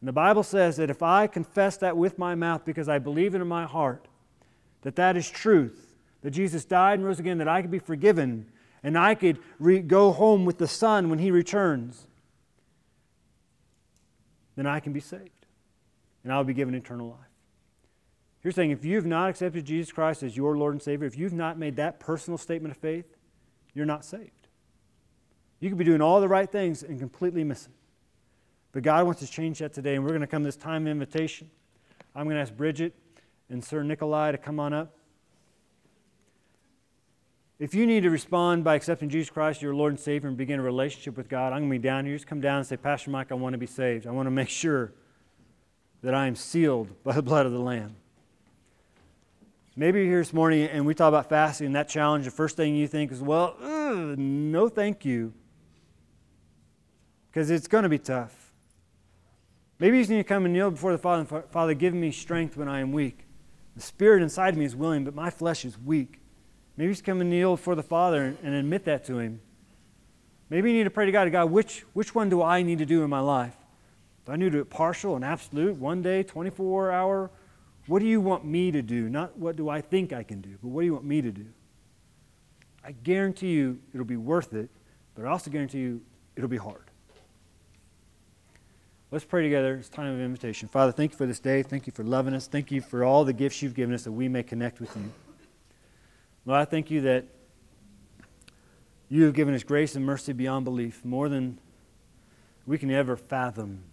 And 0.05 0.07
the 0.09 0.13
Bible 0.13 0.43
says 0.43 0.77
that 0.77 0.91
if 0.91 1.01
I 1.01 1.25
confess 1.25 1.77
that 1.77 1.97
with 1.97 2.19
my 2.19 2.35
mouth 2.35 2.63
because 2.63 2.87
I 2.87 2.99
believe 2.99 3.33
it 3.33 3.41
in 3.41 3.47
my 3.47 3.65
heart, 3.65 4.07
that 4.83 4.97
that 4.97 5.17
is 5.17 5.27
truth, 5.27 5.95
that 6.21 6.29
Jesus 6.29 6.63
died 6.63 6.99
and 6.99 7.07
rose 7.07 7.19
again, 7.19 7.39
that 7.39 7.47
I 7.47 7.63
could 7.63 7.71
be 7.71 7.79
forgiven, 7.79 8.45
and 8.83 8.99
I 8.99 9.15
could 9.15 9.39
re- 9.57 9.79
go 9.79 10.11
home 10.11 10.45
with 10.45 10.59
the 10.59 10.67
Son 10.67 11.09
when 11.09 11.17
He 11.17 11.31
returns, 11.31 12.05
then 14.55 14.67
I 14.67 14.79
can 14.79 14.93
be 14.93 14.99
saved. 14.99 15.47
And 16.23 16.31
I'll 16.31 16.43
be 16.43 16.53
given 16.53 16.75
eternal 16.75 17.07
life. 17.07 17.19
You're 18.43 18.53
saying 18.53 18.69
if 18.69 18.85
you've 18.85 19.07
not 19.07 19.31
accepted 19.31 19.65
Jesus 19.65 19.91
Christ 19.91 20.21
as 20.21 20.37
your 20.37 20.55
Lord 20.55 20.75
and 20.75 20.83
Savior, 20.83 21.07
if 21.07 21.17
you've 21.17 21.33
not 21.33 21.57
made 21.57 21.77
that 21.77 21.99
personal 21.99 22.37
statement 22.37 22.75
of 22.75 22.77
faith, 22.79 23.17
you're 23.73 23.87
not 23.87 24.05
saved. 24.05 24.49
You 25.59 25.69
could 25.69 25.79
be 25.79 25.83
doing 25.83 26.01
all 26.01 26.21
the 26.21 26.27
right 26.27 26.51
things 26.51 26.83
and 26.83 26.99
completely 26.99 27.43
miss 27.43 27.65
it. 27.65 27.71
But 28.75 28.83
God 28.83 29.05
wants 29.05 29.21
to 29.21 29.27
change 29.27 29.59
that 29.59 29.71
today, 29.71 29.95
and 29.95 30.03
we're 30.03 30.09
going 30.09 30.19
to 30.19 30.27
come 30.27 30.43
this 30.43 30.57
time 30.57 30.85
of 30.85 30.91
invitation. 30.91 31.49
I'm 32.13 32.25
going 32.25 32.35
to 32.35 32.41
ask 32.41 32.53
Bridget 32.53 32.93
and 33.49 33.63
Sir 33.63 33.83
Nikolai 33.83 34.33
to 34.33 34.37
come 34.37 34.59
on 34.59 34.73
up. 34.73 34.97
If 37.57 37.73
you 37.73 37.87
need 37.87 38.03
to 38.03 38.09
respond 38.09 38.65
by 38.65 38.75
accepting 38.75 39.07
Jesus 39.07 39.29
Christ, 39.29 39.61
your 39.61 39.73
Lord 39.73 39.93
and 39.93 39.99
Savior, 39.99 40.27
and 40.27 40.35
begin 40.35 40.59
a 40.59 40.61
relationship 40.61 41.15
with 41.15 41.29
God, 41.29 41.53
I'm 41.53 41.59
going 41.59 41.69
to 41.69 41.79
be 41.79 41.87
down 41.87 42.05
here. 42.05 42.15
Just 42.15 42.27
come 42.27 42.41
down 42.41 42.57
and 42.57 42.67
say, 42.67 42.75
Pastor 42.75 43.11
Mike, 43.11 43.31
I 43.31 43.35
want 43.35 43.53
to 43.53 43.57
be 43.57 43.65
saved. 43.65 44.07
I 44.07 44.11
want 44.11 44.27
to 44.27 44.31
make 44.31 44.49
sure 44.49 44.91
that 46.03 46.13
I 46.13 46.27
am 46.27 46.35
sealed 46.35 47.01
by 47.01 47.13
the 47.13 47.23
blood 47.23 47.45
of 47.45 47.53
the 47.53 47.59
Lamb. 47.59 47.95
Maybe 49.77 49.99
you're 49.99 50.09
here 50.09 50.19
this 50.19 50.33
morning 50.33 50.67
and 50.67 50.85
we 50.85 50.93
talk 50.93 51.07
about 51.07 51.29
fasting 51.29 51.67
and 51.67 51.75
that 51.77 51.87
challenge. 51.87 52.25
The 52.25 52.31
first 52.31 52.57
thing 52.57 52.75
you 52.75 52.89
think 52.89 53.13
is, 53.13 53.21
well, 53.21 53.55
ugh, 53.61 54.17
no, 54.19 54.67
thank 54.67 55.05
you. 55.05 55.31
Because 57.31 57.49
it's 57.49 57.69
going 57.69 57.83
to 57.83 57.89
be 57.89 57.99
tough. 57.99 58.44
Maybe 59.79 59.97
you 59.97 60.03
just 60.03 60.09
need 60.09 60.17
to 60.17 60.23
come 60.23 60.45
and 60.45 60.53
kneel 60.53 60.71
before 60.71 60.91
the 60.91 60.97
Father 60.97 61.27
and 61.29 61.51
Father, 61.51 61.73
give 61.73 61.93
me 61.93 62.11
strength 62.11 62.55
when 62.55 62.67
I 62.69 62.79
am 62.79 62.91
weak. 62.91 63.25
The 63.75 63.81
spirit 63.81 64.23
inside 64.23 64.55
me 64.55 64.63
is 64.63 64.75
willing, 64.75 65.03
but 65.03 65.13
my 65.13 65.29
flesh 65.29 65.65
is 65.65 65.77
weak. 65.77 66.21
Maybe 66.77 66.91
just 66.91 67.03
come 67.03 67.21
and 67.21 67.29
kneel 67.29 67.55
before 67.55 67.75
the 67.75 67.83
Father 67.83 68.35
and 68.41 68.55
admit 68.55 68.85
that 68.85 69.05
to 69.05 69.19
Him. 69.19 69.41
Maybe 70.49 70.71
you 70.71 70.77
need 70.77 70.83
to 70.85 70.89
pray 70.89 71.05
to 71.05 71.11
God, 71.11 71.29
God, 71.31 71.51
which, 71.51 71.83
which 71.93 72.15
one 72.15 72.29
do 72.29 72.41
I 72.41 72.61
need 72.61 72.77
to 72.77 72.85
do 72.85 73.03
in 73.03 73.09
my 73.09 73.19
life? 73.19 73.55
Do 74.25 74.31
I 74.31 74.35
need 74.37 74.45
to 74.45 74.51
do 74.51 74.59
it 74.59 74.69
partial 74.69 75.15
and 75.15 75.25
absolute, 75.25 75.75
one 75.75 76.01
day, 76.01 76.23
24 76.23 76.91
hour? 76.91 77.31
What 77.87 77.99
do 77.99 78.05
you 78.05 78.21
want 78.21 78.45
me 78.45 78.71
to 78.71 78.81
do? 78.81 79.09
Not 79.09 79.37
what 79.37 79.55
do 79.55 79.69
I 79.69 79.81
think 79.81 80.13
I 80.13 80.23
can 80.23 80.41
do, 80.41 80.57
but 80.61 80.69
what 80.69 80.81
do 80.81 80.85
you 80.87 80.93
want 80.93 81.05
me 81.05 81.21
to 81.21 81.31
do? 81.31 81.45
I 82.83 82.91
guarantee 82.91 83.51
you 83.51 83.79
it'll 83.93 84.05
be 84.05 84.17
worth 84.17 84.53
it, 84.53 84.69
but 85.15 85.25
I 85.25 85.29
also 85.29 85.51
guarantee 85.51 85.79
you 85.79 86.01
it'll 86.35 86.49
be 86.49 86.57
hard. 86.57 86.84
Let's 89.11 89.23
pray 89.23 89.43
together. 89.43 89.75
It's 89.75 89.87
time 89.87 90.13
of 90.13 90.19
invitation. 90.19 90.67
Father, 90.67 90.91
thank 90.91 91.11
you 91.11 91.17
for 91.17 91.27
this 91.27 91.39
day. 91.39 91.61
Thank 91.61 91.85
you 91.85 91.93
for 91.93 92.03
loving 92.03 92.33
us. 92.33 92.47
Thank 92.47 92.71
you 92.71 92.81
for 92.81 93.03
all 93.03 93.23
the 93.23 93.33
gifts 93.33 93.61
you've 93.61 93.75
given 93.75 93.93
us 93.93 94.03
that 94.03 94.11
we 94.11 94.27
may 94.27 94.41
connect 94.41 94.79
with 94.79 94.95
you. 94.95 95.11
Lord, 96.45 96.59
I 96.59 96.65
thank 96.65 96.89
you 96.89 97.01
that 97.01 97.25
you 99.07 99.23
have 99.23 99.33
given 99.33 99.53
us 99.53 99.61
grace 99.61 99.95
and 99.95 100.03
mercy 100.03 100.33
beyond 100.33 100.65
belief, 100.65 101.05
more 101.05 101.29
than 101.29 101.59
we 102.65 102.79
can 102.79 102.89
ever 102.89 103.15
fathom. 103.15 103.83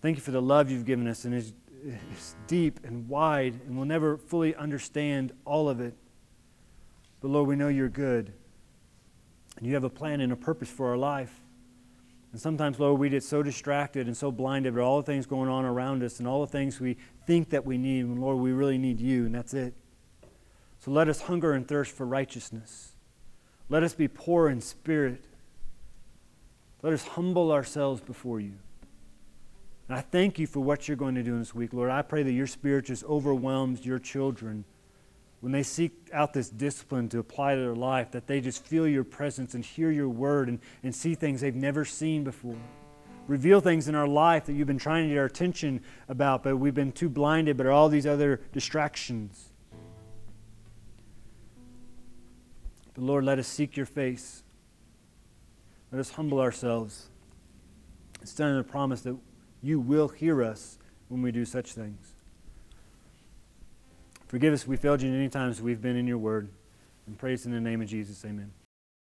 Thank 0.00 0.16
you 0.16 0.22
for 0.22 0.30
the 0.30 0.42
love 0.42 0.70
you've 0.70 0.86
given 0.86 1.06
us. 1.06 1.26
And 1.26 1.34
as, 1.34 1.52
is 1.84 2.34
deep 2.46 2.80
and 2.84 3.06
wide, 3.10 3.60
and 3.66 3.76
we'll 3.76 3.86
never 3.86 4.16
fully 4.16 4.54
understand 4.54 5.32
all 5.44 5.68
of 5.68 5.78
it. 5.78 5.94
But 7.20 7.28
Lord, 7.28 7.48
we 7.48 7.56
know 7.56 7.68
you're 7.68 7.90
good. 7.90 8.32
And 9.58 9.66
you 9.66 9.74
have 9.74 9.84
a 9.84 9.90
plan 9.90 10.22
and 10.22 10.32
a 10.32 10.36
purpose 10.36 10.70
for 10.70 10.88
our 10.88 10.96
life. 10.96 11.42
And 12.32 12.40
sometimes, 12.40 12.78
Lord, 12.78 13.00
we 13.00 13.08
get 13.08 13.22
so 13.22 13.42
distracted 13.42 14.06
and 14.06 14.16
so 14.16 14.30
blinded 14.30 14.74
by 14.74 14.82
all 14.82 14.98
the 14.98 15.06
things 15.06 15.26
going 15.26 15.48
on 15.48 15.64
around 15.64 16.02
us 16.02 16.18
and 16.18 16.28
all 16.28 16.40
the 16.40 16.46
things 16.46 16.80
we 16.80 16.96
think 17.26 17.50
that 17.50 17.64
we 17.64 17.78
need. 17.78 18.04
And 18.04 18.20
Lord, 18.20 18.38
we 18.38 18.52
really 18.52 18.78
need 18.78 19.00
you, 19.00 19.26
and 19.26 19.34
that's 19.34 19.54
it. 19.54 19.74
So 20.80 20.90
let 20.90 21.08
us 21.08 21.22
hunger 21.22 21.52
and 21.52 21.66
thirst 21.66 21.92
for 21.92 22.04
righteousness. 22.04 22.92
Let 23.68 23.82
us 23.82 23.94
be 23.94 24.08
poor 24.08 24.48
in 24.48 24.60
spirit. 24.60 25.24
Let 26.82 26.92
us 26.92 27.06
humble 27.06 27.52
ourselves 27.52 28.00
before 28.00 28.40
you. 28.40 28.52
And 29.88 29.96
I 29.96 30.00
thank 30.00 30.38
you 30.38 30.46
for 30.46 30.60
what 30.60 30.88
you're 30.88 30.96
going 30.96 31.14
to 31.14 31.22
do 31.22 31.32
in 31.32 31.38
this 31.38 31.54
week, 31.54 31.72
Lord. 31.72 31.90
I 31.90 32.02
pray 32.02 32.22
that 32.22 32.32
your 32.32 32.46
spirit 32.46 32.86
just 32.86 33.04
overwhelms 33.04 33.86
your 33.86 33.98
children 33.98 34.64
when 35.40 35.52
they 35.52 35.62
seek 35.62 35.92
out 36.12 36.32
this 36.32 36.48
discipline 36.48 37.08
to 37.10 37.18
apply 37.18 37.54
to 37.54 37.60
their 37.60 37.74
life, 37.74 38.10
that 38.12 38.26
they 38.26 38.40
just 38.40 38.64
feel 38.64 38.88
your 38.88 39.04
presence 39.04 39.54
and 39.54 39.64
hear 39.64 39.90
your 39.90 40.08
word 40.08 40.48
and, 40.48 40.58
and 40.82 40.94
see 40.94 41.14
things 41.14 41.40
they've 41.40 41.54
never 41.54 41.84
seen 41.84 42.24
before. 42.24 42.56
Reveal 43.26 43.60
things 43.60 43.88
in 43.88 43.94
our 43.94 44.06
life 44.06 44.46
that 44.46 44.54
you've 44.54 44.66
been 44.66 44.78
trying 44.78 45.04
to 45.04 45.14
get 45.14 45.18
our 45.18 45.26
attention 45.26 45.82
about, 46.08 46.42
but 46.42 46.56
we've 46.56 46.74
been 46.74 46.92
too 46.92 47.08
blinded 47.08 47.56
by 47.56 47.66
all 47.66 47.88
these 47.88 48.06
other 48.06 48.40
distractions. 48.52 49.50
But 52.94 53.04
Lord, 53.04 53.24
let 53.24 53.38
us 53.38 53.46
seek 53.46 53.76
your 53.76 53.86
face. 53.86 54.42
Let 55.92 56.00
us 56.00 56.10
humble 56.10 56.40
ourselves. 56.40 57.10
Stand 58.24 58.50
in 58.52 58.56
the 58.56 58.64
promise 58.64 59.02
that 59.02 59.16
you 59.62 59.80
will 59.80 60.08
hear 60.08 60.42
us 60.42 60.78
when 61.08 61.20
we 61.22 61.30
do 61.30 61.44
such 61.44 61.72
things. 61.72 62.15
Forgive 64.26 64.52
us 64.52 64.62
if 64.62 64.68
we 64.68 64.76
failed 64.76 65.02
you 65.02 65.12
any 65.12 65.28
times 65.28 65.62
we've 65.62 65.80
been 65.80 65.96
in 65.96 66.06
your 66.06 66.18
word. 66.18 66.48
And 67.06 67.16
praise 67.16 67.46
in 67.46 67.52
the 67.52 67.60
name 67.60 67.80
of 67.80 67.88
Jesus. 67.88 68.24
Amen. 68.24 68.52